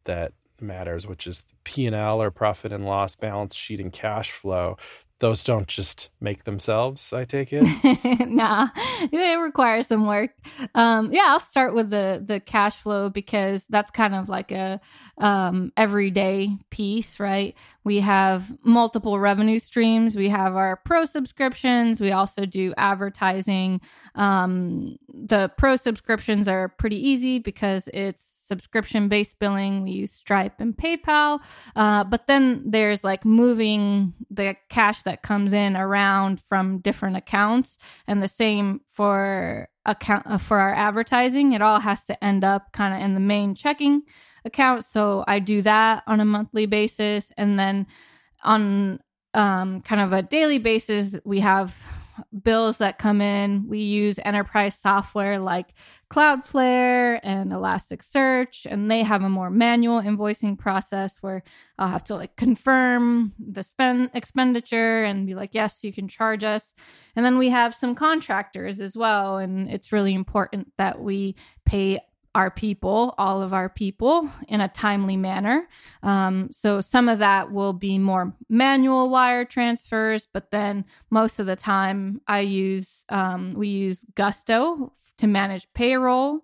that 0.04 0.32
matters, 0.60 1.06
which 1.08 1.26
is 1.26 1.44
P 1.64 1.86
and 1.86 1.96
L 1.96 2.22
or 2.22 2.30
profit 2.30 2.72
and 2.72 2.86
loss, 2.86 3.16
balance 3.16 3.56
sheet, 3.56 3.80
and 3.80 3.92
cash 3.92 4.30
flow. 4.30 4.76
Those 5.22 5.44
don't 5.44 5.68
just 5.68 6.08
make 6.20 6.42
themselves. 6.42 7.12
I 7.12 7.24
take 7.24 7.50
it. 7.52 7.62
nah, 8.28 8.70
it 8.74 9.40
requires 9.40 9.86
some 9.86 10.04
work. 10.04 10.32
Um, 10.74 11.12
yeah, 11.12 11.26
I'll 11.26 11.38
start 11.38 11.76
with 11.76 11.90
the 11.90 12.20
the 12.26 12.40
cash 12.40 12.74
flow 12.74 13.08
because 13.08 13.64
that's 13.70 13.92
kind 13.92 14.16
of 14.16 14.28
like 14.28 14.50
a 14.50 14.80
um, 15.18 15.72
everyday 15.76 16.56
piece, 16.70 17.20
right? 17.20 17.54
We 17.84 18.00
have 18.00 18.50
multiple 18.64 19.20
revenue 19.20 19.60
streams. 19.60 20.16
We 20.16 20.28
have 20.30 20.56
our 20.56 20.74
pro 20.74 21.04
subscriptions. 21.04 22.00
We 22.00 22.10
also 22.10 22.44
do 22.44 22.74
advertising. 22.76 23.80
Um, 24.16 24.96
the 25.08 25.52
pro 25.56 25.76
subscriptions 25.76 26.48
are 26.48 26.68
pretty 26.68 26.96
easy 26.96 27.38
because 27.38 27.88
it's 27.94 28.31
subscription 28.52 29.08
based 29.08 29.38
billing. 29.38 29.82
We 29.82 29.90
use 30.02 30.12
Stripe 30.12 30.60
and 30.60 30.76
PayPal. 30.76 31.40
Uh, 31.74 32.04
but 32.04 32.26
then 32.26 32.62
there's 32.66 33.02
like 33.02 33.24
moving 33.24 34.12
the 34.30 34.56
cash 34.68 35.02
that 35.04 35.22
comes 35.22 35.52
in 35.52 35.76
around 35.76 36.40
from 36.48 36.78
different 36.78 37.16
accounts, 37.16 37.78
and 38.06 38.22
the 38.22 38.28
same 38.28 38.80
for 38.88 39.68
account 39.86 40.26
uh, 40.26 40.38
for 40.38 40.58
our 40.60 40.74
advertising. 40.74 41.54
It 41.54 41.62
all 41.62 41.80
has 41.80 42.04
to 42.04 42.14
end 42.22 42.44
up 42.44 42.72
kind 42.72 42.92
of 42.94 43.00
in 43.00 43.14
the 43.14 43.20
main 43.34 43.54
checking 43.54 44.02
account. 44.44 44.84
So 44.84 45.24
I 45.26 45.38
do 45.38 45.62
that 45.62 46.02
on 46.06 46.20
a 46.20 46.24
monthly 46.24 46.66
basis, 46.66 47.32
and 47.36 47.58
then 47.58 47.86
on 48.44 49.00
um, 49.34 49.80
kind 49.80 50.02
of 50.02 50.12
a 50.12 50.22
daily 50.22 50.58
basis, 50.58 51.16
we 51.24 51.40
have 51.40 51.74
bills 52.42 52.78
that 52.78 52.98
come 52.98 53.20
in. 53.20 53.66
We 53.68 53.80
use 53.80 54.18
enterprise 54.24 54.78
software 54.78 55.38
like 55.38 55.74
Cloudflare 56.10 57.20
and 57.22 57.52
Elasticsearch, 57.52 58.66
and 58.66 58.90
they 58.90 59.02
have 59.02 59.22
a 59.22 59.28
more 59.28 59.50
manual 59.50 60.00
invoicing 60.02 60.58
process 60.58 61.18
where 61.20 61.42
I'll 61.78 61.88
have 61.88 62.04
to 62.04 62.14
like 62.14 62.36
confirm 62.36 63.32
the 63.38 63.62
spend 63.62 64.10
expenditure 64.14 65.04
and 65.04 65.26
be 65.26 65.34
like, 65.34 65.54
yes, 65.54 65.82
you 65.82 65.92
can 65.92 66.08
charge 66.08 66.44
us. 66.44 66.72
And 67.16 67.24
then 67.24 67.38
we 67.38 67.48
have 67.48 67.74
some 67.74 67.94
contractors 67.94 68.80
as 68.80 68.96
well, 68.96 69.38
and 69.38 69.70
it's 69.70 69.92
really 69.92 70.14
important 70.14 70.72
that 70.78 71.00
we 71.00 71.36
pay 71.64 72.00
our 72.34 72.50
people, 72.50 73.14
all 73.18 73.42
of 73.42 73.52
our 73.52 73.68
people, 73.68 74.28
in 74.48 74.60
a 74.60 74.68
timely 74.68 75.16
manner. 75.16 75.68
Um, 76.02 76.48
so 76.50 76.80
some 76.80 77.08
of 77.08 77.18
that 77.18 77.52
will 77.52 77.72
be 77.72 77.98
more 77.98 78.34
manual 78.48 79.10
wire 79.10 79.44
transfers, 79.44 80.26
but 80.32 80.50
then 80.50 80.84
most 81.10 81.38
of 81.38 81.46
the 81.46 81.56
time 81.56 82.20
I 82.26 82.40
use 82.40 83.04
um, 83.08 83.54
we 83.54 83.68
use 83.68 84.04
Gusto 84.14 84.92
to 85.18 85.26
manage 85.26 85.72
payroll. 85.74 86.40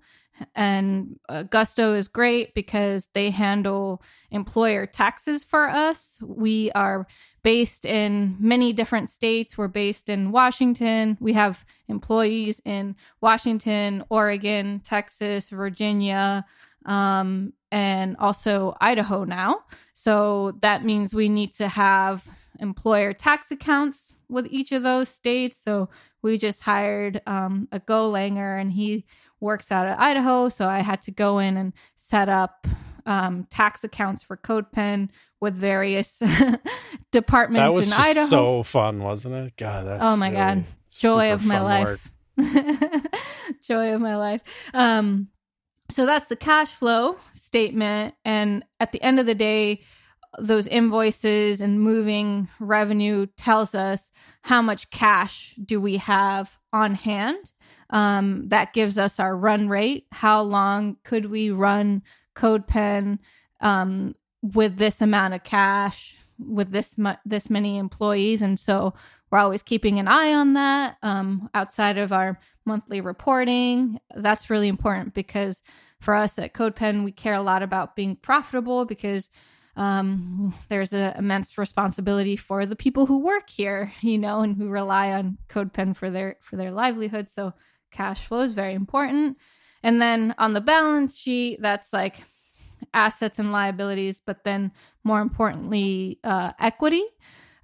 And 0.54 1.18
uh, 1.28 1.44
Gusto 1.44 1.94
is 1.94 2.08
great 2.08 2.54
because 2.54 3.08
they 3.14 3.30
handle 3.30 4.02
employer 4.30 4.86
taxes 4.86 5.44
for 5.44 5.68
us. 5.68 6.18
We 6.22 6.70
are 6.72 7.06
based 7.42 7.84
in 7.84 8.36
many 8.38 8.72
different 8.72 9.10
states. 9.10 9.56
We're 9.56 9.68
based 9.68 10.08
in 10.08 10.32
Washington. 10.32 11.16
We 11.20 11.32
have 11.34 11.64
employees 11.88 12.60
in 12.64 12.96
Washington, 13.20 14.04
Oregon, 14.10 14.80
Texas, 14.84 15.48
Virginia, 15.48 16.44
um, 16.84 17.52
and 17.70 18.16
also 18.18 18.74
Idaho 18.80 19.24
now. 19.24 19.60
So 19.94 20.56
that 20.62 20.84
means 20.84 21.14
we 21.14 21.28
need 21.28 21.52
to 21.54 21.68
have 21.68 22.24
employer 22.60 23.12
tax 23.12 23.50
accounts 23.50 24.14
with 24.28 24.46
each 24.50 24.72
of 24.72 24.82
those 24.82 25.08
states. 25.08 25.58
So 25.62 25.88
we 26.22 26.38
just 26.38 26.60
hired 26.62 27.22
um, 27.26 27.68
a 27.72 27.80
Golanger 27.80 28.60
and 28.60 28.72
he 28.72 29.06
works 29.40 29.70
out 29.70 29.86
of 29.86 29.98
Idaho. 29.98 30.48
So 30.48 30.66
I 30.66 30.80
had 30.80 31.02
to 31.02 31.10
go 31.10 31.38
in 31.38 31.56
and 31.56 31.72
set 31.96 32.28
up 32.28 32.66
um, 33.06 33.46
tax 33.50 33.84
accounts 33.84 34.22
for 34.22 34.36
CodePen 34.36 35.08
with 35.40 35.54
various 35.54 36.20
departments 37.10 37.62
in 37.62 37.62
Idaho. 37.62 37.70
that 37.70 37.74
was 37.74 37.86
in 37.86 37.92
Idaho. 37.92 38.26
so 38.26 38.62
fun, 38.62 39.02
wasn't 39.02 39.34
it? 39.34 39.56
God, 39.56 39.86
that's 39.86 40.02
Oh 40.02 40.16
my 40.16 40.30
God. 40.30 40.64
Joy 40.90 41.32
of 41.32 41.44
my 41.44 41.60
life. 41.60 42.10
joy 43.62 43.94
of 43.94 44.00
my 44.00 44.16
life. 44.16 44.42
Um, 44.74 45.28
so 45.90 46.06
that's 46.06 46.26
the 46.26 46.36
cash 46.36 46.68
flow 46.70 47.16
statement. 47.34 48.14
And 48.24 48.64
at 48.78 48.92
the 48.92 49.02
end 49.02 49.20
of 49.20 49.26
the 49.26 49.34
day, 49.34 49.82
those 50.38 50.66
invoices 50.66 51.60
and 51.60 51.80
moving 51.80 52.48
revenue 52.60 53.26
tells 53.36 53.74
us 53.74 54.10
how 54.42 54.60
much 54.60 54.90
cash 54.90 55.54
do 55.64 55.80
we 55.80 55.96
have 55.96 56.58
on 56.72 56.94
hand. 56.94 57.52
Um, 57.90 58.48
that 58.48 58.72
gives 58.74 58.98
us 58.98 59.18
our 59.18 59.36
run 59.36 59.68
rate. 59.68 60.06
How 60.12 60.42
long 60.42 60.96
could 61.04 61.26
we 61.26 61.50
run 61.50 62.02
CodePen 62.36 63.18
um, 63.60 64.14
with 64.42 64.76
this 64.76 65.00
amount 65.00 65.34
of 65.34 65.44
cash, 65.44 66.14
with 66.38 66.70
this 66.70 66.98
mu- 66.98 67.14
this 67.24 67.48
many 67.48 67.78
employees? 67.78 68.42
And 68.42 68.58
so 68.58 68.94
we're 69.30 69.38
always 69.38 69.62
keeping 69.62 69.98
an 69.98 70.08
eye 70.08 70.32
on 70.34 70.54
that 70.54 70.96
um, 71.02 71.48
outside 71.54 71.98
of 71.98 72.12
our 72.12 72.38
monthly 72.64 73.00
reporting. 73.00 73.98
That's 74.14 74.50
really 74.50 74.68
important 74.68 75.14
because 75.14 75.62
for 76.00 76.14
us 76.14 76.38
at 76.38 76.54
CodePen, 76.54 77.04
we 77.04 77.12
care 77.12 77.34
a 77.34 77.42
lot 77.42 77.62
about 77.62 77.96
being 77.96 78.16
profitable 78.16 78.84
because 78.84 79.30
um, 79.76 80.52
there's 80.68 80.92
an 80.92 81.14
immense 81.16 81.56
responsibility 81.56 82.36
for 82.36 82.66
the 82.66 82.76
people 82.76 83.06
who 83.06 83.18
work 83.18 83.48
here, 83.48 83.92
you 84.00 84.18
know, 84.18 84.40
and 84.40 84.56
who 84.56 84.68
rely 84.68 85.12
on 85.12 85.38
CodePen 85.48 85.96
for 85.96 86.10
their 86.10 86.36
for 86.40 86.56
their 86.56 86.72
livelihood. 86.72 87.30
So 87.30 87.54
cash 87.90 88.26
flow 88.26 88.40
is 88.40 88.52
very 88.52 88.74
important. 88.74 89.36
And 89.82 90.00
then 90.00 90.34
on 90.38 90.52
the 90.52 90.60
balance 90.60 91.16
sheet, 91.16 91.60
that's 91.60 91.92
like 91.92 92.24
assets 92.94 93.38
and 93.38 93.52
liabilities, 93.52 94.20
but 94.24 94.44
then 94.44 94.72
more 95.04 95.20
importantly, 95.20 96.18
uh, 96.24 96.52
equity. 96.58 97.04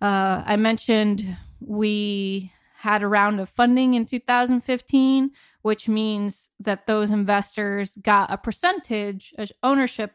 Uh, 0.00 0.42
I 0.44 0.56
mentioned 0.56 1.36
we 1.60 2.52
had 2.76 3.02
a 3.02 3.08
round 3.08 3.40
of 3.40 3.48
funding 3.48 3.94
in 3.94 4.04
2015, 4.04 5.30
which 5.62 5.88
means 5.88 6.50
that 6.60 6.86
those 6.86 7.10
investors 7.10 7.96
got 8.02 8.30
a 8.30 8.36
percentage 8.36 9.34
of 9.38 9.50
ownership 9.62 10.12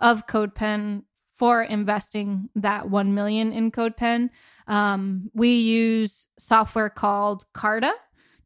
of 0.00 0.26
CodePen 0.26 1.02
for 1.34 1.62
investing 1.62 2.48
that 2.54 2.88
1 2.88 3.14
million 3.14 3.52
in 3.52 3.72
CodePen. 3.72 4.30
Um, 4.68 5.30
we 5.34 5.54
use 5.54 6.28
software 6.38 6.90
called 6.90 7.44
Carta 7.52 7.92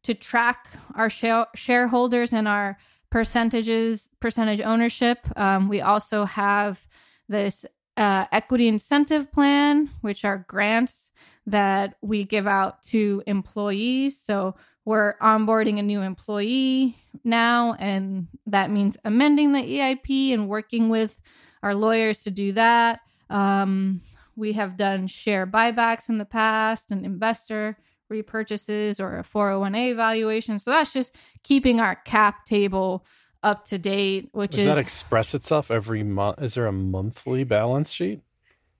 to 0.07 0.13
track 0.13 0.69
our 0.95 1.09
shareholders 1.09 2.31
and 2.31 2.47
our 2.47 2.77
percentages, 3.09 4.07
percentage 4.21 4.61
ownership. 4.61 5.19
Um, 5.35 5.67
we 5.67 5.81
also 5.81 6.23
have 6.23 6.87
this 7.27 7.65
uh, 7.97 8.23
equity 8.31 8.69
incentive 8.69 9.29
plan, 9.33 9.89
which 9.99 10.23
are 10.23 10.45
grants 10.47 11.11
that 11.45 11.95
we 12.01 12.23
give 12.23 12.47
out 12.47 12.85
to 12.85 13.21
employees. 13.27 14.17
So 14.17 14.55
we're 14.85 15.17
onboarding 15.17 15.77
a 15.77 15.83
new 15.83 16.01
employee 16.01 16.95
now, 17.25 17.73
and 17.73 18.27
that 18.45 18.71
means 18.71 18.95
amending 19.03 19.51
the 19.51 19.59
EIP 19.59 20.33
and 20.33 20.47
working 20.47 20.87
with 20.87 21.19
our 21.61 21.75
lawyers 21.75 22.19
to 22.19 22.31
do 22.31 22.53
that. 22.53 23.01
Um, 23.29 23.99
we 24.37 24.53
have 24.53 24.77
done 24.77 25.07
share 25.07 25.45
buybacks 25.45 26.07
in 26.07 26.17
the 26.17 26.23
past 26.23 26.91
and 26.91 27.05
investor 27.05 27.75
repurchases 28.11 28.99
or 28.99 29.19
a 29.19 29.23
401a 29.23 29.95
valuation. 29.95 30.59
So 30.59 30.71
that's 30.71 30.93
just 30.93 31.15
keeping 31.43 31.79
our 31.79 31.95
cap 31.95 32.45
table 32.45 33.05
up 33.43 33.67
to 33.67 33.77
date, 33.77 34.29
which 34.31 34.51
Does 34.51 34.61
is 34.61 34.65
that 34.65 34.77
express 34.77 35.33
itself 35.33 35.71
every 35.71 36.03
month? 36.03 36.41
Is 36.41 36.55
there 36.55 36.67
a 36.67 36.71
monthly 36.71 37.43
balance 37.43 37.91
sheet? 37.91 38.21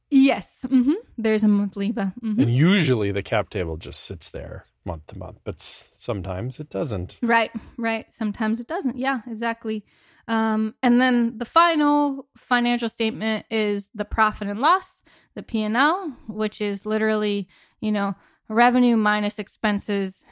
Yes. 0.10 0.60
Mm-hmm. 0.66 0.94
There's 1.18 1.44
a 1.44 1.48
monthly. 1.48 1.92
Ba- 1.92 2.14
mm-hmm. 2.24 2.42
And 2.42 2.56
usually 2.56 3.12
the 3.12 3.24
cap 3.24 3.50
table 3.50 3.78
just 3.78 4.04
sits 4.04 4.30
there 4.30 4.66
month 4.86 5.08
to 5.08 5.18
month, 5.18 5.40
but 5.44 5.62
sometimes 5.62 6.60
it 6.60 6.70
doesn't. 6.70 7.20
Right, 7.22 7.52
right. 7.78 8.06
Sometimes 8.18 8.60
it 8.60 8.68
doesn't. 8.68 8.98
Yeah, 8.98 9.22
exactly. 9.28 9.84
Um, 10.28 10.76
and 10.82 11.00
then 11.00 11.38
the 11.38 11.46
final 11.46 12.28
financial 12.36 12.90
statement 12.90 13.46
is 13.50 13.90
the 13.94 14.06
profit 14.06 14.48
and 14.48 14.60
loss, 14.60 15.02
the 15.36 15.44
P 15.44 15.62
and 15.62 15.78
L, 15.78 16.16
which 16.28 16.62
is 16.62 16.86
literally, 16.86 17.48
you 17.80 17.92
know, 17.92 18.16
revenue 18.50 18.98
minus 18.98 19.40
expenses 19.40 20.24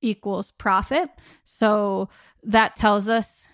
equals 0.00 0.52
profit. 0.52 1.10
So 1.44 2.08
that 2.42 2.76
tells 2.76 3.08
us 3.08 3.44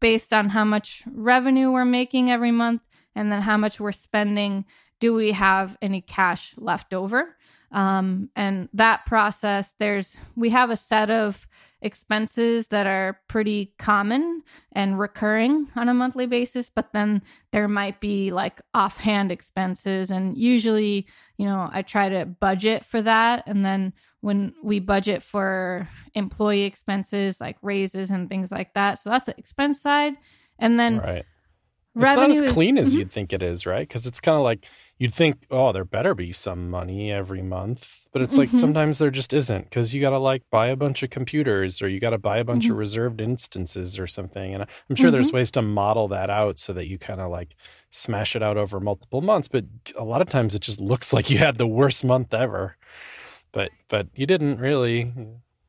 based 0.00 0.32
on 0.32 0.50
how 0.50 0.64
much 0.64 1.02
revenue 1.12 1.70
we're 1.72 1.84
making 1.84 2.30
every 2.30 2.52
month 2.52 2.82
and 3.14 3.30
then 3.30 3.42
how 3.42 3.56
much 3.56 3.80
we're 3.80 3.92
spending. 3.92 4.64
Do 5.00 5.14
we 5.14 5.32
have 5.32 5.76
any 5.82 6.00
cash 6.00 6.54
left 6.56 6.94
over? 6.94 7.36
Um, 7.72 8.30
and 8.36 8.68
that 8.74 9.06
process, 9.06 9.74
there's 9.78 10.16
we 10.36 10.50
have 10.50 10.70
a 10.70 10.76
set 10.76 11.10
of 11.10 11.46
expenses 11.82 12.68
that 12.68 12.86
are 12.86 13.18
pretty 13.28 13.74
common 13.78 14.42
and 14.72 14.98
recurring 14.98 15.68
on 15.76 15.88
a 15.88 15.94
monthly 15.94 16.26
basis, 16.26 16.70
but 16.70 16.92
then 16.92 17.22
there 17.50 17.68
might 17.68 18.00
be 18.00 18.30
like 18.30 18.62
offhand 18.72 19.30
expenses. 19.30 20.10
And 20.10 20.38
usually, 20.38 21.06
you 21.36 21.46
know, 21.46 21.68
I 21.70 21.82
try 21.82 22.08
to 22.08 22.24
budget 22.24 22.86
for 22.86 23.02
that. 23.02 23.42
And 23.46 23.64
then 23.64 23.92
when 24.20 24.54
we 24.62 24.78
budget 24.78 25.22
for 25.22 25.88
employee 26.14 26.62
expenses 26.62 27.40
like 27.40 27.56
raises 27.60 28.10
and 28.10 28.28
things 28.28 28.52
like 28.52 28.74
that, 28.74 29.00
so 29.00 29.10
that's 29.10 29.26
the 29.26 29.34
expense 29.36 29.80
side. 29.80 30.14
And 30.58 30.78
then 30.78 30.98
right. 30.98 31.24
It's 31.94 32.16
not 32.16 32.30
as 32.30 32.52
clean 32.52 32.78
is, 32.78 32.86
as 32.86 32.92
mm-hmm. 32.92 33.00
you'd 33.00 33.12
think 33.12 33.32
it 33.34 33.42
is, 33.42 33.66
right? 33.66 33.86
Because 33.86 34.06
it's 34.06 34.20
kind 34.20 34.36
of 34.36 34.42
like 34.42 34.66
you'd 35.02 35.12
think, 35.12 35.46
oh, 35.50 35.72
there 35.72 35.84
better 35.84 36.14
be 36.14 36.30
some 36.30 36.70
money 36.70 37.10
every 37.10 37.42
month, 37.42 38.06
but 38.12 38.22
it's 38.22 38.36
mm-hmm. 38.36 38.52
like 38.52 38.60
sometimes 38.60 38.98
there 38.98 39.10
just 39.10 39.34
isn't 39.34 39.64
because 39.64 39.92
you 39.92 40.00
got 40.00 40.10
to 40.10 40.18
like 40.18 40.44
buy 40.52 40.68
a 40.68 40.76
bunch 40.76 41.02
of 41.02 41.10
computers 41.10 41.82
or 41.82 41.88
you 41.88 41.98
got 41.98 42.10
to 42.10 42.18
buy 42.18 42.38
a 42.38 42.44
bunch 42.44 42.66
mm-hmm. 42.66 42.74
of 42.74 42.78
reserved 42.78 43.20
instances 43.20 43.98
or 43.98 44.06
something. 44.06 44.54
And 44.54 44.62
I'm 44.62 44.94
sure 44.94 45.10
there's 45.10 45.26
mm-hmm. 45.26 45.38
ways 45.38 45.50
to 45.52 45.62
model 45.62 46.06
that 46.06 46.30
out 46.30 46.60
so 46.60 46.72
that 46.74 46.86
you 46.86 46.98
kind 46.98 47.20
of 47.20 47.32
like 47.32 47.56
smash 47.90 48.36
it 48.36 48.44
out 48.44 48.56
over 48.56 48.78
multiple 48.78 49.22
months. 49.22 49.48
But 49.48 49.64
a 49.98 50.04
lot 50.04 50.22
of 50.22 50.30
times 50.30 50.54
it 50.54 50.62
just 50.62 50.80
looks 50.80 51.12
like 51.12 51.30
you 51.30 51.38
had 51.38 51.58
the 51.58 51.66
worst 51.66 52.04
month 52.04 52.32
ever, 52.32 52.76
but 53.50 53.72
but 53.88 54.06
you 54.14 54.26
didn't 54.26 54.60
really. 54.60 55.12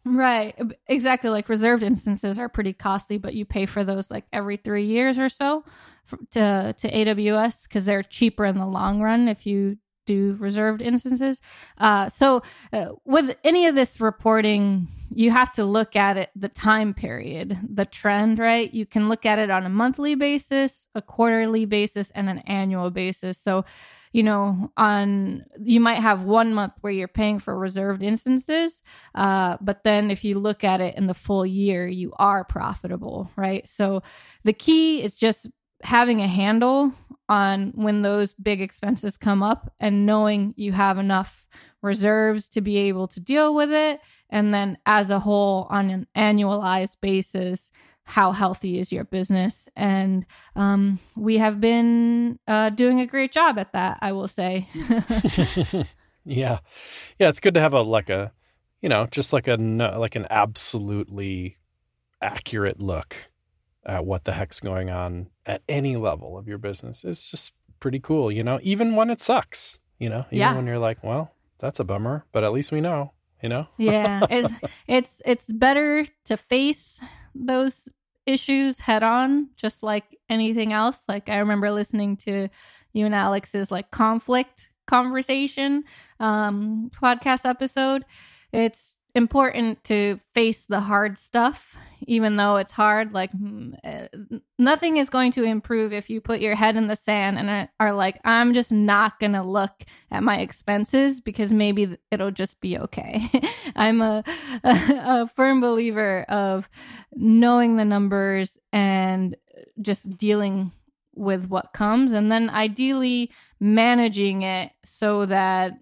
Right. 0.06 0.60
Exactly. 0.88 1.30
Like 1.30 1.48
reserved 1.48 1.82
instances 1.82 2.38
are 2.38 2.50
pretty 2.50 2.74
costly, 2.74 3.18
but 3.18 3.34
you 3.36 3.46
pay 3.46 3.66
for 3.66 3.84
those 3.84 4.12
like 4.12 4.26
every 4.34 4.58
three 4.58 4.86
years 4.86 5.18
or 5.18 5.30
so 5.30 5.64
to 6.32 6.76
to 6.78 6.92
AWS 6.92 7.64
because 7.64 7.86
they're 7.86 8.04
cheaper 8.04 8.46
in 8.46 8.58
the 8.58 8.66
long 8.66 9.02
run 9.02 9.28
if 9.30 9.46
you 9.46 9.78
do 10.06 10.36
reserved 10.40 10.82
instances. 10.82 11.40
Uh, 11.78 12.10
so 12.10 12.42
uh, 12.74 12.88
with 13.06 13.38
any 13.46 13.68
of 13.68 13.76
this 13.76 14.02
reporting, 14.02 14.90
you 15.16 15.32
have 15.32 15.52
to 15.54 15.66
look 15.66 15.96
at 15.96 16.18
it 16.18 16.30
the 16.36 16.50
time 16.50 16.94
period, 16.94 17.60
the 17.68 17.86
trend, 17.86 18.40
right? 18.40 18.74
You 18.74 18.86
can 18.86 19.10
look 19.10 19.26
at 19.26 19.40
it 19.40 19.50
on 19.50 19.66
a 19.66 19.70
monthly 19.70 20.16
basis, 20.16 20.88
a 20.96 21.02
quarterly 21.02 21.66
basis, 21.66 22.12
and 22.12 22.30
an 22.30 22.40
annual 22.40 22.90
basis. 22.90 23.38
So 23.38 23.66
you 24.14 24.22
know, 24.22 24.72
on 24.78 25.44
you 25.64 25.80
might 25.80 26.00
have 26.00 26.24
one 26.24 26.54
month 26.54 26.74
where 26.82 26.94
you're 26.94 27.08
paying 27.08 27.40
for 27.40 27.58
reserved 27.58 28.04
instances, 28.04 28.84
uh, 29.16 29.58
but 29.60 29.84
then 29.84 30.12
if 30.12 30.24
you 30.24 30.38
look 30.38 30.64
at 30.64 30.82
it 30.82 30.96
in 30.96 31.08
the 31.08 31.16
full 31.16 31.46
year, 31.46 31.88
you 31.88 32.14
are 32.18 32.44
profitable, 32.44 33.32
right? 33.36 33.68
So 33.68 34.04
the 34.44 34.54
key 34.54 35.02
is 35.02 35.16
just 35.16 35.48
having 35.82 36.22
a 36.22 36.28
handle 36.28 36.94
on 37.28 37.72
when 37.76 38.04
those 38.04 38.34
big 38.34 38.62
expenses 38.62 39.18
come 39.18 39.42
up 39.42 39.74
and 39.80 40.06
knowing 40.06 40.54
you 40.56 40.72
have 40.74 41.00
enough 41.00 41.48
reserves 41.84 42.48
to 42.48 42.62
be 42.62 42.78
able 42.78 43.08
to 43.10 43.20
deal 43.20 43.54
with 43.54 43.72
it. 43.72 44.02
And 44.30 44.54
then, 44.54 44.80
as 44.88 45.12
a 45.12 45.20
whole, 45.20 45.68
on 45.70 45.92
an 45.92 46.08
annualized 46.16 46.98
basis, 47.02 47.72
how 48.06 48.32
healthy 48.32 48.80
is 48.80 48.92
your 48.92 49.04
business? 49.04 49.68
And 49.76 50.26
um, 50.56 51.00
we 51.16 51.38
have 51.38 51.62
been 51.62 52.40
uh, 52.48 52.72
doing 52.72 53.00
a 53.00 53.06
great 53.06 53.32
job 53.32 53.60
at 53.60 53.74
that, 53.74 54.00
I 54.02 54.12
will 54.14 54.28
say. 54.28 54.68
yeah, 56.26 56.60
yeah, 57.20 57.30
it's 57.30 57.40
good 57.40 57.54
to 57.54 57.62
have 57.62 57.74
a 57.74 57.82
like 57.82 58.10
a, 58.10 58.32
you 58.82 58.90
know, 58.90 59.06
just 59.08 59.32
like 59.32 59.48
a 59.48 59.56
like 59.56 60.16
an 60.16 60.26
absolutely 60.30 61.58
accurate 62.22 62.80
look 62.80 63.16
at 63.86 64.06
what 64.06 64.24
the 64.24 64.32
heck's 64.32 64.60
going 64.60 64.90
on 64.90 65.28
at 65.46 65.62
any 65.68 65.96
level 65.96 66.38
of 66.38 66.48
your 66.48 66.58
business. 66.58 67.04
It's 67.04 67.30
just 67.30 67.52
pretty 67.80 68.00
cool, 68.00 68.32
you 68.32 68.44
know, 68.44 68.60
even 68.64 68.96
when 68.96 69.10
it 69.10 69.22
sucks, 69.22 69.80
you 70.00 70.10
know, 70.10 70.26
even 70.30 70.38
yeah. 70.40 70.56
when 70.56 70.66
you're 70.66 70.80
like, 70.80 71.04
well, 71.04 71.32
that's 71.64 71.80
a 71.80 71.86
bummer, 71.86 72.26
but 72.34 72.44
at 72.44 72.52
least 72.52 72.74
we 72.74 72.82
know, 72.82 73.14
you 73.42 73.48
know? 73.48 73.68
yeah. 73.78 74.26
It's 74.30 74.54
it's 74.86 75.22
it's 75.26 75.52
better 75.52 76.06
to 76.26 76.36
face 76.36 77.00
those 77.34 77.88
issues 78.26 78.82
head 78.82 79.02
on, 79.02 79.48
just 79.56 79.82
like 79.82 80.20
anything 80.30 80.74
else. 80.74 81.04
Like 81.08 81.30
I 81.30 81.38
remember 81.38 81.72
listening 81.72 82.18
to 82.18 82.50
you 82.92 83.06
and 83.06 83.16
Alex's 83.16 83.72
like 83.72 83.92
conflict 83.92 84.70
conversation 84.86 85.86
um 86.20 86.92
podcast 87.02 87.50
episode. 87.50 88.04
It's 88.52 88.93
important 89.16 89.84
to 89.84 90.20
face 90.34 90.66
the 90.66 90.80
hard 90.80 91.18
stuff 91.18 91.78
even 92.06 92.36
though 92.36 92.58
it's 92.58 92.72
hard 92.72 93.14
like 93.14 93.32
mm, 93.32 93.74
eh, 93.84 94.08
nothing 94.60 94.98
is 94.98 95.10
going 95.10 95.32
to 95.32 95.44
improve 95.44 95.94
if 95.94 96.10
you 96.10 96.20
put 96.20 96.42
your 96.42 96.56
head 96.56 96.76
in 96.76 96.88
the 96.88 96.96
sand 96.96 97.38
and 97.38 97.70
are 97.80 97.94
like 97.94 98.20
i'm 98.26 98.54
just 98.54 98.72
not 98.72 99.20
going 99.20 99.32
to 99.32 99.44
look 99.44 99.84
at 100.12 100.24
my 100.24 100.40
expenses 100.40 101.22
because 101.22 101.54
maybe 101.54 101.98
it'll 102.12 102.32
just 102.32 102.60
be 102.62 102.78
okay. 102.78 103.30
I'm 103.76 104.02
a, 104.02 104.24
a, 104.64 104.70
a 105.24 105.28
firm 105.36 105.62
believer 105.62 106.24
of 106.24 106.70
knowing 107.14 107.78
the 107.78 107.86
numbers 107.86 108.58
and 108.72 109.36
just 109.82 110.18
dealing 110.18 110.72
with 111.16 111.48
what 111.48 111.74
comes 111.74 112.12
and 112.12 112.32
then 112.32 112.50
ideally 112.50 113.32
managing 113.60 114.42
it 114.42 114.72
so 114.84 115.26
that 115.28 115.74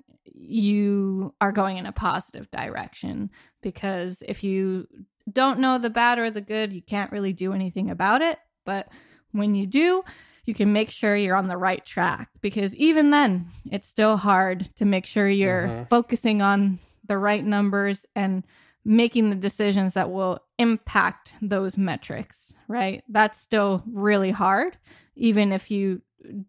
you 0.41 1.33
are 1.39 1.51
going 1.51 1.77
in 1.77 1.85
a 1.85 1.91
positive 1.91 2.49
direction 2.51 3.29
because 3.61 4.23
if 4.27 4.43
you 4.43 4.87
don't 5.31 5.59
know 5.59 5.77
the 5.77 5.89
bad 5.89 6.19
or 6.19 6.31
the 6.31 6.41
good, 6.41 6.73
you 6.73 6.81
can't 6.81 7.11
really 7.11 7.33
do 7.33 7.53
anything 7.53 7.89
about 7.89 8.21
it. 8.21 8.39
But 8.65 8.87
when 9.31 9.55
you 9.55 9.67
do, 9.67 10.03
you 10.45 10.53
can 10.53 10.73
make 10.73 10.89
sure 10.89 11.15
you're 11.15 11.35
on 11.35 11.47
the 11.47 11.57
right 11.57 11.85
track 11.85 12.29
because 12.41 12.75
even 12.75 13.11
then, 13.11 13.47
it's 13.71 13.87
still 13.87 14.17
hard 14.17 14.69
to 14.77 14.85
make 14.85 15.05
sure 15.05 15.29
you're 15.29 15.67
mm-hmm. 15.67 15.83
focusing 15.85 16.41
on 16.41 16.79
the 17.07 17.17
right 17.17 17.45
numbers 17.45 18.05
and 18.15 18.43
making 18.83 19.29
the 19.29 19.35
decisions 19.35 19.93
that 19.93 20.09
will 20.09 20.39
impact 20.57 21.33
those 21.41 21.77
metrics, 21.77 22.53
right? 22.67 23.03
That's 23.07 23.39
still 23.39 23.83
really 23.85 24.31
hard, 24.31 24.77
even 25.15 25.51
if 25.51 25.69
you 25.69 26.01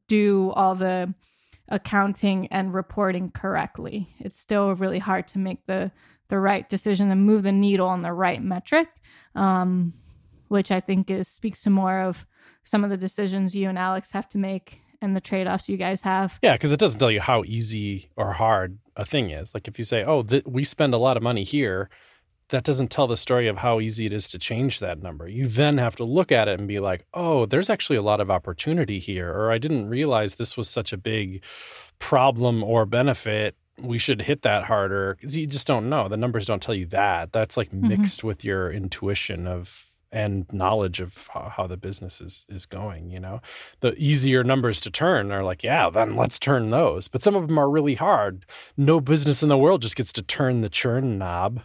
do 0.09 0.51
all 0.55 0.75
the 0.75 1.13
accounting 1.73 2.47
and 2.49 2.73
reporting 2.73 3.31
correctly. 3.31 4.15
It's 4.21 4.39
still 4.39 4.75
really 4.75 5.01
hard 5.01 5.27
to 5.29 5.39
make 5.39 5.67
the 5.67 5.91
the 6.29 6.39
right 6.39 6.69
decision 6.69 7.11
and 7.11 7.27
move 7.27 7.43
the 7.43 7.53
needle 7.53 7.89
on 7.89 8.03
the 8.03 8.13
right 8.13 8.43
metric, 8.43 8.89
um, 9.35 9.93
which 10.49 10.71
I 10.71 10.81
think 10.81 11.11
is 11.11 11.29
speaks 11.29 11.63
to 11.65 11.71
more 11.71 12.01
of 12.01 12.25
some 12.65 12.85
of 12.85 12.91
the 12.91 12.97
decisions 12.97 13.57
you 13.57 13.69
and 13.69 13.79
Alex 13.79 14.13
have 14.13 14.29
to 14.31 14.39
make 14.39 14.81
and 15.01 15.17
the 15.17 15.21
trade 15.21 15.47
offs 15.47 15.69
you 15.69 15.77
guys 15.77 16.03
have. 16.03 16.39
Yeah, 16.43 16.53
because 16.53 16.73
it 16.73 16.79
doesn't 16.79 17.01
tell 17.01 17.11
you 17.11 17.21
how 17.21 17.43
easy 17.45 18.11
or 18.17 18.33
hard 18.33 18.79
a 18.97 19.05
thing 19.05 19.31
is. 19.31 19.53
Like 19.53 19.67
if 19.67 19.79
you 19.79 19.85
say, 19.85 20.05
"Oh, 20.05 20.23
th- 20.23 20.45
we 20.47 20.65
spend 20.65 20.95
a 20.95 20.99
lot 20.99 21.17
of 21.17 21.23
money 21.23 21.43
here," 21.43 21.91
that 22.53 22.65
doesn't 22.65 22.91
tell 22.91 23.07
the 23.07 23.17
story 23.17 23.49
of 23.49 23.57
how 23.57 23.81
easy 23.81 24.07
it 24.07 24.13
is 24.13 24.29
to 24.29 24.39
change 24.39 24.79
that 24.79 25.03
number. 25.03 25.27
You 25.27 25.49
then 25.49 25.79
have 25.79 25.97
to 25.97 26.05
look 26.05 26.31
at 26.31 26.49
it 26.49 26.59
and 26.59 26.69
be 26.69 26.79
like, 26.79 27.05
"Oh, 27.13 27.47
there's 27.47 27.71
actually 27.71 27.97
a 27.97 28.03
lot 28.03 28.21
of 28.21 28.31
opportunity 28.31 29.01
here," 29.01 29.33
or 29.33 29.51
"I 29.51 29.59
didn't 29.59 29.89
realize 29.89 30.35
this 30.35 30.57
was 30.57 30.69
such 30.69 30.93
a 30.93 30.97
big 30.97 31.43
problem 31.99 32.63
or 32.63 32.87
benefit." 32.87 33.57
we 33.79 33.99
should 33.99 34.21
hit 34.21 34.43
that 34.43 34.65
harder 34.65 35.15
because 35.15 35.37
you 35.37 35.47
just 35.47 35.67
don't 35.67 35.89
know. 35.89 36.07
The 36.07 36.17
numbers 36.17 36.45
don't 36.45 36.63
tell 36.63 36.75
you 36.75 36.87
that. 36.87 37.33
That's 37.33 37.57
like 37.57 37.71
mm-hmm. 37.71 37.89
mixed 37.89 38.23
with 38.23 38.45
your 38.45 38.71
intuition 38.71 39.47
of 39.47 39.91
and 40.13 40.45
knowledge 40.53 41.01
of 41.01 41.27
how, 41.33 41.51
how, 41.57 41.67
the 41.67 41.79
business 41.79 42.21
is 42.21 42.45
is 42.49 42.67
going. 42.67 43.11
You 43.11 43.19
know, 43.19 43.41
the 43.81 43.95
easier 43.95 44.45
numbers 44.45 44.81
to 44.83 44.91
turn 44.91 45.33
are 45.33 45.43
like, 45.43 45.65
yeah, 45.65 45.89
then 45.89 46.17
let's 46.17 46.39
turn 46.39 46.71
those. 46.71 47.09
But 47.09 47.23
some 47.23 47.35
of 47.35 47.49
them 47.49 47.59
are 47.59 47.71
really 47.71 47.95
hard. 47.95 48.45
No 48.77 49.01
business 49.01 49.43
in 49.43 49.49
the 49.49 49.59
world 49.59 49.83
just 49.83 49.97
gets 49.97 50.13
to 50.15 50.23
turn 50.23 50.61
the 50.61 50.69
churn 50.69 51.19
knob, 51.19 51.63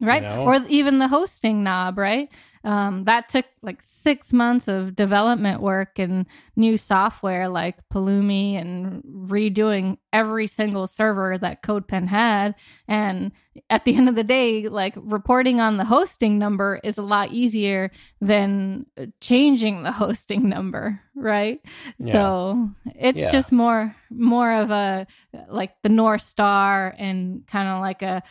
right? 0.00 0.22
You 0.22 0.28
know? 0.28 0.44
Or 0.44 0.56
even 0.68 0.98
the 0.98 1.08
hosting 1.08 1.62
knob, 1.62 1.98
right? 1.98 2.30
Um, 2.64 3.04
that 3.04 3.28
took 3.28 3.46
like 3.62 3.80
six 3.82 4.32
months 4.32 4.68
of 4.68 4.94
development 4.94 5.60
work 5.60 5.98
and 5.98 6.26
new 6.56 6.76
software 6.76 7.48
like 7.48 7.76
Pulumi 7.88 8.60
and 8.60 9.02
redoing 9.04 9.98
every 10.12 10.46
single 10.46 10.86
server 10.86 11.36
that 11.38 11.62
CodePen 11.62 12.08
had. 12.08 12.54
And 12.86 13.32
at 13.70 13.84
the 13.84 13.94
end 13.94 14.08
of 14.08 14.14
the 14.14 14.24
day, 14.24 14.68
like 14.68 14.94
reporting 14.96 15.60
on 15.60 15.76
the 15.76 15.84
hosting 15.84 16.38
number 16.38 16.80
is 16.82 16.98
a 16.98 17.02
lot 17.02 17.32
easier 17.32 17.90
than 18.20 18.86
changing 19.20 19.82
the 19.82 19.92
hosting 19.92 20.48
number, 20.48 21.00
right? 21.14 21.60
Yeah. 21.98 22.12
So 22.12 22.70
it's 22.94 23.18
yeah. 23.18 23.32
just 23.32 23.52
more 23.52 23.94
more 24.10 24.52
of 24.52 24.70
a 24.70 25.06
like 25.48 25.72
the 25.82 25.88
North 25.88 26.22
Star 26.22 26.94
and 26.98 27.46
kind 27.46 27.68
of 27.68 27.80
like 27.80 28.02
a 28.02 28.22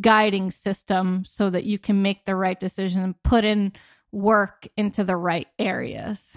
guiding 0.00 0.50
system 0.50 1.24
so 1.26 1.50
that 1.50 1.64
you 1.64 1.78
can 1.78 2.02
make 2.02 2.24
the 2.24 2.36
right 2.36 2.58
decision 2.58 3.02
and 3.02 3.22
put 3.22 3.44
in 3.44 3.72
work 4.12 4.66
into 4.76 5.04
the 5.04 5.16
right 5.16 5.48
areas. 5.58 6.32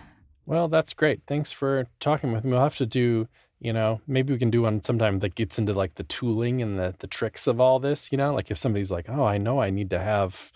Well, 0.49 0.67
that's 0.67 0.93
great. 0.93 1.21
Thanks 1.27 1.51
for 1.51 1.85
talking 1.99 2.31
with 2.31 2.43
me. 2.43 2.51
We'll 2.51 2.61
have 2.61 2.75
to 2.77 2.85
do, 2.87 3.27
you 3.59 3.73
know, 3.73 4.01
maybe 4.07 4.33
we 4.33 4.39
can 4.39 4.49
do 4.49 4.61
one 4.63 4.83
sometime 4.83 5.19
that 5.19 5.35
gets 5.35 5.59
into 5.59 5.73
like 5.73 5.95
the 5.95 6.03
tooling 6.03 6.61
and 6.61 6.79
the 6.79 6.95
the 6.99 7.07
tricks 7.07 7.47
of 7.47 7.59
all 7.59 7.79
this, 7.79 8.11
you 8.11 8.17
know, 8.17 8.33
like 8.33 8.51
if 8.51 8.57
somebody's 8.57 8.91
like, 8.91 9.07
"Oh, 9.09 9.23
I 9.25 9.37
know 9.37 9.61
I 9.61 9.69
need 9.69 9.89
to 9.91 9.99
have 9.99 10.51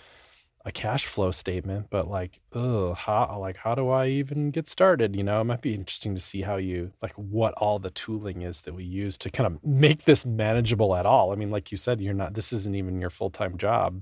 a 0.65 0.71
cash 0.71 1.05
flow 1.05 1.31
statement, 1.31 1.87
but 1.89 2.07
like, 2.07 2.39
oh, 2.53 2.93
how 2.93 3.37
like 3.39 3.57
how 3.57 3.75
do 3.75 3.89
I 3.89 4.07
even 4.07 4.49
get 4.51 4.69
started? 4.69 5.15
You 5.15 5.23
know, 5.23 5.41
it 5.41 5.43
might 5.43 5.61
be 5.61 5.73
interesting 5.73 6.15
to 6.15 6.21
see 6.21 6.41
how 6.41 6.55
you 6.55 6.93
like 7.01 7.13
what 7.15 7.53
all 7.55 7.79
the 7.79 7.89
tooling 7.89 8.43
is 8.43 8.61
that 8.61 8.73
we 8.73 8.85
use 8.85 9.17
to 9.19 9.29
kind 9.29 9.47
of 9.47 9.63
make 9.63 10.05
this 10.05 10.25
manageable 10.25 10.95
at 10.95 11.05
all. 11.05 11.33
I 11.33 11.35
mean, 11.35 11.51
like 11.51 11.71
you 11.71 11.77
said, 11.77 11.99
you're 11.99 12.13
not 12.13 12.33
this 12.33 12.53
isn't 12.53 12.75
even 12.75 13.01
your 13.01 13.09
full 13.09 13.29
time 13.29 13.57
job, 13.57 14.01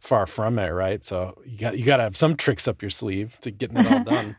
far 0.00 0.26
from 0.26 0.58
it, 0.58 0.70
right? 0.70 1.04
So 1.04 1.40
you 1.46 1.58
got 1.58 1.78
you 1.78 1.84
got 1.84 1.98
to 1.98 2.02
have 2.02 2.16
some 2.16 2.36
tricks 2.36 2.66
up 2.66 2.82
your 2.82 2.90
sleeve 2.90 3.38
to 3.42 3.50
getting 3.52 3.78
it 3.78 3.86
all 3.86 4.04
done. 4.04 4.36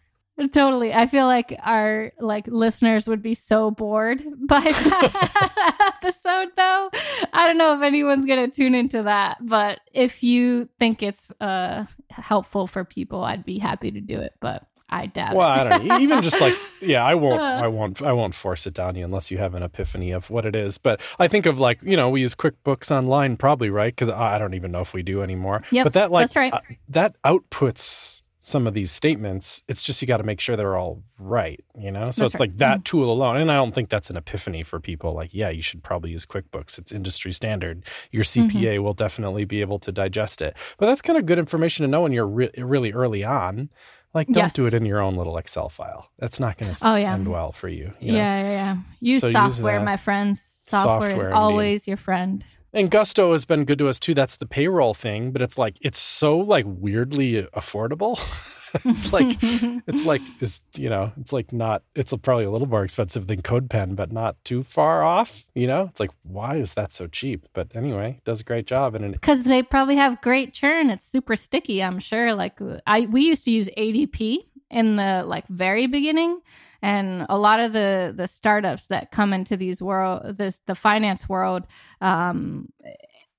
Totally. 0.47 0.93
I 0.93 1.08
feel 1.08 1.25
like 1.25 1.58
our 1.63 2.12
like 2.19 2.47
listeners 2.47 3.08
would 3.08 3.21
be 3.21 3.34
so 3.34 3.71
bored 3.71 4.23
by 4.47 4.60
that 4.62 5.93
episode 5.97 6.49
though. 6.56 6.89
I 7.34 7.47
don't 7.47 7.58
know 7.58 7.75
if 7.75 7.82
anyone's 7.82 8.25
going 8.25 8.49
to 8.49 8.56
tune 8.56 8.75
into 8.75 9.04
that, 9.04 9.38
but 9.41 9.80
if 9.93 10.23
you 10.23 10.69
think 10.80 11.04
it's 11.04 11.32
uh 11.41 11.86
helpful 12.10 12.67
for 12.67 12.84
people, 12.84 13.23
I'd 13.23 13.45
be 13.45 13.60
happy 13.60 13.91
to 13.91 14.01
do 14.01 14.19
it, 14.19 14.34
but 14.39 14.65
I 14.91 15.06
doubt 15.06 15.36
well, 15.36 15.49
it. 15.49 15.71
I 15.71 15.77
don't. 15.77 16.01
Even 16.01 16.21
just 16.21 16.41
like 16.41 16.54
yeah, 16.82 17.04
I 17.04 17.15
won't 17.15 17.41
I 17.41 17.67
won't 17.67 18.01
I 18.01 18.12
won't 18.12 18.36
force 18.36 18.67
it 18.67 18.73
down 18.73 18.95
you 18.95 19.06
unless 19.06 19.32
you 19.32 19.38
have 19.38 19.56
an 19.56 19.63
epiphany 19.63 20.12
of 20.12 20.30
what 20.30 20.45
it 20.45 20.56
is. 20.56 20.77
But 20.77 21.01
I 21.17 21.30
think 21.30 21.45
of 21.45 21.60
like, 21.60 21.80
you 21.82 21.95
know, 21.95 22.10
we 22.10 22.21
use 22.21 22.36
QuickBooks 22.36 22.91
online 22.91 23.38
probably, 23.38 23.69
right? 23.69 23.95
Cuz 23.95 24.10
I 24.10 24.38
don't 24.38 24.54
even 24.54 24.71
know 24.71 24.82
if 24.82 24.93
we 24.93 25.01
do 25.01 25.23
anymore. 25.23 25.63
Yep, 25.71 25.86
but 25.86 25.93
that 25.93 26.12
like 26.12 26.23
that's 26.23 26.36
right. 26.36 26.54
uh, 26.54 26.60
that 26.89 27.15
outputs 27.23 28.20
some 28.43 28.65
of 28.65 28.73
these 28.73 28.91
statements 28.91 29.62
it's 29.67 29.84
just 29.84 30.01
you 30.01 30.08
got 30.08 30.17
to 30.17 30.23
make 30.23 30.39
sure 30.39 30.56
they're 30.56 30.75
all 30.75 31.04
right 31.19 31.63
you 31.77 31.91
know 31.91 32.10
so 32.10 32.21
that's 32.21 32.21
it's 32.21 32.34
right. 32.34 32.39
like 32.39 32.58
that 32.58 32.77
mm-hmm. 32.77 32.84
tool 32.84 33.12
alone 33.12 33.38
and 33.38 33.51
i 33.51 33.56
don't 33.56 33.75
think 33.75 33.88
that's 33.88 34.10
an 34.10 34.17
epiphany 34.17 34.63
for 34.63 34.80
people 34.80 35.13
like 35.13 35.30
yeah 35.32 35.49
you 35.49 35.62
should 35.62 35.84
probably 35.84 36.10
use 36.10 36.25
quickbooks 36.25 36.80
it's 36.80 36.91
industry 36.91 37.32
standard 37.32 37.86
your 38.10 38.23
cpa 38.23 38.49
mm-hmm. 38.49 38.84
will 38.84 38.95
definitely 38.95 39.45
be 39.45 39.62
able 39.62 39.77
to 39.77 39.91
digest 39.91 40.41
it 40.41 40.58
but 40.80 40.88
that's 40.88 41.04
kind 41.04 41.19
of 41.19 41.27
good 41.27 41.38
information 41.38 41.84
to 41.84 41.88
know 41.88 42.01
when 42.01 42.12
you're 42.12 42.27
re- 42.27 42.49
really 42.58 42.91
early 42.91 43.23
on 43.23 43.69
like 44.15 44.25
don't 44.27 44.45
yes. 44.45 44.54
do 44.54 44.65
it 44.65 44.73
in 44.73 44.88
your 44.88 44.99
own 44.99 45.15
little 45.15 45.38
excel 45.38 45.69
file 45.69 46.10
that's 46.17 46.39
not 46.39 46.58
going 46.58 46.73
to 46.73 46.88
oh, 46.88 46.95
yeah. 46.95 47.13
end 47.13 47.27
well 47.27 47.51
for 47.51 47.69
you, 47.69 47.93
you 47.99 48.13
yeah, 48.13 48.41
yeah 48.41 48.49
yeah 48.49 48.77
use 48.99 49.21
so 49.21 49.32
software 49.32 49.77
use 49.77 49.86
my 49.86 49.97
friends 49.97 50.41
software, 50.41 51.12
software 51.12 51.30
is 51.30 51.34
always 51.36 51.88
your 51.88 51.97
friend 51.97 52.43
and 52.73 52.89
Gusto 52.89 53.31
has 53.31 53.45
been 53.45 53.65
good 53.65 53.79
to 53.79 53.88
us 53.88 53.99
too. 53.99 54.13
That's 54.13 54.38
the 54.38 54.45
payroll 54.45 54.93
thing, 54.93 55.31
but 55.31 55.41
it's 55.41 55.57
like 55.57 55.77
it's 55.81 55.99
so 55.99 56.38
like 56.38 56.65
weirdly 56.67 57.43
affordable. 57.53 58.19
it's 58.86 59.12
like 59.12 59.38
it's 59.41 60.05
like 60.05 60.21
is 60.39 60.62
you 60.77 60.89
know 60.89 61.12
it's 61.19 61.34
like 61.34 61.51
not 61.51 61.84
it's 61.95 62.13
probably 62.21 62.45
a 62.45 62.51
little 62.51 62.67
more 62.67 62.84
expensive 62.84 63.27
than 63.27 63.41
CodePen, 63.41 63.95
but 63.95 64.12
not 64.12 64.36
too 64.45 64.63
far 64.63 65.03
off. 65.03 65.45
You 65.53 65.67
know, 65.67 65.88
it's 65.89 65.99
like 65.99 66.12
why 66.23 66.55
is 66.55 66.73
that 66.75 66.93
so 66.93 67.07
cheap? 67.07 67.47
But 67.53 67.75
anyway, 67.75 68.21
does 68.23 68.41
a 68.41 68.43
great 68.43 68.67
job 68.67 68.95
and 68.95 69.12
because 69.12 69.43
they 69.43 69.62
probably 69.62 69.97
have 69.97 70.21
great 70.21 70.53
churn. 70.53 70.89
It's 70.89 71.05
super 71.05 71.36
sticky. 71.36 71.84
I'm 71.84 71.99
sure. 71.99 72.34
Like 72.34 72.60
I 72.88 73.07
we 73.07 73.23
used 73.23 73.43
to 73.45 73.51
use 73.51 73.67
ADP 73.77 74.38
in 74.69 74.95
the 74.95 75.23
like 75.25 75.47
very 75.49 75.88
beginning 75.88 76.39
and 76.82 77.26
a 77.30 77.38
lot 77.38 77.60
of 77.60 77.74
the 77.74 78.13
the 78.15 78.28
startups 78.28 78.88
that 78.88 79.12
come 79.12 79.34
into 79.34 79.56
these 79.58 79.82
world 79.82 80.38
this 80.38 80.58
the 80.67 80.76
finance 80.76 81.30
world 81.30 81.63
um 82.02 82.67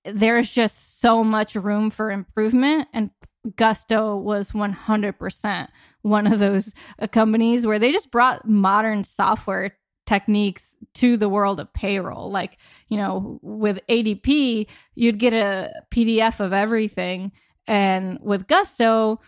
there's 0.04 0.50
just 0.50 1.00
so 1.00 1.22
much 1.22 1.54
room 1.54 1.90
for 1.90 2.10
improvement. 2.10 2.88
And 2.92 3.10
gusto 3.56 4.16
was 4.16 4.52
100% 4.52 5.68
one 6.02 6.26
of 6.26 6.38
those 6.38 6.74
uh, 6.98 7.06
companies 7.06 7.66
where 7.66 7.78
they 7.78 7.92
just 7.92 8.10
brought 8.10 8.46
modern 8.46 9.04
software 9.04 9.76
techniques 10.06 10.76
to 10.94 11.16
the 11.16 11.28
world 11.28 11.60
of 11.60 11.72
payroll. 11.72 12.30
Like 12.30 12.58
you 12.88 12.96
know 12.96 13.38
with 13.42 13.78
adp 13.88 14.66
you'd 14.94 15.18
get 15.18 15.32
a 15.32 15.70
pdf 15.92 16.40
of 16.40 16.52
everything. 16.52 17.32
And 17.68 18.18
with 18.20 18.48
gusto 18.48 19.20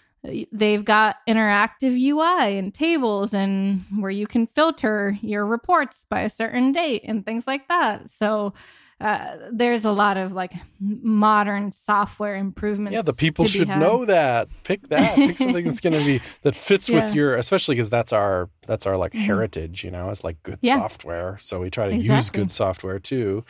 they've 0.53 0.85
got 0.85 1.17
interactive 1.29 1.99
UI 2.01 2.59
and 2.59 2.73
tables 2.73 3.35
and 3.35 3.85
where 3.99 4.11
you 4.11 4.27
can 4.27 4.47
filter 4.47 5.19
your 5.21 5.47
reports 5.47 6.07
by 6.09 6.21
a 6.21 6.31
certain 6.31 6.73
date 6.73 7.03
and 7.05 7.25
things 7.25 7.47
like 7.47 7.69
that. 7.69 8.09
So 8.09 8.55
uh, 9.01 9.37
there's 9.53 9.85
a 9.85 9.91
lot 9.93 10.17
of 10.17 10.33
like 10.33 10.53
modern 10.81 11.73
software 11.73 12.37
improvements. 12.37 12.95
Yeah, 12.95 13.03
the 13.03 13.13
people 13.13 13.47
should 13.47 13.69
had. 13.69 13.81
know 13.81 14.05
that. 14.05 14.49
Pick 14.63 14.89
that. 14.89 15.17
Pick 15.17 15.39
something 15.39 15.65
that's 15.65 15.81
going 15.81 15.99
to 15.99 16.05
be 16.05 16.21
that 16.43 16.55
fits 16.55 16.89
Yeah. 16.89 17.05
with 17.05 17.15
your, 17.15 17.37
especially 17.37 17.75
because 17.75 17.91
that's 17.91 18.13
our 18.13 18.49
that's 18.67 18.87
our 18.87 18.97
like 18.97 19.13
Mhm. 19.13 19.25
heritage. 19.27 19.85
You 19.85 19.91
know, 19.91 20.11
it's 20.11 20.25
like 20.25 20.43
good 20.43 20.59
Yeah. 20.63 20.77
software. 20.77 21.39
So 21.43 21.61
we 21.61 21.71
try 21.71 21.89
to 21.89 21.97
use 21.97 22.31
good 22.31 22.51
software 22.51 22.99
too. 22.99 23.45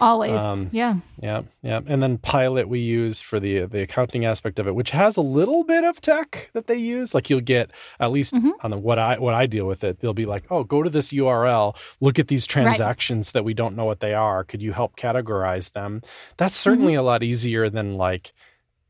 Always. 0.00 0.38
Um, 0.40 0.68
yeah. 0.72 0.96
Yeah, 1.20 1.42
yeah. 1.62 1.80
And 1.86 2.02
then 2.02 2.18
Pilot 2.18 2.68
we 2.68 2.78
use 2.80 3.20
for 3.20 3.40
the 3.40 3.64
the 3.66 3.82
accounting 3.82 4.24
aspect 4.24 4.58
of 4.58 4.66
it, 4.68 4.74
which 4.74 4.90
has 4.90 5.16
a 5.16 5.20
little 5.22 5.64
bit 5.64 5.84
of 5.84 6.00
tech 6.00 6.50
that 6.52 6.66
they 6.66 6.76
use. 6.76 7.14
Like 7.14 7.28
you'll 7.30 7.40
get 7.40 7.70
at 7.98 8.10
least 8.12 8.34
Mhm. 8.34 8.52
on 8.62 8.70
the 8.70 8.78
what 8.78 8.98
I 8.98 9.18
what 9.18 9.34
I 9.34 9.46
deal 9.46 9.66
with 9.66 9.82
it, 9.84 10.00
they'll 10.00 10.14
be 10.14 10.26
like, 10.26 10.44
"Oh, 10.50 10.62
go 10.64 10.82
to 10.82 10.90
this 10.90 11.12
URL, 11.12 11.74
look 12.00 12.18
at 12.18 12.28
these 12.28 12.46
transactions 12.46 13.32
that 13.32 13.44
we 13.44 13.54
don't 13.54 13.76
know 13.76 13.84
what 13.84 14.00
they 14.00 14.14
are. 14.14 14.44
Could 14.44 14.62
you 14.62 14.72
help 14.72 14.89
categorize 14.96 15.72
them?" 15.72 16.02
That's 16.36 16.56
Mm-hmm. 16.56 16.62
certainly 16.70 16.94
a 16.94 17.02
lot 17.02 17.22
easier 17.22 17.70
than 17.70 17.96
like 17.96 18.32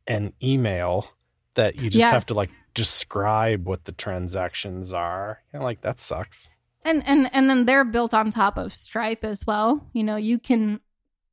an 0.07 0.32
email 0.42 1.07
that 1.55 1.80
you 1.80 1.90
just 1.90 2.11
have 2.11 2.26
to 2.26 2.34
like 2.34 2.51
describe 2.74 3.66
what 3.66 3.84
the 3.84 3.92
transactions 3.92 4.92
are. 4.92 5.42
Know, 5.53 5.62
like 5.62 5.80
that 5.82 5.98
sucks. 6.01 6.51
And 6.84 7.07
and 7.07 7.28
and 7.34 7.51
then 7.51 7.66
they're 7.66 7.84
built 7.84 8.14
on 8.14 8.30
top 8.30 8.57
of 8.57 8.72
Stripe 8.72 9.24
as 9.24 9.46
well. 9.46 9.86
You 9.92 10.03
know, 10.05 10.16
you 10.16 10.38
can 10.38 10.80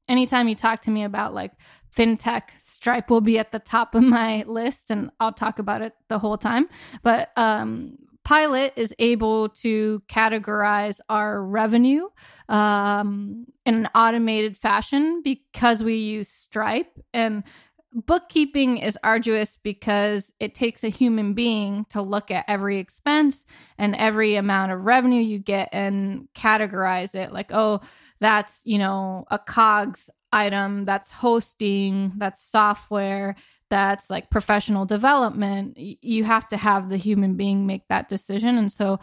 anytime 0.09 0.47
you 0.47 0.55
talk 0.55 0.81
to 0.83 0.91
me 0.91 1.03
about 1.03 1.33
like 1.33 1.53
fintech, 1.95 2.43
Stripe 2.61 3.09
will 3.09 3.21
be 3.21 3.39
at 3.39 3.51
the 3.51 3.59
top 3.59 3.95
of 3.95 4.03
my 4.03 4.43
list 4.47 4.91
and 4.91 5.09
I'll 5.19 5.31
talk 5.33 5.59
about 5.59 5.81
it 5.81 5.93
the 6.09 6.19
whole 6.19 6.37
time. 6.37 6.67
But 7.01 7.29
um 7.37 7.97
Pilot 8.27 8.73
is 8.75 8.93
able 8.99 9.47
to 9.47 10.03
categorize 10.09 10.99
our 11.07 11.41
revenue 11.41 12.09
um, 12.49 13.45
in 13.65 13.73
an 13.73 13.89
automated 13.95 14.57
fashion 14.57 15.21
because 15.23 15.81
we 15.81 15.95
use 15.95 16.27
Stripe. 16.27 16.91
And 17.13 17.45
bookkeeping 17.93 18.79
is 18.79 18.97
arduous 19.01 19.57
because 19.63 20.33
it 20.41 20.55
takes 20.55 20.83
a 20.83 20.89
human 20.89 21.35
being 21.35 21.85
to 21.91 22.01
look 22.01 22.29
at 22.29 22.43
every 22.49 22.79
expense 22.79 23.45
and 23.77 23.95
every 23.95 24.35
amount 24.35 24.73
of 24.73 24.81
revenue 24.81 25.21
you 25.21 25.39
get 25.39 25.69
and 25.71 26.27
categorize 26.35 27.15
it 27.15 27.31
like 27.31 27.51
oh 27.53 27.79
that's 28.19 28.61
you 28.65 28.77
know 28.77 29.25
a 29.31 29.39
cogs 29.39 30.09
item 30.31 30.85
that's 30.85 31.09
hosting 31.09 32.13
that's 32.17 32.43
software 32.43 33.35
that's 33.69 34.09
like 34.09 34.29
professional 34.29 34.85
development. 34.85 35.77
You 35.77 36.23
have 36.23 36.47
to 36.49 36.57
have 36.57 36.89
the 36.89 36.97
human 36.97 37.35
being 37.35 37.65
make 37.65 37.87
that 37.89 38.09
decision. 38.09 38.57
And 38.57 38.71
so 38.71 38.99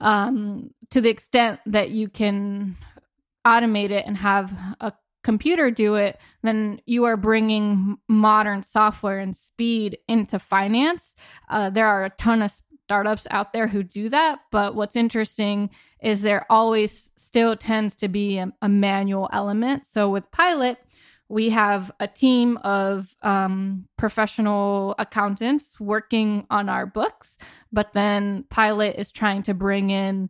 um 0.00 0.70
to 0.90 1.00
the 1.00 1.10
extent 1.10 1.60
that 1.66 1.90
you 1.90 2.08
can 2.08 2.76
automate 3.46 3.90
it 3.90 4.04
and 4.06 4.16
have 4.16 4.52
a 4.80 4.92
computer 5.22 5.70
do 5.70 5.94
it 5.94 6.18
then 6.42 6.80
you 6.86 7.04
are 7.04 7.16
bringing 7.16 7.96
modern 8.08 8.62
software 8.62 9.18
and 9.18 9.34
speed 9.34 9.98
into 10.08 10.38
finance. 10.38 11.14
Uh, 11.48 11.70
there 11.70 11.86
are 11.86 12.04
a 12.04 12.10
ton 12.10 12.42
of 12.42 12.52
startups 12.84 13.26
out 13.30 13.52
there 13.52 13.66
who 13.66 13.82
do 13.82 14.08
that 14.08 14.38
but 14.50 14.74
what's 14.74 14.96
interesting 14.96 15.70
is 16.02 16.20
there 16.20 16.44
always 16.50 17.10
still 17.16 17.56
tends 17.56 17.94
to 17.94 18.08
be 18.08 18.38
a, 18.38 18.52
a 18.62 18.68
manual 18.68 19.28
element 19.32 19.86
so 19.86 20.10
with 20.10 20.30
pilot 20.30 20.78
we 21.30 21.48
have 21.48 21.90
a 22.00 22.06
team 22.06 22.58
of 22.58 23.14
um, 23.22 23.88
professional 23.96 24.94
accountants 24.98 25.80
working 25.80 26.46
on 26.50 26.68
our 26.68 26.84
books 26.84 27.38
but 27.72 27.92
then 27.94 28.44
pilot 28.50 28.96
is 28.98 29.10
trying 29.10 29.42
to 29.42 29.54
bring 29.54 29.90
in 29.90 30.28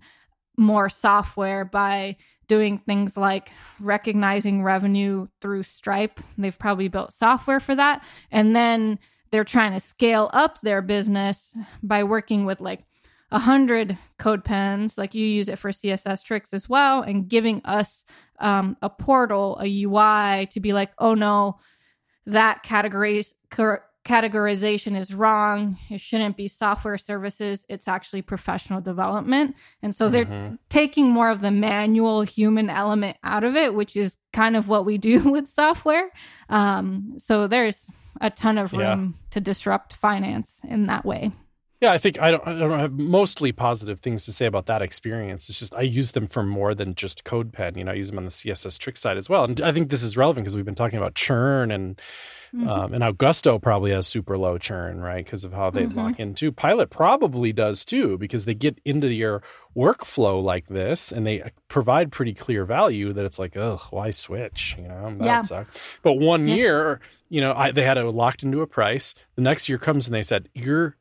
more 0.57 0.89
software 0.89 1.65
by 1.65 2.17
doing 2.47 2.79
things 2.79 3.17
like 3.17 3.51
recognizing 3.81 4.63
revenue 4.63 5.27
through 5.41 5.63
Stripe. 5.63 6.21
They've 6.37 6.59
probably 6.59 6.89
built 6.89 7.13
software 7.13 7.61
for 7.61 7.75
that. 7.75 8.05
And 8.31 8.55
then 8.55 8.99
they're 9.35 9.43
trying 9.43 9.73
to 9.73 9.81
scale 9.81 10.31
up 10.33 10.61
their 10.61 10.81
business 10.81 11.53
by 11.83 12.05
working 12.05 12.45
with 12.45 12.61
like 12.61 12.85
a 13.33 13.41
hundred 13.41 13.99
CodePens, 14.21 14.97
like 14.97 15.13
you 15.13 15.27
use 15.27 15.49
it 15.49 15.59
for 15.59 15.73
CSS 15.73 16.23
tricks 16.23 16.55
as 16.55 16.69
well, 16.69 17.03
and 17.03 17.27
giving 17.29 17.61
us 17.65 18.05
um, 18.39 18.77
a 18.81 18.89
portal, 18.89 19.59
a 19.61 19.67
UI 19.83 20.47
to 20.53 20.61
be 20.61 20.73
like, 20.73 20.93
oh 21.01 21.15
no, 21.15 21.59
that 22.27 22.63
categories 22.63 23.35
cor- 23.51 23.83
categorization 24.05 24.97
is 24.97 25.13
wrong. 25.13 25.79
It 25.91 26.01
shouldn't 26.01 26.37
be 26.37 26.47
software 26.47 26.97
services. 26.99 27.67
It's 27.69 27.89
actually 27.89 28.23
professional 28.23 28.81
development. 28.81 29.57
And 29.83 29.97
so 29.97 30.09
they're 30.11 30.27
Mhm. 30.27 30.59
taking 30.69 31.11
more 31.11 31.31
of 31.31 31.41
the 31.41 31.51
manual 31.51 32.23
human 32.23 32.71
element 32.71 33.17
out 33.25 33.43
of 33.43 33.57
it, 33.57 33.75
which 33.75 33.97
is 33.97 34.17
kind 34.33 34.55
of 34.57 34.69
what 34.69 34.85
we 34.87 34.97
do 34.97 35.19
with 35.35 35.49
software. 35.49 36.11
Um, 36.49 37.15
so 37.19 37.49
there's 37.49 37.87
a 38.21 38.31
ton 38.31 38.59
of 38.59 38.73
Yeah. 38.73 38.91
room 38.91 39.15
to 39.31 39.41
disrupt 39.41 39.95
finance 39.95 40.61
in 40.65 40.87
that 40.87 41.05
way. 41.05 41.33
Yeah, 41.81 41.93
I 41.93 41.99
think 41.99 42.21
I 42.21 42.31
don't. 42.31 42.47
I 42.47 42.59
don't 42.59 42.79
have 42.79 42.93
mostly 42.93 43.53
positive 43.53 44.01
things 44.01 44.25
to 44.25 44.33
say 44.33 44.47
about 44.47 44.67
that 44.67 44.81
experience. 44.81 45.49
It's 45.51 45.59
just 45.59 45.75
I 45.75 45.83
use 45.83 46.13
them 46.13 46.27
for 46.27 46.43
more 46.43 46.75
than 46.75 46.95
just 46.95 47.25
CodePen. 47.25 47.77
You 47.77 47.85
know, 47.85 47.93
I 47.93 47.95
use 47.95 48.09
them 48.09 48.19
on 48.19 48.25
the 48.25 48.31
CSS 48.31 48.79
trick 48.79 48.97
side 48.97 49.19
as 49.19 49.29
well. 49.29 49.45
And 49.45 49.61
I 49.61 49.73
think 49.73 49.91
this 49.91 50.03
is 50.03 50.17
relevant 50.17 50.45
because 50.45 50.57
we've 50.57 50.65
been 50.65 50.75
talking 50.77 50.99
about 50.99 51.15
churn 51.15 51.71
and 51.71 52.01
Mhm. 52.55 52.69
um, 52.69 52.95
and 52.95 53.03
Augusto 53.03 53.61
probably 53.61 53.91
has 53.91 54.07
super 54.07 54.39
low 54.39 54.59
churn, 54.59 55.01
right? 55.01 55.25
Because 55.25 55.45
of 55.45 55.53
how 55.53 55.71
they 55.71 55.87
Mhm. 55.87 55.97
lock 55.97 56.21
into. 56.21 56.53
Pilot 56.53 56.89
probably 56.89 57.53
does 57.53 57.85
too 57.85 58.17
because 58.17 58.45
they 58.45 58.55
get 58.55 58.79
into 58.85 59.13
your 59.13 59.43
workflow 59.77 60.41
like 60.41 60.69
this 60.69 61.11
and 61.11 61.27
they 61.27 61.43
provide 61.67 62.13
pretty 62.13 62.33
clear 62.33 62.65
value 62.65 63.13
that 63.13 63.25
it's 63.25 63.41
like, 63.41 63.57
oh, 63.57 63.81
why 63.91 64.11
switch? 64.13 64.77
You 64.79 64.87
know, 64.87 65.13
that 65.19 65.25
Yeah. 65.25 65.41
sucks. 65.43 65.81
But 66.03 66.13
one 66.15 66.47
Yeah. 66.47 66.55
year, 66.55 67.01
you 67.29 67.41
know, 67.41 67.53
I, 67.57 67.73
they 67.73 67.83
had 67.83 67.99
it 67.99 68.05
locked 68.05 68.45
into 68.45 68.61
a 68.61 68.67
price. 68.69 69.17
The 69.35 69.43
next 69.43 69.69
year 69.69 69.79
comes 69.79 70.07
and 70.07 70.15
they 70.15 70.23
said 70.23 70.49
your 70.55 70.97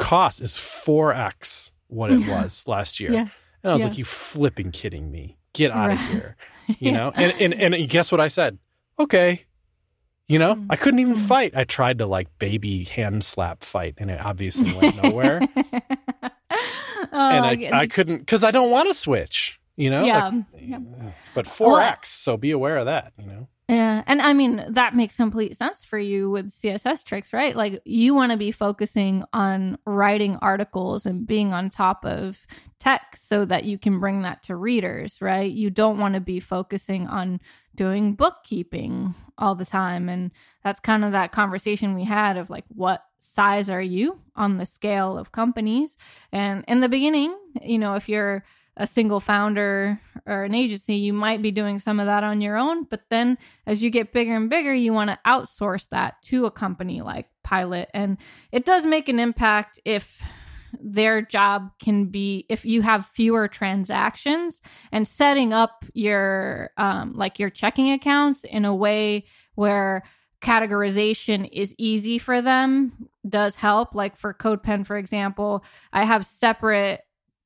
cost 0.00 0.40
is 0.40 0.52
4x 0.56 1.70
what 1.88 2.10
it 2.12 2.26
was 2.28 2.64
last 2.66 2.98
year. 3.00 3.12
Yeah. 3.12 3.28
And 3.62 3.70
I 3.70 3.72
was 3.72 3.82
Yeah. 3.82 3.88
like, 3.88 3.98
you 3.98 4.04
flipping 4.04 4.70
kidding 4.72 5.10
me. 5.10 5.36
Get 5.52 5.70
out 5.70 5.92
of 5.92 6.00
here. 6.08 6.36
You 6.78 6.92
know? 6.92 7.10
And, 7.16 7.34
and 7.40 7.74
and 7.74 7.88
guess 7.90 8.12
what 8.12 8.20
I 8.20 8.28
said? 8.28 8.56
Okay. 8.96 9.44
You 10.28 10.38
know, 10.38 10.54
Mm. 10.54 10.66
I 10.70 10.76
couldn't 10.76 11.00
even 11.00 11.16
Mm. 11.16 11.26
fight. 11.26 11.52
I 11.56 11.64
tried 11.64 11.98
to 11.98 12.06
like 12.06 12.28
baby 12.38 12.84
hand 12.84 13.24
slap 13.24 13.64
fight 13.64 13.94
and 13.98 14.08
it 14.08 14.24
obviously 14.24 14.72
went 14.74 15.02
nowhere. 15.02 15.40
oh, 15.56 16.20
and 17.12 17.44
I, 17.44 17.70
I 17.80 17.86
couldn't 17.88 18.18
because 18.18 18.44
I 18.44 18.50
don't 18.52 18.70
want 18.70 18.88
to 18.88 18.94
switch, 18.94 19.58
you 19.80 19.90
know? 19.90 20.04
yeah, 20.04 20.28
Like, 20.28 20.44
yeah. 20.60 20.78
But 21.34 21.46
4x, 21.46 22.06
so 22.06 22.36
be 22.36 22.50
aware 22.50 22.76
of 22.76 22.86
that, 22.86 23.12
you 23.18 23.26
know? 23.26 23.48
Yeah, 23.70 24.02
and 24.08 24.20
I 24.20 24.32
mean 24.32 24.64
that 24.70 24.96
makes 24.96 25.16
complete 25.16 25.56
sense 25.56 25.84
for 25.84 25.96
you 25.96 26.28
with 26.28 26.50
CSS 26.50 27.04
tricks, 27.04 27.32
right? 27.32 27.54
Like 27.54 27.80
you 27.84 28.14
want 28.14 28.32
to 28.32 28.36
be 28.36 28.50
focusing 28.50 29.22
on 29.32 29.78
writing 29.86 30.36
articles 30.42 31.06
and 31.06 31.24
being 31.24 31.52
on 31.52 31.70
top 31.70 32.04
of 32.04 32.44
tech 32.80 33.16
so 33.16 33.44
that 33.44 33.62
you 33.62 33.78
can 33.78 34.00
bring 34.00 34.22
that 34.22 34.42
to 34.44 34.56
readers, 34.56 35.22
right? 35.22 35.48
You 35.48 35.70
don't 35.70 35.98
want 35.98 36.14
to 36.14 36.20
be 36.20 36.40
focusing 36.40 37.06
on 37.06 37.40
doing 37.76 38.14
bookkeeping 38.14 39.14
all 39.38 39.54
the 39.54 39.64
time 39.64 40.08
and 40.08 40.32
that's 40.64 40.80
kind 40.80 41.04
of 41.04 41.12
that 41.12 41.30
conversation 41.30 41.94
we 41.94 42.02
had 42.02 42.36
of 42.36 42.50
like 42.50 42.64
what 42.74 43.04
size 43.20 43.70
are 43.70 43.80
you 43.80 44.18
on 44.34 44.58
the 44.58 44.66
scale 44.66 45.16
of 45.16 45.30
companies? 45.30 45.96
And 46.32 46.64
in 46.66 46.80
the 46.80 46.88
beginning, 46.88 47.36
you 47.62 47.78
know, 47.78 47.94
if 47.94 48.08
you're 48.08 48.42
a 48.76 48.86
single 48.86 49.20
founder 49.20 50.00
or 50.26 50.44
an 50.44 50.54
agency, 50.54 50.94
you 50.94 51.12
might 51.12 51.42
be 51.42 51.50
doing 51.50 51.78
some 51.78 52.00
of 52.00 52.06
that 52.06 52.24
on 52.24 52.40
your 52.40 52.56
own. 52.56 52.84
But 52.84 53.02
then 53.10 53.36
as 53.66 53.82
you 53.82 53.90
get 53.90 54.12
bigger 54.12 54.34
and 54.34 54.48
bigger, 54.48 54.74
you 54.74 54.92
want 54.92 55.10
to 55.10 55.18
outsource 55.26 55.88
that 55.90 56.22
to 56.24 56.46
a 56.46 56.50
company 56.50 57.02
like 57.02 57.28
Pilot. 57.42 57.88
And 57.94 58.18
it 58.52 58.64
does 58.64 58.86
make 58.86 59.08
an 59.08 59.18
impact 59.18 59.80
if 59.84 60.22
their 60.78 61.22
job 61.22 61.70
can 61.80 62.06
be 62.06 62.46
if 62.48 62.64
you 62.64 62.82
have 62.82 63.06
fewer 63.06 63.48
transactions 63.48 64.60
and 64.92 65.06
setting 65.06 65.52
up 65.52 65.84
your 65.94 66.70
um, 66.76 67.14
like 67.16 67.38
your 67.38 67.50
checking 67.50 67.90
accounts 67.90 68.44
in 68.44 68.64
a 68.64 68.74
way 68.74 69.24
where 69.54 70.02
categorization 70.40 71.48
is 71.52 71.74
easy 71.76 72.18
for 72.18 72.40
them 72.40 73.08
does 73.28 73.56
help 73.56 73.94
like 73.94 74.16
for 74.16 74.32
codepen 74.32 74.86
for 74.86 74.96
example 74.96 75.62
i 75.92 76.04
have 76.04 76.24
separate 76.24 77.00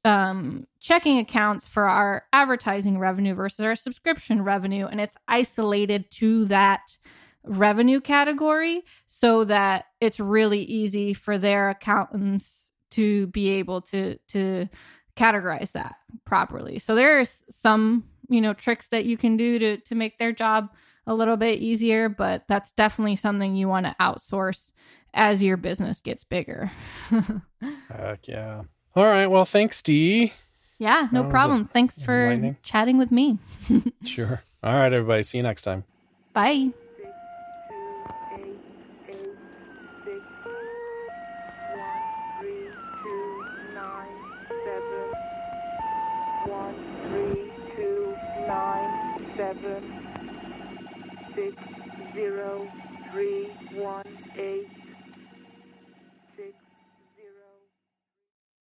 um, 0.04 0.66
checking 0.80 1.18
accounts 1.18 1.66
for 1.66 1.88
our 1.88 2.24
advertising 2.32 2.98
revenue 2.98 3.34
versus 3.34 3.60
our 3.60 3.76
subscription 3.76 4.42
revenue, 4.42 4.86
and 4.86 5.00
it's 5.00 5.16
isolated 5.26 6.10
to 6.12 6.44
that 6.46 6.98
revenue 7.44 8.00
category 8.00 8.82
so 9.06 9.44
that 9.44 9.86
it's 10.00 10.18
really 10.18 10.62
easy 10.62 11.12
for 11.12 11.38
their 11.38 11.70
accountants 11.70 12.72
to 12.90 13.26
be 13.28 13.50
able 13.50 13.80
to 13.82 14.16
to 14.28 14.68
categorize 15.16 15.72
that 15.72 15.94
properly. 16.24 16.78
So 16.78 16.94
there's 16.94 17.44
some 17.50 18.04
you 18.28 18.40
know 18.40 18.52
tricks 18.52 18.88
that 18.88 19.04
you 19.04 19.16
can 19.16 19.36
do 19.36 19.58
to 19.58 19.76
to 19.78 19.94
make 19.94 20.18
their 20.18 20.32
job 20.32 20.70
a 21.06 21.14
little 21.14 21.36
bit 21.36 21.60
easier, 21.60 22.08
but 22.08 22.44
that's 22.48 22.72
definitely 22.72 23.16
something 23.16 23.54
you 23.54 23.68
want 23.68 23.86
to 23.86 23.96
outsource 24.00 24.70
as 25.12 25.42
your 25.42 25.56
business 25.56 26.00
gets 26.00 26.24
bigger. 26.24 26.70
Heck 27.88 28.26
yeah. 28.26 28.62
All 28.96 29.04
right. 29.04 29.26
Well, 29.26 29.44
thanks, 29.44 29.82
Dee. 29.82 30.32
Yeah, 30.78 31.08
no 31.12 31.24
problem. 31.24 31.66
Thanks 31.72 32.00
for 32.00 32.56
chatting 32.62 32.98
with 32.98 33.10
me. 33.10 33.38
Sure. 34.04 34.42
All 34.62 34.74
right, 34.74 34.92
everybody. 34.92 35.22
See 35.22 35.38
you 35.38 35.42
next 35.42 35.62
time. 35.62 35.84
Bye. 36.34 36.72
seven 49.36 49.82
six 51.34 51.56
zero 52.14 52.68
three 53.10 53.48
one 53.72 54.06
eight 54.38 54.73